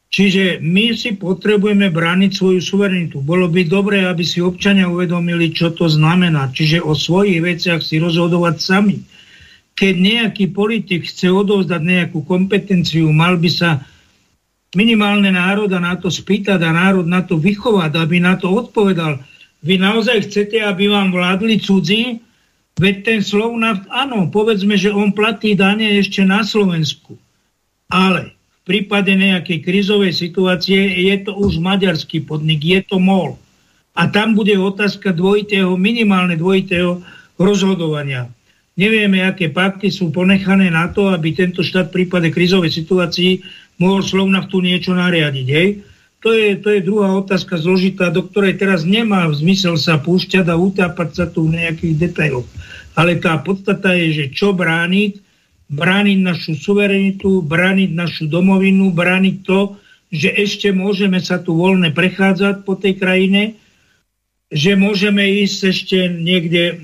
[0.10, 3.22] Čiže my si potrebujeme brániť svoju suverenitu.
[3.22, 6.50] Bolo by dobré, aby si občania uvedomili, čo to znamená.
[6.50, 8.98] Čiže o svojich veciach si rozhodovať sami.
[9.76, 13.84] Keď nejaký politik chce odovzdať nejakú kompetenciu, mal by sa
[14.74, 19.22] minimálne národa na to spýtať a národ na to vychovať, aby na to odpovedal.
[19.62, 22.25] Vy naozaj chcete, aby vám vládli cudzí?
[22.76, 27.16] Veď ten Slovnaft, áno, povedzme, že on platí dane ešte na Slovensku.
[27.88, 33.40] Ale v prípade nejakej krizovej situácie je to už maďarský podnik, je to MOL.
[33.96, 37.00] A tam bude otázka dvojitého, minimálne dvojitého
[37.40, 38.28] rozhodovania.
[38.76, 43.40] Nevieme, aké pakty sú ponechané na to, aby tento štát v prípade krizovej situácii
[43.80, 45.48] mohol Slovnaftu niečo nariadiť.
[45.48, 45.95] Hej?
[46.24, 50.58] To je, to je druhá otázka zložitá, do ktorej teraz nemá zmysel sa púšťať a
[50.58, 52.50] utápať sa tu v nejakých detailoch.
[52.98, 55.22] Ale tá podstata je, že čo brániť,
[55.70, 59.78] brániť našu suverenitu, brániť našu domovinu, brániť to,
[60.14, 63.58] že ešte môžeme sa tu voľne prechádzať po tej krajine,
[64.54, 66.76] že môžeme ísť ešte niekde e,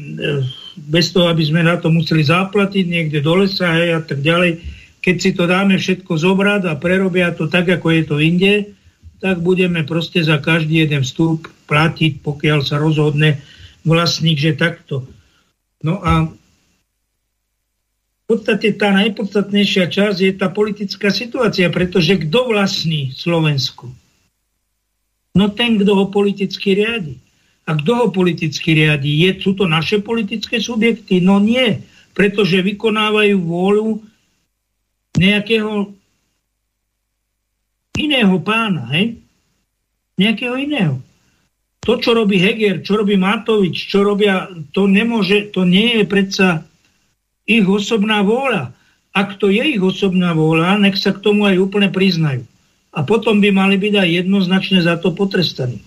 [0.89, 4.59] bez toho, aby sme na to museli zaplatiť niekde do lesa hej, a tak ďalej.
[5.01, 8.53] Keď si to dáme všetko zobrať a prerobia to tak, ako je to inde,
[9.21, 13.37] tak budeme proste za každý jeden vstup platiť, pokiaľ sa rozhodne
[13.85, 15.05] vlastník, že takto.
[15.85, 16.33] No a
[18.21, 23.93] v podstate tá najpodstatnejšia časť je tá politická situácia, pretože kto vlastní Slovensku?
[25.37, 27.15] No ten, kto ho politicky riadi.
[27.69, 29.21] A kto ho politicky riadi?
[29.21, 31.21] Je, sú to naše politické subjekty?
[31.21, 31.79] No nie,
[32.17, 34.01] pretože vykonávajú vôľu
[35.15, 35.93] nejakého
[37.97, 39.19] iného pána, hej?
[40.15, 40.99] Nejakého iného.
[41.81, 46.61] To, čo robí Heger, čo robí Matovič, čo robia, to nemôže, to nie je predsa
[47.49, 48.69] ich osobná vôľa.
[49.11, 52.45] Ak to je ich osobná vôľa, nech sa k tomu aj úplne priznajú.
[52.93, 55.81] A potom by mali byť aj jednoznačne za to potrestaní.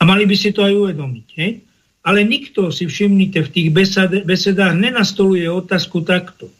[0.00, 1.26] A mali by si to aj uvedomiť.
[1.38, 1.50] Hej?
[2.02, 6.50] Ale nikto si všimnite v tých besed, besedách nenastoluje otázku takto.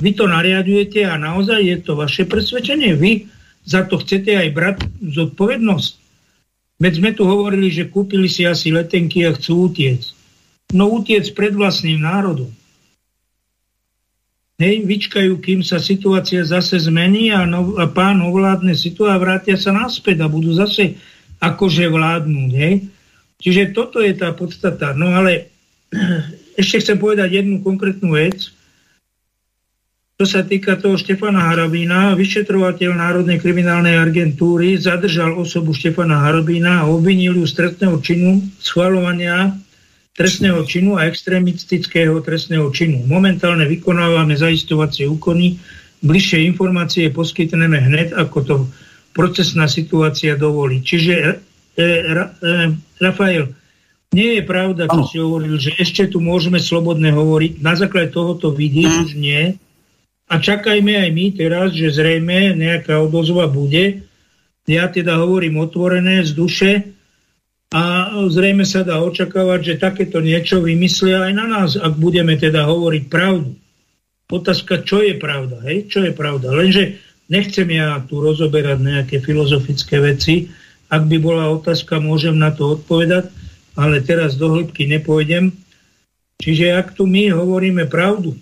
[0.00, 2.98] Vy to nariadujete a naozaj je to vaše presvedčenie.
[2.98, 3.30] Vy
[3.64, 5.92] za to chcete aj brať zodpovednosť.
[6.78, 10.04] Veď sme tu hovorili, že kúpili si asi letenky a chcú utiec.
[10.76, 12.52] No utiec pred vlastným národom.
[14.54, 19.58] Hej, vyčkajú, kým sa situácia zase zmení a, no, a pán ovládne situáciu a vrátia
[19.58, 20.94] sa naspäť a budú zase
[21.42, 22.50] akože vládnuť.
[22.54, 22.74] Hej?
[23.42, 24.94] Čiže toto je tá podstata.
[24.94, 25.50] No ale
[26.60, 28.54] ešte chcem povedať jednu konkrétnu vec.
[30.24, 36.88] Čo sa týka toho Štefana Harabína, vyšetrovateľ Národnej kriminálnej agentúry zadržal osobu Štefana Harabína a
[36.88, 39.52] obvinil ju z trestného činu schvalovania
[40.16, 43.04] trestného činu a extremistického trestného činu.
[43.04, 45.60] Momentálne vykonávame zaistovacie úkony.
[46.00, 48.54] Bližšie informácie poskytneme hneď, ako to
[49.12, 50.80] procesná situácia dovolí.
[50.80, 51.84] Čiže e, e,
[52.96, 53.52] Rafael,
[54.16, 57.60] nie je pravda, čo si hovoril, že ešte tu môžeme slobodne hovoriť.
[57.60, 59.04] Na základe tohoto vidíš, mm.
[59.04, 59.60] už nie.
[60.28, 64.06] A čakajme aj my teraz, že zrejme nejaká odozva bude.
[64.64, 66.72] Ja teda hovorím otvorené z duše
[67.68, 72.64] a zrejme sa dá očakávať, že takéto niečo vymyslia aj na nás, ak budeme teda
[72.64, 73.52] hovoriť pravdu.
[74.32, 75.84] Otázka, čo je pravda, hej?
[75.92, 76.48] Čo je pravda?
[76.56, 80.52] Lenže Nechcem ja tu rozoberať nejaké filozofické veci.
[80.92, 83.32] Ak by bola otázka, môžem na to odpovedať,
[83.80, 85.56] ale teraz do hĺbky nepôjdem.
[86.36, 88.36] Čiže ak tu my hovoríme pravdu,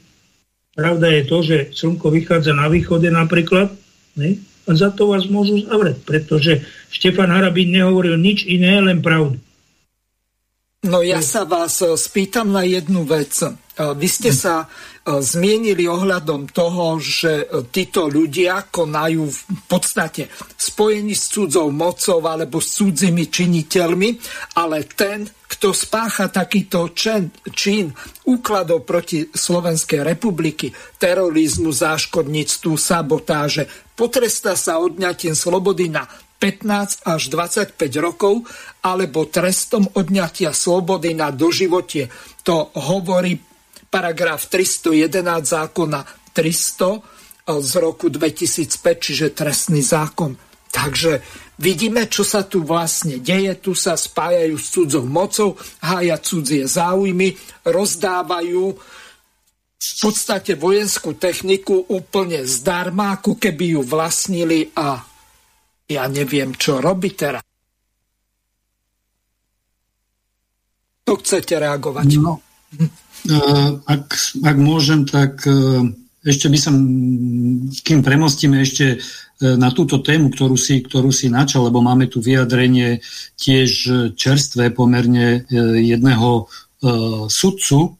[0.73, 3.73] pravda je to, že slnko vychádza na východe napríklad,
[4.17, 4.41] ne?
[4.63, 6.63] a za to vás môžu zavrieť, pretože
[6.93, 9.43] Štefan Harabín nehovoril nič iné, len pravdu.
[10.83, 13.31] No ja sa vás e, spýtam na jednu vec.
[13.39, 21.19] E, vy ste sa e, zmienili ohľadom toho, že títo ľudia konajú v podstate spojení
[21.19, 24.09] s cudzou mocou alebo s cudzými činiteľmi,
[24.55, 27.91] ale ten, kto spácha takýto čin, čin
[28.31, 30.71] úkladov proti Slovenskej republiky,
[31.03, 33.67] terorizmu, záškodníctvu, sabotáže,
[33.99, 36.07] potrestá sa odňatím slobody na
[36.39, 38.43] 15 až 25 rokov
[38.83, 42.11] alebo trestom odňatia slobody na doživotie.
[42.43, 43.39] To hovorí
[43.93, 46.01] paragraf 311 zákona
[46.33, 50.33] 300 z roku 2005, čiže trestný zákon.
[50.73, 51.21] Takže
[51.61, 53.53] vidíme, čo sa tu vlastne deje.
[53.61, 57.37] Tu sa spájajú s cudzou mocou, hája cudzie záujmy,
[57.69, 58.65] rozdávajú
[59.83, 65.03] v podstate vojenskú techniku úplne zdarma, ako keby ju vlastnili a
[65.91, 67.43] ja neviem, čo robiť teraz.
[71.03, 72.09] To chcete reagovať?
[72.23, 72.39] No,
[73.87, 74.07] ak,
[74.43, 75.55] ak môžem, tak e,
[76.27, 76.75] ešte by som,
[77.71, 78.99] kým premostíme ešte e,
[79.55, 82.99] na túto tému, ktorú si, ktorú si načal, lebo máme tu vyjadrenie
[83.39, 83.71] tiež
[84.19, 86.51] čerstvé pomerne e, jedného
[87.31, 87.95] sudcu,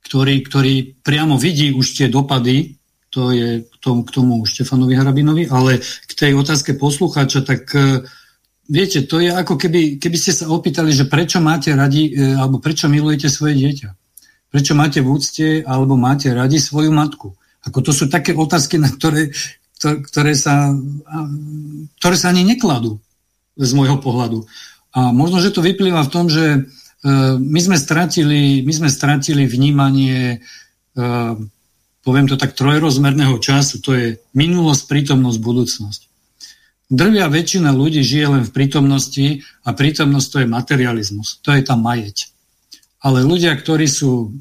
[0.00, 2.72] ktorý, ktorý priamo vidí už tie dopady
[3.12, 7.68] to je k tomu, k tomu Štefanovi Harabinovi, ale k tej otázke poslucháča, tak
[8.64, 12.88] viete, to je ako keby, keby ste sa opýtali, že prečo máte radi, alebo prečo
[12.88, 13.97] milujete svoje dieťa.
[14.48, 17.36] Prečo máte v úcte, alebo máte radi svoju matku.
[17.68, 19.28] Ako to sú také otázky, na ktoré,
[19.80, 20.72] ktoré, sa,
[22.00, 22.96] ktoré sa ani nekladú
[23.58, 24.48] z môjho pohľadu.
[24.96, 26.58] A možno, že to vyplýva v tom, že e,
[27.36, 30.40] my sme stratili, my sme stratili vnímanie
[32.08, 33.84] poviem to tak, trojrozmerného času.
[33.84, 36.00] To je minulosť, prítomnosť, budúcnosť.
[36.88, 41.36] Drvia väčšina ľudí žije len v prítomnosti a prítomnosť to je materializmus.
[41.44, 42.32] To je tá majeť.
[42.98, 44.34] Ale ľudia, ktorí sú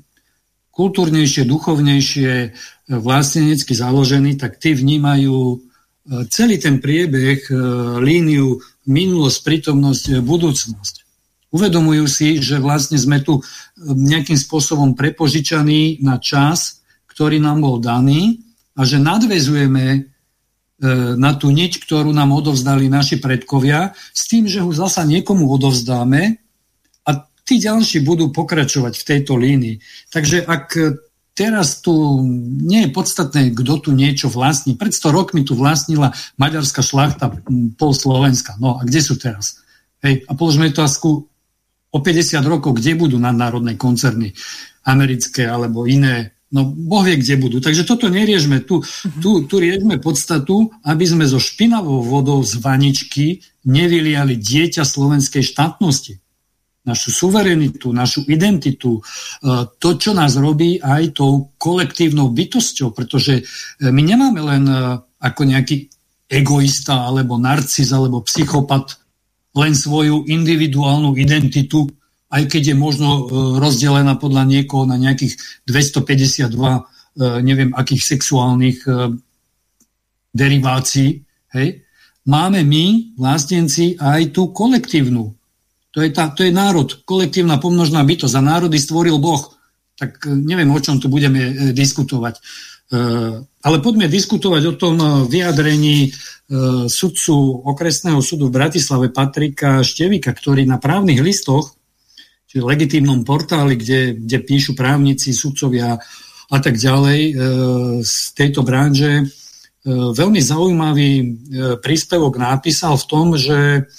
[0.74, 2.54] kultúrnejšie, duchovnejšie,
[2.88, 5.58] vlastnenecky založení, tak tí vnímajú e,
[6.30, 7.54] celý ten priebeh, e,
[7.98, 10.96] líniu, minulosť, prítomnosť, e, budúcnosť.
[11.50, 13.42] Uvedomujú si, že vlastne sme tu
[13.82, 18.44] nejakým spôsobom prepožičaní na čas, ktorý nám bol daný
[18.78, 20.12] a že nadvezujeme
[21.18, 26.38] na tú niť, ktorú nám odovzdali naši predkovia, s tým, že ho zasa niekomu odovzdáme
[27.48, 29.80] tí ďalší budú pokračovať v tejto línii.
[30.12, 30.76] Takže ak
[31.38, 31.94] teraz tu
[32.66, 34.74] nie je podstatné, kto tu niečo vlastní.
[34.74, 36.12] Pred 100 rokmi tu vlastnila
[36.42, 37.30] maďarská šlachta
[37.78, 38.58] pol Slovenska.
[38.58, 39.62] No a kde sú teraz?
[40.02, 41.30] Hej, a položme otázku
[41.94, 44.34] o 50 rokov, kde budú nadnárodné koncerny
[44.82, 46.34] americké alebo iné.
[46.50, 47.58] No Boh vie, kde budú.
[47.62, 48.66] Takže toto neriešme.
[48.66, 49.22] Tu, mhm.
[49.22, 56.18] tu, tu riešme podstatu, aby sme zo špinavou vodou z vaničky nevyliali dieťa slovenskej štátnosti
[56.88, 59.02] našu suverenitu, našu identitu, e,
[59.76, 64.76] to, čo nás robí aj tou kolektívnou bytosťou, pretože e, my nemáme len e,
[65.20, 65.92] ako nejaký
[66.32, 68.96] egoista, alebo narcis, alebo psychopat,
[69.60, 71.88] len svoju individuálnu identitu,
[72.32, 78.84] aj keď je možno rozdelená podľa niekoho na nejakých 252 neviem akých sexuálnych
[80.36, 81.24] derivácií.
[81.56, 81.88] Hej?
[82.28, 85.37] Máme my, vlastenci, aj tú kolektívnu
[85.98, 89.42] to je, tá, to je národ, kolektívna pomnožná bytosť a národy stvoril Boh.
[89.98, 92.38] Tak e, neviem, o čom tu budeme e, diskutovať.
[92.38, 92.42] E,
[93.42, 94.96] ale poďme diskutovať o tom
[95.26, 96.14] vyjadrení
[96.88, 97.36] sudcu
[97.68, 101.76] okresného súdu v Bratislave Patrika Števika, ktorý na právnych listoch,
[102.48, 106.00] čiže legitímnom portáli, kde, kde píšu právnici, sudcovia
[106.48, 107.36] a tak ďalej
[108.00, 109.28] z tejto branže,
[109.92, 111.12] veľmi zaujímavý
[111.84, 113.92] príspevok napísal v tom, že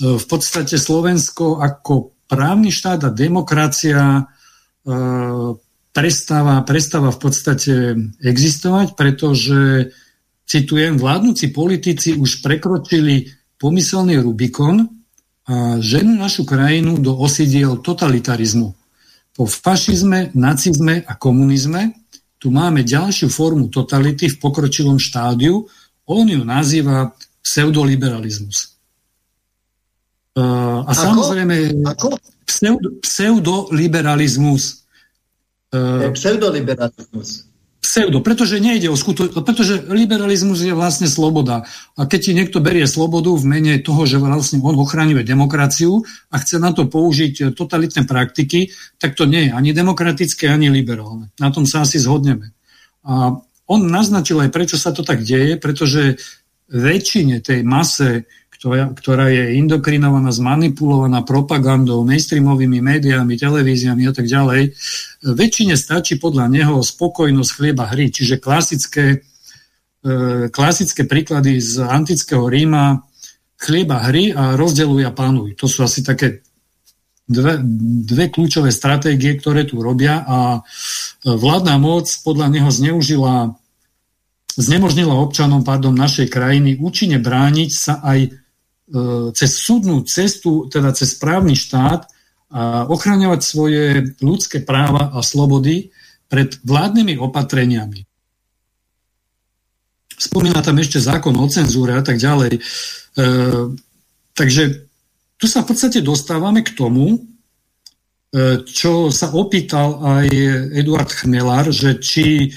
[0.00, 4.22] v podstate Slovensko ako právny štát a demokracia e,
[5.94, 7.74] prestáva, prestáva v podstate
[8.20, 9.90] existovať, pretože,
[10.44, 14.84] citujem, vládnúci politici už prekročili pomyselný Rubikon
[15.46, 18.74] a ženú našu krajinu do osidiel totalitarizmu.
[19.32, 21.94] Po fašizme, nacizme a komunizme
[22.36, 25.64] tu máme ďalšiu formu totality v pokročilom štádiu,
[26.06, 28.75] on ju nazýva pseudoliberalizmus.
[30.36, 30.92] A Ako?
[30.92, 32.12] samozrejme Ako?
[32.44, 34.86] Pseudo, pseudoliberalizmus.
[35.72, 37.48] Uh, pseudoliberalizmus.
[37.80, 41.64] Pseudo, pretože nejde o skuto, pretože liberalizmus je vlastne sloboda.
[41.96, 46.36] A keď ti niekto berie slobodu v mene toho, že vlastne on ochraňuje demokraciu a
[46.42, 51.32] chce na to použiť totalitné praktiky, tak to nie je ani demokratické, ani liberálne.
[51.40, 52.52] Na tom sa asi zhodneme.
[53.06, 53.38] A
[53.70, 56.18] on naznačil aj, prečo sa to tak deje, pretože
[56.66, 58.26] väčšine tej mase
[58.56, 64.72] ktorá, je indokrinovaná, zmanipulovaná propagandou, mainstreamovými médiami, televíziami a tak ďalej,
[65.22, 69.20] väčšine stačí podľa neho spokojnosť chlieba hry, čiže klasické,
[70.00, 73.04] e, klasické príklady z antického Ríma
[73.60, 75.56] chlieba hry a rozdeluj a pánuj.
[75.60, 76.40] To sú asi také
[77.28, 77.60] dve,
[78.04, 80.60] dve kľúčové stratégie, ktoré tu robia a
[81.24, 83.56] vládna moc podľa neho zneužila
[84.56, 88.45] znemožnila občanom pardon, našej krajiny účinne brániť sa aj E,
[89.34, 92.06] cez súdnu cestu, teda cez právny štát
[92.54, 95.90] a ochraňovať svoje ľudské práva a slobody
[96.30, 98.06] pred vládnymi opatreniami.
[100.16, 102.56] Spomína tam ešte zákon o cenzúre a tak ďalej.
[102.56, 102.60] E,
[104.32, 104.88] takže
[105.36, 107.18] tu sa v podstate dostávame k tomu, e,
[108.64, 110.26] čo sa opýtal aj
[110.72, 112.54] Eduard Chmelár, že či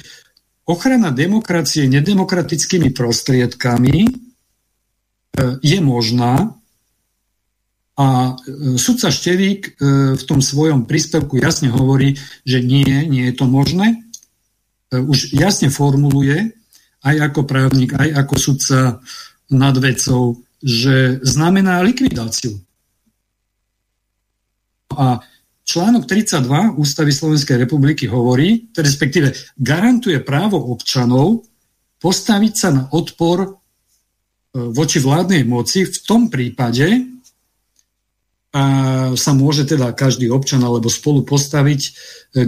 [0.70, 4.29] ochrana demokracie nedemokratickými prostriedkami
[5.62, 6.60] je možná
[8.00, 9.72] a e, sudca Števík e,
[10.16, 12.16] v tom svojom príspevku jasne hovorí,
[12.48, 14.00] že nie, nie je to možné.
[14.88, 16.56] E, už jasne formuluje,
[17.04, 18.80] aj ako právnik, aj ako sudca
[19.52, 22.56] nad vecou, že znamená likvidáciu.
[24.96, 25.20] A
[25.68, 31.44] článok 32 Ústavy Slovenskej republiky hovorí, respektíve garantuje právo občanov
[32.00, 33.59] postaviť sa na odpor
[34.54, 37.06] voči vládnej moci, v tom prípade
[38.50, 38.64] a
[39.14, 41.90] sa môže teda každý občan alebo spolu postaviť, e,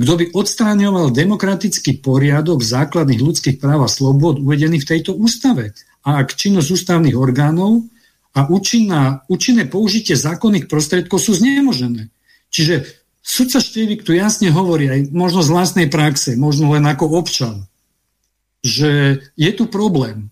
[0.02, 5.78] kto by odstráňoval demokratický poriadok základných ľudských práv a slobod uvedených v tejto ústave.
[6.02, 7.86] A ak činnosť ústavných orgánov
[8.34, 12.10] a účinná, účinné použitie zákonných prostriedkov sú znemožené.
[12.50, 12.90] Čiže
[13.22, 17.70] sudca Števik tu jasne hovorí aj možno z vlastnej praxe, možno len ako občan,
[18.66, 20.31] že je tu problém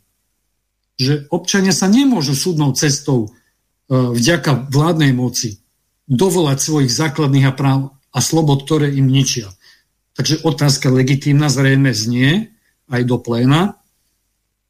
[0.99, 3.29] že občania sa nemôžu súdnou cestou e,
[3.95, 5.63] vďaka vládnej moci
[6.11, 7.79] dovolať svojich základných a práv
[8.11, 9.47] a slobod, ktoré im ničia.
[10.19, 12.51] Takže otázka legitímna zrejme znie
[12.91, 13.79] aj do pléna.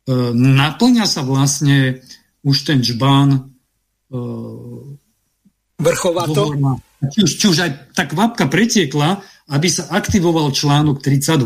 [0.06, 2.06] E, naplňa sa vlastne
[2.46, 3.50] už ten čbán
[4.14, 4.18] e,
[5.80, 6.52] Vrchovato?
[7.00, 11.40] Či už, či už aj tá kvapka pretiekla, aby sa aktivoval článok 32,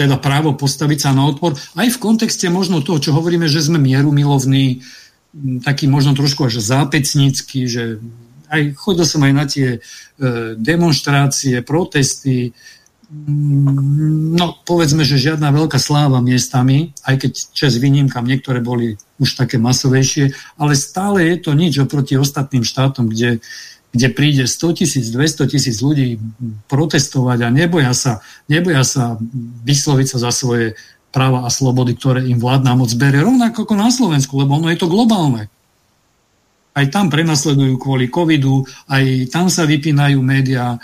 [0.00, 3.76] teda právo postaviť sa na odpor, aj v kontexte možno toho, čo hovoríme, že sme
[3.76, 4.80] mierumilovní,
[5.60, 8.00] taký možno trošku až zápecnícky, že
[8.48, 9.78] aj chodil som aj na tie e,
[10.56, 12.56] demonstrácie, protesty,
[13.10, 19.58] no povedzme, že žiadna veľká sláva miestami, aj keď čes výnimkám niektoré boli už také
[19.58, 23.42] masovejšie, ale stále je to nič oproti ostatným štátom, kde,
[23.90, 26.22] kde príde 100 tisíc, 200 tisíc ľudí
[26.70, 29.18] protestovať a neboja sa, neboja sa
[29.66, 30.78] vysloviť sa za svoje
[31.10, 34.78] práva a slobody, ktoré im vládna moc berie, rovnako ako na Slovensku, lebo ono je
[34.78, 35.50] to globálne.
[36.70, 40.78] Aj tam prenasledujú kvôli covidu, aj tam sa vypínajú médiá.
[40.78, 40.80] E,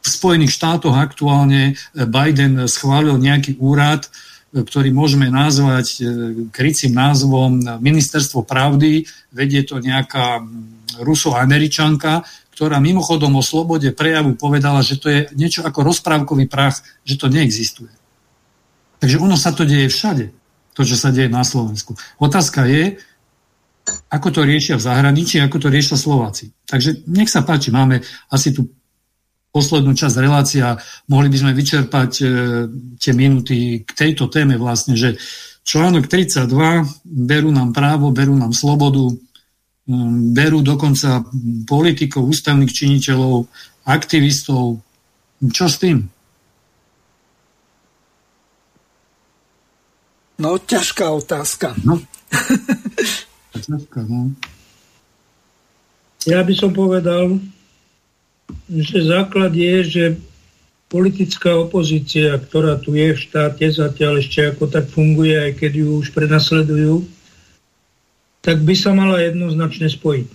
[0.00, 6.02] v Spojených štátoch aktuálne Biden schválil nejaký úrad, e, ktorý môžeme nazvať e,
[6.48, 9.04] krycím názvom Ministerstvo pravdy.
[9.36, 10.40] Vedie to nejaká
[11.00, 12.22] ruso-američanka,
[12.56, 17.28] ktorá mimochodom o slobode prejavu povedala, že to je niečo ako rozprávkový prach, že to
[17.28, 17.92] neexistuje.
[18.96, 20.32] Takže ono sa to deje všade,
[20.72, 21.92] to, čo sa deje na Slovensku.
[22.16, 22.96] Otázka je,
[24.08, 26.50] ako to riešia v zahraničí, ako to riešia Slováci.
[26.66, 28.02] Takže nech sa páči, máme
[28.32, 28.72] asi tu
[29.54, 30.76] poslednú časť relácia,
[31.08, 32.24] mohli by sme vyčerpať e,
[33.00, 35.16] tie minúty k tejto téme vlastne, že
[35.64, 36.52] článok 32,
[37.04, 39.16] berú nám právo, berú nám slobodu,
[40.34, 41.22] berú dokonca
[41.66, 43.46] politikov, ústavných činiteľov,
[43.86, 44.82] aktivistov.
[45.38, 46.10] Čo s tým?
[50.36, 51.72] No, ťažká otázka.
[51.86, 52.02] No.
[53.66, 54.34] ťažká, no.
[56.26, 57.38] Ja by som povedal,
[58.66, 60.04] že základ je, že
[60.90, 65.88] politická opozícia, ktorá tu je v štáte zatiaľ ešte ako tak funguje, aj keď ju
[66.02, 67.06] už prenasledujú,
[68.46, 70.28] tak by sa mala jednoznačne spojiť.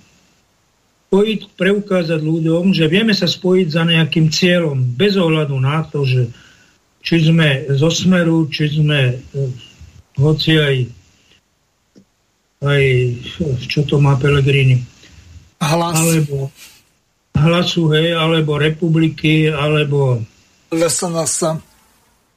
[1.07, 6.27] Spojiť, preukázať ľuďom, že vieme sa spojiť za nejakým cieľom, bez ohľadu na to, že
[6.99, 9.15] či sme zo smeru, či sme
[10.19, 10.75] hoci aj,
[12.67, 12.83] aj
[13.63, 14.83] čo to má Pelegrini.
[15.63, 15.95] Hlas.
[15.95, 16.51] Alebo
[17.31, 20.19] hlasu, hej, alebo republiky, alebo
[20.67, 21.63] LSNS.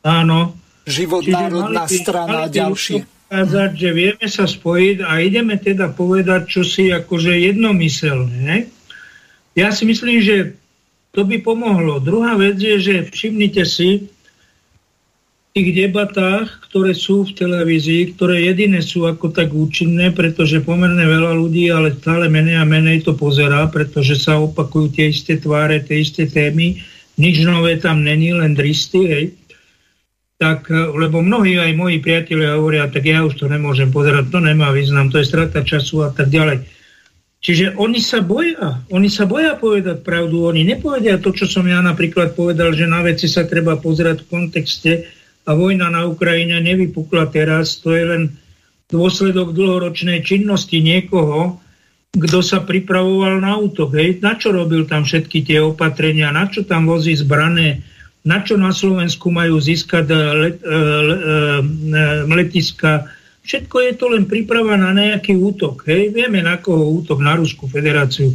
[0.06, 0.54] Áno.
[0.84, 3.13] Život Čiže národná by, strana a ďalšie.
[3.28, 8.68] Ukázať, že vieme sa spojiť a ideme teda povedať čo si akože jednomyselné.
[9.54, 10.54] Ja si myslím, že
[11.14, 12.02] to by pomohlo.
[12.02, 14.10] Druhá vec je, že všimnite si,
[15.54, 21.30] tých debatách, ktoré sú v televízii, ktoré jediné sú ako tak účinné, pretože pomerne veľa
[21.38, 26.02] ľudí, ale stále menej a menej to pozerá, pretože sa opakujú tie isté tváre, tie
[26.02, 26.82] isté témy,
[27.14, 29.24] nič nové tam není, len dristy, hej.
[30.44, 34.44] Tak, e, lebo mnohí aj moji priatelia hovoria, tak ja už to nemôžem pozerať, to
[34.44, 36.68] nemá význam, to je strata času a tak ďalej.
[37.40, 41.80] Čiže oni sa boja, oni sa boja povedať pravdu, oni nepovedia to, čo som ja
[41.80, 44.92] napríklad povedal, že na veci sa treba pozerať v kontexte,
[45.44, 48.22] a vojna na Ukrajine nevypukla teraz, to je len
[48.88, 51.60] dôsledok dlhoročnej činnosti niekoho,
[52.14, 53.98] kto sa pripravoval na útok.
[53.98, 54.24] Hej.
[54.24, 57.84] Na čo robil tam všetky tie opatrenia, na čo tam vozí zbrané,
[58.24, 63.04] na čo na Slovensku majú získať eh, let, uh, uh, letiska.
[63.44, 65.84] Všetko je to len príprava na nejaký útok.
[65.84, 66.16] Hej.
[66.16, 68.32] Vieme na koho útok, na Rusku federáciu.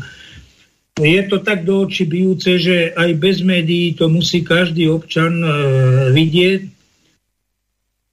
[1.00, 6.14] Je to tak do očí bijúce, že aj bez médií to musí každý občan uh,
[6.14, 6.80] vidieť,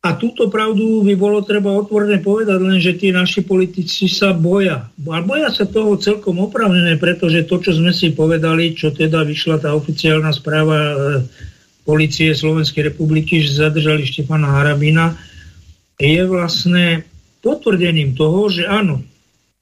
[0.07, 4.87] a túto pravdu by bolo treba otvorene povedať, len že tí naši politici sa boja.
[4.87, 9.67] A boja sa toho celkom opravnené, pretože to, čo sme si povedali, čo teda vyšla
[9.67, 10.97] tá oficiálna správa e,
[11.87, 15.15] policie Slovenskej republiky, že zadržali Štefana Harabina,
[15.97, 17.07] je vlastne
[17.41, 19.07] potvrdením toho, že áno,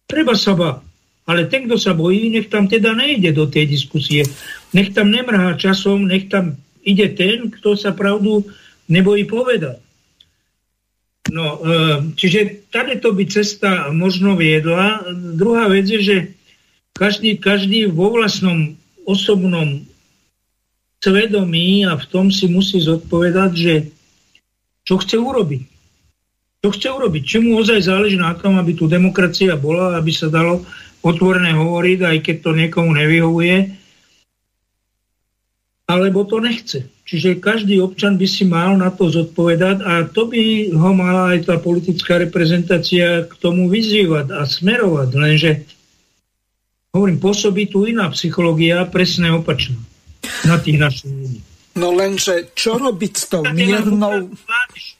[0.08, 0.80] treba sa báť.
[1.24, 4.28] Ale ten, kto sa bojí, nech tam teda nejde do tej diskusie.
[4.76, 8.44] Nech tam nemrhá časom, nech tam ide ten, kto sa pravdu
[8.92, 9.80] nebojí povedať.
[11.32, 15.00] No, e, čiže tady to by cesta možno viedla.
[15.12, 16.16] Druhá vec je, že
[16.92, 18.76] každý, každý vo vlastnom
[19.08, 19.80] osobnom
[21.04, 23.74] svedomí a v tom si musí zodpovedať, že
[24.88, 25.62] čo chce urobiť.
[26.64, 27.22] Čo chce urobiť?
[27.28, 30.64] Či ozaj záleží na tom, aby tu demokracia bola, aby sa dalo
[31.04, 33.76] otvorené hovoriť, aj keď to niekomu nevyhovuje,
[35.84, 36.88] alebo to nechce.
[37.04, 41.52] Čiže každý občan by si mal na to zodpovedať a to by ho mala aj
[41.52, 45.08] tá politická reprezentácia k tomu vyzývať a smerovať.
[45.12, 45.50] Lenže,
[46.96, 49.76] hovorím, pôsobí tu iná psychológia, presne opačná
[50.44, 51.40] na tých našich ľudí.
[51.74, 54.30] No lenže, čo robiť s tou miernou...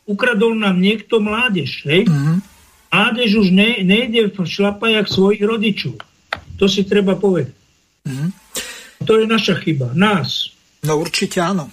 [0.05, 2.05] Ukradol nám niekto mládež, hej?
[2.93, 5.99] A Mládež už ne, nejde v šlapajach svojich rodičov.
[6.63, 7.51] To si treba povedať.
[8.07, 8.31] Mm.
[9.03, 10.55] To je naša chyba, nás.
[10.87, 11.73] No určite áno.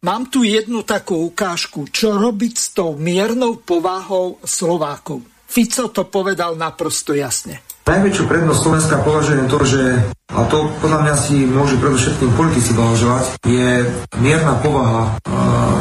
[0.00, 5.20] Mám tu jednu takú ukážku, čo robiť s tou miernou povahou Slovákov.
[5.44, 7.60] Fico to povedal naprosto jasne.
[7.88, 9.82] Najväčšiu prednosť Slovenska považujem to, že
[10.30, 13.82] a to podľa mňa si môžu predovšetkým politici blahoželať, je
[14.22, 15.18] mierna povaha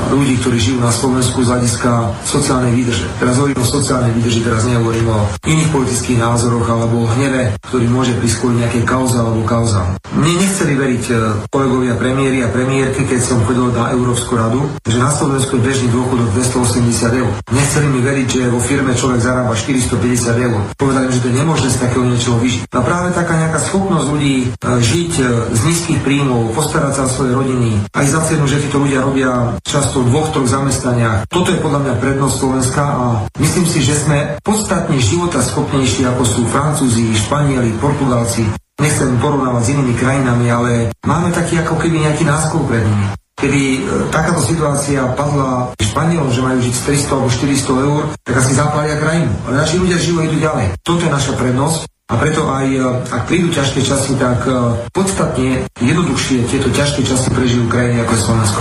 [0.10, 3.06] ľudí, ktorí žijú na Slovensku z hľadiska sociálnej výdrže.
[3.22, 8.18] Teraz hovorím o sociálnej výdrži, teraz nehovorím o iných politických názoroch alebo hneve, ktorý môže
[8.18, 9.86] priskôriť nejaké kauza alebo kauza.
[10.10, 11.14] Mne nechceli veriť e,
[11.54, 15.88] kolegovia premiéry a premiérky, keď som chodil na Európsku radu, že na Slovensku je bežný
[15.94, 17.32] dôchodok 280 eur.
[17.54, 20.60] Nechceli mi veriť, že vo firme človek zarába 450 eur.
[20.74, 22.70] Povedali, že to je nemožné takého niečoho vyžiť.
[22.70, 25.24] A práve taká nejaká schopnosť ľudí E, žiť e,
[25.56, 29.56] z nízkych príjmov, postarať sa o svoje rodiny, aj za cenu, že títo ľudia robia
[29.64, 31.32] často v dvoch, troch zamestnaniach.
[31.32, 33.06] Toto je podľa mňa prednosť Slovenska a
[33.40, 38.44] myslím si, že sme podstatne života schopnejší ako sú Francúzi, Španieli, Portugalci.
[38.84, 40.72] Nechcem porovnávať s inými krajinami, ale
[41.04, 43.08] máme taký ako keby nejaký náskok pred nimi
[43.40, 43.80] kedy e,
[44.12, 49.32] takáto situácia padla Španielom, že majú žiť 300 alebo 400 eur, tak asi zapália krajinu.
[49.48, 50.66] Ale naši ľudia žijú idú ďalej.
[50.84, 52.80] Toto je naša prednosť a preto aj, e,
[53.10, 54.54] ak prídu ťažké časy, tak e,
[54.92, 58.60] podstatne jednoduchšie tieto ťažké časy prežijú krajiny ako je Slovensko.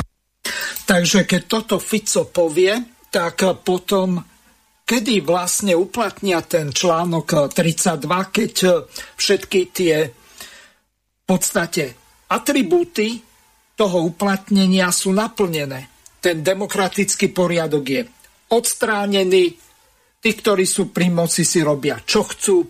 [0.89, 2.73] Takže keď toto Fico povie,
[3.13, 4.25] tak potom
[4.89, 8.55] kedy vlastne uplatnia ten článok 32, keď
[9.21, 11.93] všetky tie v podstate
[12.33, 13.28] atribúty
[13.79, 15.87] toho uplatnenia sú naplnené.
[16.19, 18.03] Ten demokratický poriadok je
[18.51, 19.55] odstránený,
[20.19, 22.67] tí, ktorí sú pri moci, si robia čo chcú,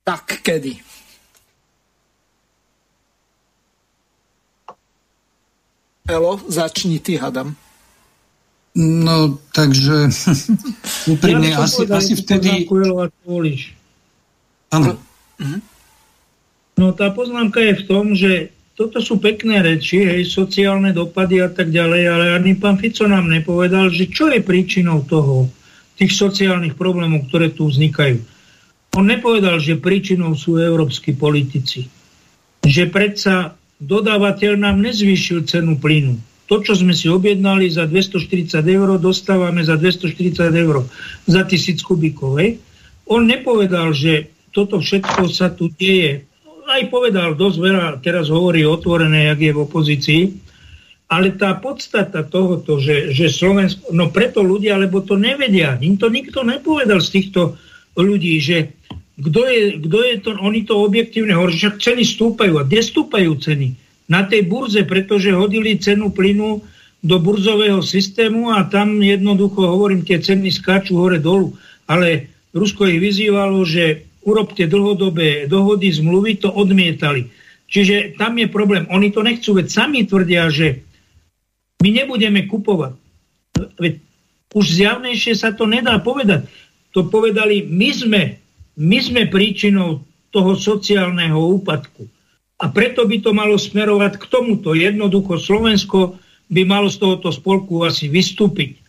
[0.00, 0.72] tak kedy?
[6.08, 7.54] Elo, začni ty, hadam.
[8.74, 10.08] No, takže
[11.12, 12.64] úprimne, ja asi, asi vtedy...
[14.72, 14.96] Áno.
[16.80, 18.48] No, tá poznámka je v tom, že
[18.80, 23.28] toto sú pekné reči, hej, sociálne dopady a tak ďalej, ale ani pán Fico nám
[23.28, 25.52] nepovedal, že čo je príčinou toho,
[26.00, 28.24] tých sociálnych problémov, ktoré tu vznikajú.
[28.96, 31.92] On nepovedal, že príčinou sú európsky politici.
[32.64, 33.52] Že predsa
[33.84, 36.16] dodávateľ nám nezvýšil cenu plynu.
[36.48, 40.88] To, čo sme si objednali za 240 eur, dostávame za 240 eur
[41.28, 42.40] za tisíc kubíkov.
[42.40, 42.56] Hej?
[43.04, 46.24] On nepovedal, že toto všetko sa tu deje.
[46.70, 50.22] Aj povedal dosť veľa, teraz hovorí otvorené, jak je v opozícii,
[51.10, 56.06] ale tá podstata tohoto, že, že Slovensko, no preto ľudia, lebo to nevedia, im to
[56.06, 57.58] nikto nepovedal z týchto
[57.98, 58.70] ľudí, že
[59.20, 62.56] kto je, kto je to, oni to objektívne hovorí, však ceny stúpajú.
[62.56, 63.76] A kde stúpajú ceny?
[64.06, 66.64] Na tej burze, pretože hodili cenu plynu
[67.00, 71.52] do burzového systému a tam jednoducho, hovorím, tie ceny skáču hore dolu.
[71.84, 77.32] Ale Rusko ich vyzývalo, že urobte dlhodobé dohody, zmluvy, to odmietali.
[77.70, 78.84] Čiže tam je problém.
[78.90, 80.82] Oni to nechcú, veď sami tvrdia, že
[81.80, 82.98] my nebudeme kupovať.
[83.78, 84.02] Veď
[84.50, 86.50] už zjavnejšie sa to nedá povedať.
[86.92, 88.22] To povedali, my sme
[88.80, 90.00] my sme príčinou
[90.32, 92.08] toho sociálneho úpadku.
[92.60, 94.72] A preto by to malo smerovať k tomuto.
[94.72, 96.16] Jednoducho Slovensko
[96.48, 98.80] by malo z tohoto spolku asi vystúpiť.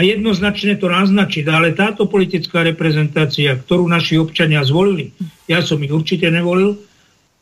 [0.00, 1.44] A jednoznačne to naznačiť.
[1.52, 5.12] Ale táto politická reprezentácia, ktorú naši občania zvolili,
[5.44, 6.80] ja som ich určite nevolil,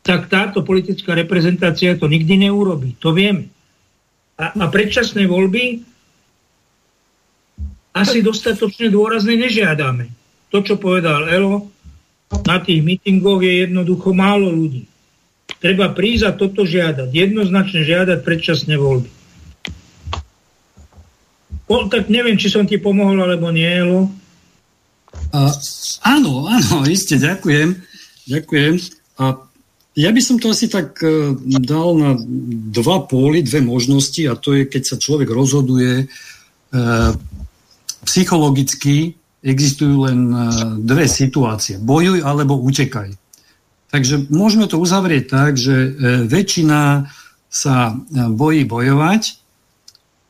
[0.02, 2.98] tak táto politická reprezentácia to nikdy neurobí.
[2.98, 3.46] To vieme.
[4.34, 5.86] A, a predčasné voľby
[7.94, 10.18] asi dostatočne dôrazne nežiadame
[10.48, 11.68] to, čo povedal Elo,
[12.44, 14.84] na tých mítingoch je jednoducho málo ľudí.
[15.60, 17.08] Treba prísť a toto žiadať.
[17.08, 19.10] Jednoznačne žiadať predčasné voľby.
[21.68, 24.08] O, tak neviem, či som ti pomohol, alebo nie, Elo.
[25.32, 25.52] Uh,
[26.04, 27.76] áno, áno, iste, ďakujem.
[28.28, 28.80] Ďakujem.
[29.20, 29.36] A
[29.98, 32.16] ja by som to asi tak uh, dal na
[32.72, 37.12] dva póly, dve možnosti a to je, keď sa človek rozhoduje uh,
[38.08, 40.38] psychologicky existujú len e,
[40.82, 41.78] dve situácie.
[41.78, 43.14] Bojuj alebo utekaj.
[43.88, 45.90] Takže môžeme to uzavrieť tak, že e,
[46.26, 47.08] väčšina
[47.48, 47.94] sa e,
[48.28, 49.38] bojí bojovať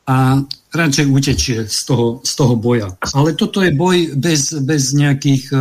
[0.08, 0.40] a
[0.72, 2.96] radšej utečie z toho, z toho boja.
[3.12, 5.52] Ale toto je boj bez, bez nejakých...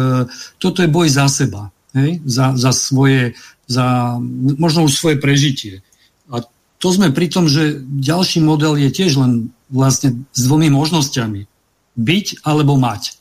[0.55, 1.67] Toto je boj za seba.
[1.91, 2.23] Hej?
[2.23, 3.35] Za, za svoje...
[3.67, 4.15] Za,
[4.55, 5.83] možno už svoje prežitie.
[6.31, 6.39] A
[6.79, 11.43] to sme pri tom, že ďalší model je tiež len vlastne s dvomi možnosťami.
[11.99, 13.19] Byť alebo mať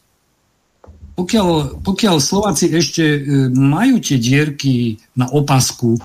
[1.17, 5.97] pokiaľ, pokiaľ Slováci ešte e, majú tie dierky na opasku,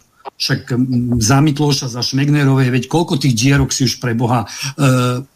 [0.41, 0.73] však
[1.22, 4.48] za Mikloša, za Šmegnerovej, veď koľko tých dierok si už pre Boha e,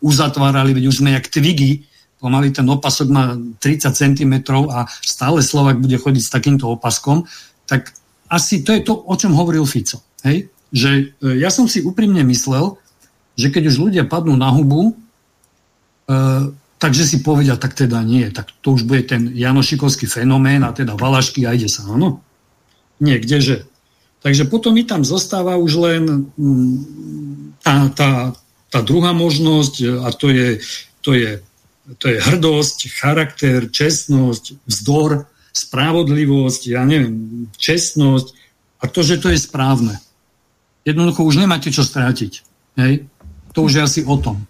[0.02, 1.86] uzatvárali, veď už sme jak tvigy,
[2.18, 4.34] pomaly ten opasok má 30 cm
[4.74, 7.30] a stále Slovak bude chodiť s takýmto opaskom,
[7.70, 7.94] tak
[8.34, 10.02] asi to je to, o čom hovoril Fico.
[10.26, 10.50] Hej?
[10.74, 10.90] Že
[11.22, 12.82] e, ja som si úprimne myslel,
[13.38, 14.94] že keď už ľudia padnú na hubu, e,
[16.82, 20.98] takže si povedia, tak teda nie, tak to už bude ten Janošikovský fenomén a teda
[20.98, 22.26] Valašky a ide sa, áno?
[22.98, 23.68] Nie, kdeže?
[24.26, 26.74] Takže potom mi tam zostáva už len mm,
[27.62, 28.34] tá, tá,
[28.74, 30.66] tá druhá možnosť a to je,
[31.06, 31.46] to, je,
[32.02, 38.34] to je hrdosť, charakter, čestnosť, vzdor, spravodlivosť, ja neviem, čestnosť
[38.82, 40.02] a to, že to je správne.
[40.90, 42.42] Jednoducho už nemáte čo strátiť.
[42.82, 43.06] Hej?
[43.54, 44.42] To už je asi o tom.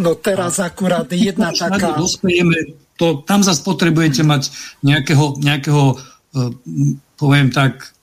[0.00, 1.92] No teraz akurát jedna taká...
[2.00, 4.48] Dospejeme, to, tam zase potrebujete mať
[4.80, 6.52] nejakého, nejakého uh,
[7.20, 7.95] poviem tak,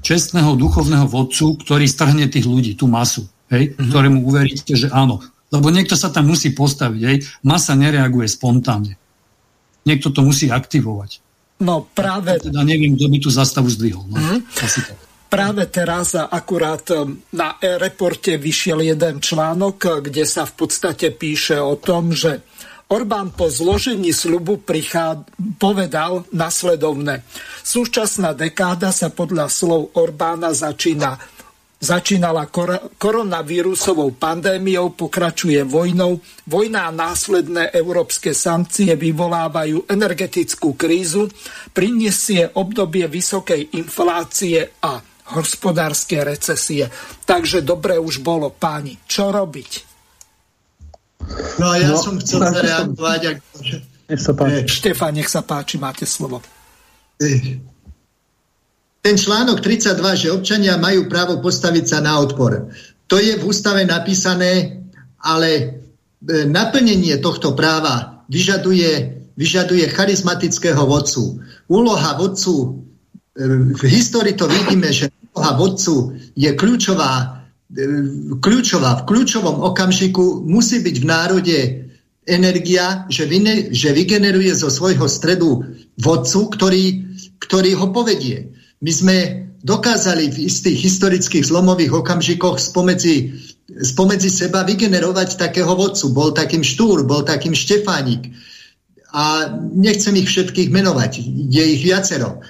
[0.00, 3.88] čestného duchovného vodcu, ktorý strhne tých ľudí, tú masu, hej, mm-hmm.
[3.88, 5.20] ktorému uveríte, že áno.
[5.50, 7.26] Lebo niekto sa tam musí postaviť, hej.
[7.42, 8.94] Masa nereaguje spontánne.
[9.82, 11.18] Niekto to musí aktivovať.
[11.60, 12.40] No práve...
[12.40, 14.06] Ja teda neviem, kto by tú zastavu zdvihol.
[14.08, 14.40] No, mm-hmm.
[14.62, 14.96] Asi tak.
[15.30, 21.78] Práve teraz akurát um, na e-reporte vyšiel jeden článok, kde sa v podstate píše o
[21.78, 22.42] tom, že
[22.90, 25.22] Orbán po zložení slubu prichá,
[25.62, 27.22] povedal nasledovne.
[27.62, 31.14] Súčasná dekáda sa podľa slov Orbána začína
[31.80, 36.20] začínala kor- koronavírusovou pandémiou, pokračuje vojnou.
[36.44, 41.32] Vojna a následné európske sankcie vyvolávajú energetickú krízu,
[41.72, 45.00] prinesie obdobie vysokej inflácie a
[45.32, 46.92] hospodárske recesie.
[47.24, 49.89] Takže dobre už bolo, páni, čo robiť?
[51.60, 53.20] No a ja no, som chcel zareagovať.
[53.28, 53.36] Ak...
[54.10, 54.66] Nech sa páči.
[54.66, 56.42] Štefán, nech sa páči, máte slovo.
[59.00, 62.68] Ten článok 32, že občania majú právo postaviť sa na odpor.
[63.08, 64.82] To je v ústave napísané,
[65.20, 65.64] ale e,
[66.48, 71.40] naplnenie tohto práva vyžaduje, vyžaduje charizmatického vodcu.
[71.68, 72.84] Úloha vodcu,
[73.74, 77.39] v histórii to vidíme, že úloha vodcu je kľúčová
[78.42, 79.02] kľúčová.
[79.02, 81.58] V kľúčovom okamžiku musí byť v národe
[82.26, 85.62] energia, že, vyne, že vygeneruje zo svojho stredu
[85.98, 86.84] vodcu, ktorý,
[87.38, 88.50] ktorý ho povedie.
[88.82, 89.16] My sme
[89.60, 93.36] dokázali v istých historických zlomových okamžikoch spomedzi,
[93.68, 96.06] spomedzi seba vygenerovať takého vodcu.
[96.10, 98.34] Bol takým Štúr, bol takým Štefánik.
[99.10, 101.18] A nechcem ich všetkých menovať,
[101.50, 102.40] je ich viacero.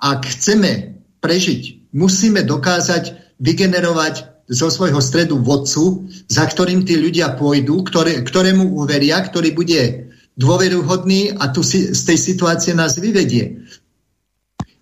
[0.00, 7.86] Ak chceme prežiť, musíme dokázať vygenerovať zo svojho stredu vodcu, za ktorým tí ľudia pôjdu,
[7.86, 13.62] ktoré, ktorému uveria, ktorý bude dôveruhodný a tu si, z tej situácie nás vyvedie.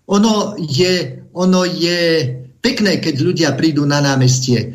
[0.09, 1.99] Ono je, ono je
[2.65, 4.57] pekné, keď ľudia prídu na námestie.
[4.57, 4.67] E,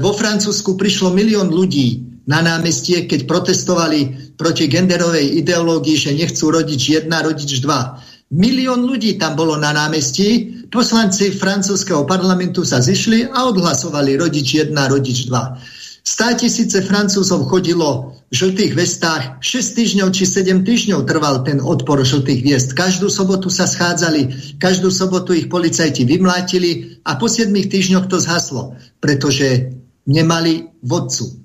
[0.00, 6.96] vo Francúzsku prišlo milión ľudí na námestie, keď protestovali proti genderovej ideológii, že nechcú rodič
[6.96, 8.00] jedna, rodič dva.
[8.30, 14.72] Milión ľudí tam bolo na námestí, poslanci francúzského parlamentu sa zišli a odhlasovali rodič 1,
[14.72, 16.06] rodič 2.
[16.06, 22.00] Stá tisíce francúzov chodilo v žltých vestách, 6 týždňov či 7 týždňov trval ten odpor
[22.00, 22.72] žltých viest.
[22.72, 28.78] Každú sobotu sa schádzali, každú sobotu ich policajti vymlátili a po 7 týždňoch to zhaslo,
[29.02, 29.76] pretože
[30.08, 31.36] nemali vodcu.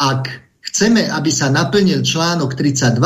[0.00, 0.32] Ak
[0.64, 2.96] chceme, aby sa naplnil článok 32,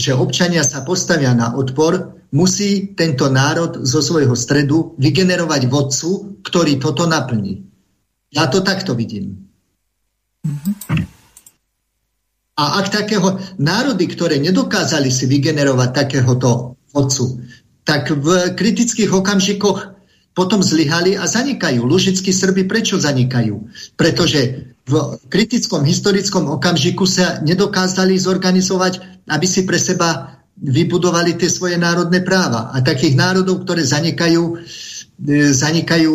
[0.00, 6.78] že občania sa postavia na odpor, musí tento národ zo svojho stredu vygenerovať vodcu, ktorý
[6.78, 7.66] toto naplní.
[8.34, 9.50] Ja to takto vidím.
[12.56, 17.44] A ak takého národy, ktoré nedokázali si vygenerovať takéhoto vodcu,
[17.84, 19.96] tak v kritických okamžikoch
[20.36, 21.84] potom zlyhali a zanikajú.
[21.84, 23.72] Lužickí Srby prečo zanikajú?
[23.96, 24.94] Pretože v
[25.32, 32.72] kritickom historickom okamžiku sa nedokázali zorganizovať, aby si pre seba vybudovali tie svoje národné práva.
[32.72, 34.56] A takých národov, ktoré zanikajú,
[35.20, 36.12] e, zanikajú,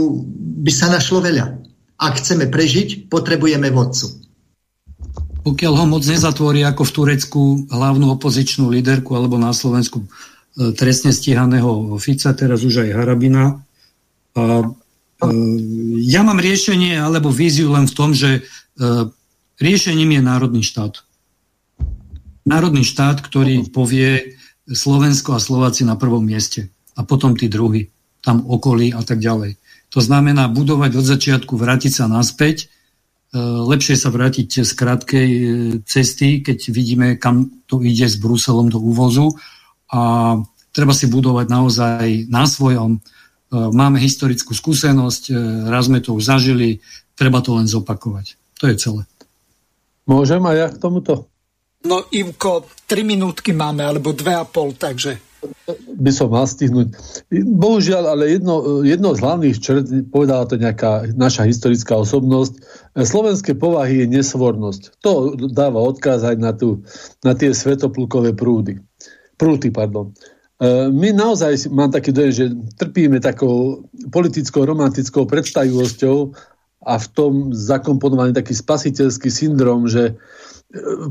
[0.66, 1.46] by sa našlo veľa.
[2.02, 4.18] Ak chceme prežiť, potrebujeme vodcu.
[5.42, 10.08] Pokiaľ ho moc nezatvorí ako v Turecku hlavnú opozičnú líderku alebo na Slovensku e,
[10.74, 13.62] trestne stíhaného Fica, teraz už aj Harabina.
[14.34, 14.42] A,
[15.22, 15.30] e,
[16.02, 18.42] ja mám riešenie alebo víziu len v tom, že
[19.62, 21.06] riešením je národný štát
[22.46, 24.38] národný štát, ktorý povie
[24.70, 27.90] Slovensko a Slováci na prvom mieste a potom tí druhí,
[28.22, 29.58] tam okolí a tak ďalej.
[29.92, 32.68] To znamená budovať od začiatku, vrátiť sa naspäť,
[33.34, 35.46] e, lepšie sa vrátiť z krátkej e,
[35.84, 39.36] cesty, keď vidíme, kam to ide s Bruselom do úvozu
[39.92, 40.36] a
[40.72, 42.98] treba si budovať naozaj na svojom.
[42.98, 43.00] E,
[43.52, 45.34] máme historickú skúsenosť,
[45.68, 46.80] raz sme to už zažili,
[47.20, 48.40] treba to len zopakovať.
[48.64, 49.04] To je celé.
[50.08, 51.31] Môžem aj ja k tomuto?
[51.86, 55.32] No Ivko, tri minútky máme, alebo dve a pol, takže
[55.98, 56.94] by som mal stihnúť.
[57.34, 62.62] Bohužiaľ, ale jedno, jedno z hlavných čert, povedala to nejaká naša historická osobnosť,
[62.94, 65.02] slovenské povahy je nesvornosť.
[65.02, 66.86] To dáva odkaz aj na, tú,
[67.26, 68.82] na tie svetoplukové prúdy.
[69.42, 70.14] Prúty, pardon.
[70.62, 72.46] E, my naozaj, mám taký dojem, že
[72.78, 76.18] trpíme takou politickou, romantickou predstavivosťou
[76.86, 80.16] a v tom zakomponovaný taký spasiteľský syndrom, že e,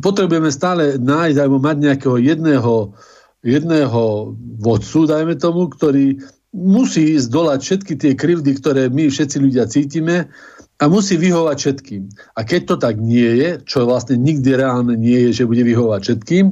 [0.01, 2.97] potrebujeme stále nájsť alebo mať nejakého jedného
[3.41, 6.21] jedného vodcu, dajme tomu, ktorý
[6.53, 10.29] musí zdolať všetky tie krivdy, ktoré my všetci ľudia cítime
[10.81, 12.03] a musí vyhovať všetkým.
[12.37, 16.01] A keď to tak nie je, čo vlastne nikdy reálne nie je, že bude vyhovať
[16.03, 16.45] všetkým,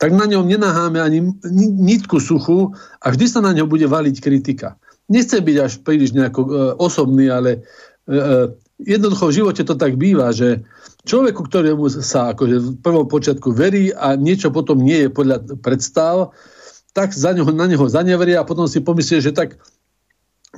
[0.00, 1.36] tak na ňom nenaháme ani
[1.76, 4.80] nitku suchu a vždy sa na ňo bude valiť kritika.
[5.06, 6.48] Nechcem byť až príliš nejako e,
[6.82, 7.60] osobný, ale e,
[8.10, 8.32] e,
[8.82, 10.66] jednoducho v živote to tak býva, že
[11.06, 16.34] človeku, ktorému sa akože v prvom počiatku verí a niečo potom nie je podľa predstav,
[16.90, 19.60] tak za neho, na neho zaneveria a potom si pomyslí, že tak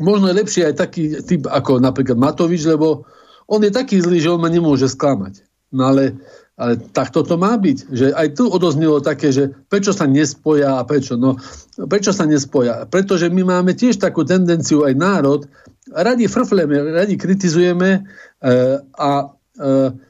[0.01, 3.05] možno je lepšie aj taký typ ako napríklad Matovič, lebo
[3.51, 5.45] on je taký zlý, že on ma nemôže sklamať.
[5.69, 6.16] No ale,
[6.57, 7.79] ale tak toto má byť.
[7.93, 11.19] Že aj tu odoznilo také, že prečo sa nespoja a prečo?
[11.19, 11.37] No,
[11.89, 12.89] prečo sa nespoja?
[12.89, 15.41] Pretože my máme tiež takú tendenciu aj národ,
[15.93, 18.01] radi frfleme, radi kritizujeme e,
[18.97, 20.07] a e,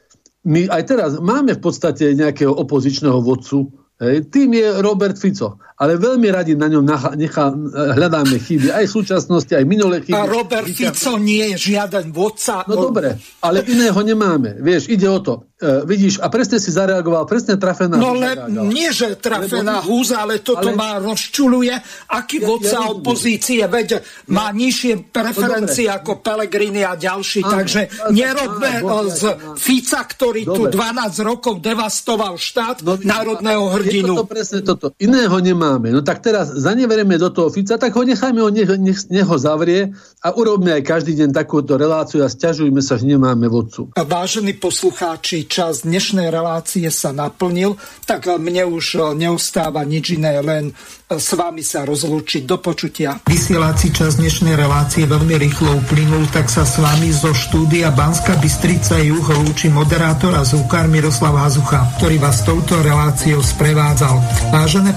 [0.48, 3.68] my aj teraz máme v podstate nejakého opozičného vodcu,
[3.98, 4.30] Hej.
[4.30, 5.58] Tým je Robert Fico.
[5.78, 7.54] Ale veľmi radi na ňom nacha, nechá,
[7.94, 8.74] hľadáme chyby.
[8.74, 10.18] Aj v súčasnosti, aj minulé chyby.
[10.18, 12.66] A Robert Fico nie je žiaden vodca.
[12.66, 14.58] No, no dobre, ale iného nemáme.
[14.58, 15.46] Vieš, ide o to.
[15.58, 20.22] Uh, vidíš, a presne si zareagoval, presne trafená No le, nie, že trafená Lebo, húza,
[20.22, 20.78] ale toto ale...
[20.78, 21.74] ma rozčuluje.
[22.14, 23.98] Aký ja, vodca ja opozície, veď
[24.30, 29.22] má nižšie preferencie no, ako Pelegrini a ďalší, áno, takže áno, nerobme áno, z
[29.58, 30.70] Fica, ktorý dobre.
[30.70, 34.14] tu 12 rokov devastoval štát, no, národného hrdinu.
[34.14, 34.94] Je to presne toto.
[35.02, 35.34] Iného
[35.68, 35.92] nemáme.
[35.92, 39.36] No tak teraz zaneverieme do toho Fica, tak ho nechajme, ho, nech, nech, nech ho
[39.36, 39.92] zavrie
[40.24, 43.92] a urobme aj každý deň takúto reláciu a stiažujme sa, že nemáme vodcu.
[43.92, 47.76] Vážení poslucháči, čas dnešnej relácie sa naplnil,
[48.08, 50.72] tak mne už neostáva nič iné, len
[51.08, 52.44] s vami sa rozlúčiť.
[52.48, 53.20] Do počutia.
[53.28, 59.00] Vysielací čas dnešnej relácie veľmi rýchlo uplynul, tak sa s vami zo štúdia Banska Bystrica
[59.00, 64.20] Juh lúči moderátor a zúkar Miroslav Hazucha, ktorý vás touto reláciou sprevádzal.
[64.52, 64.96] Vážené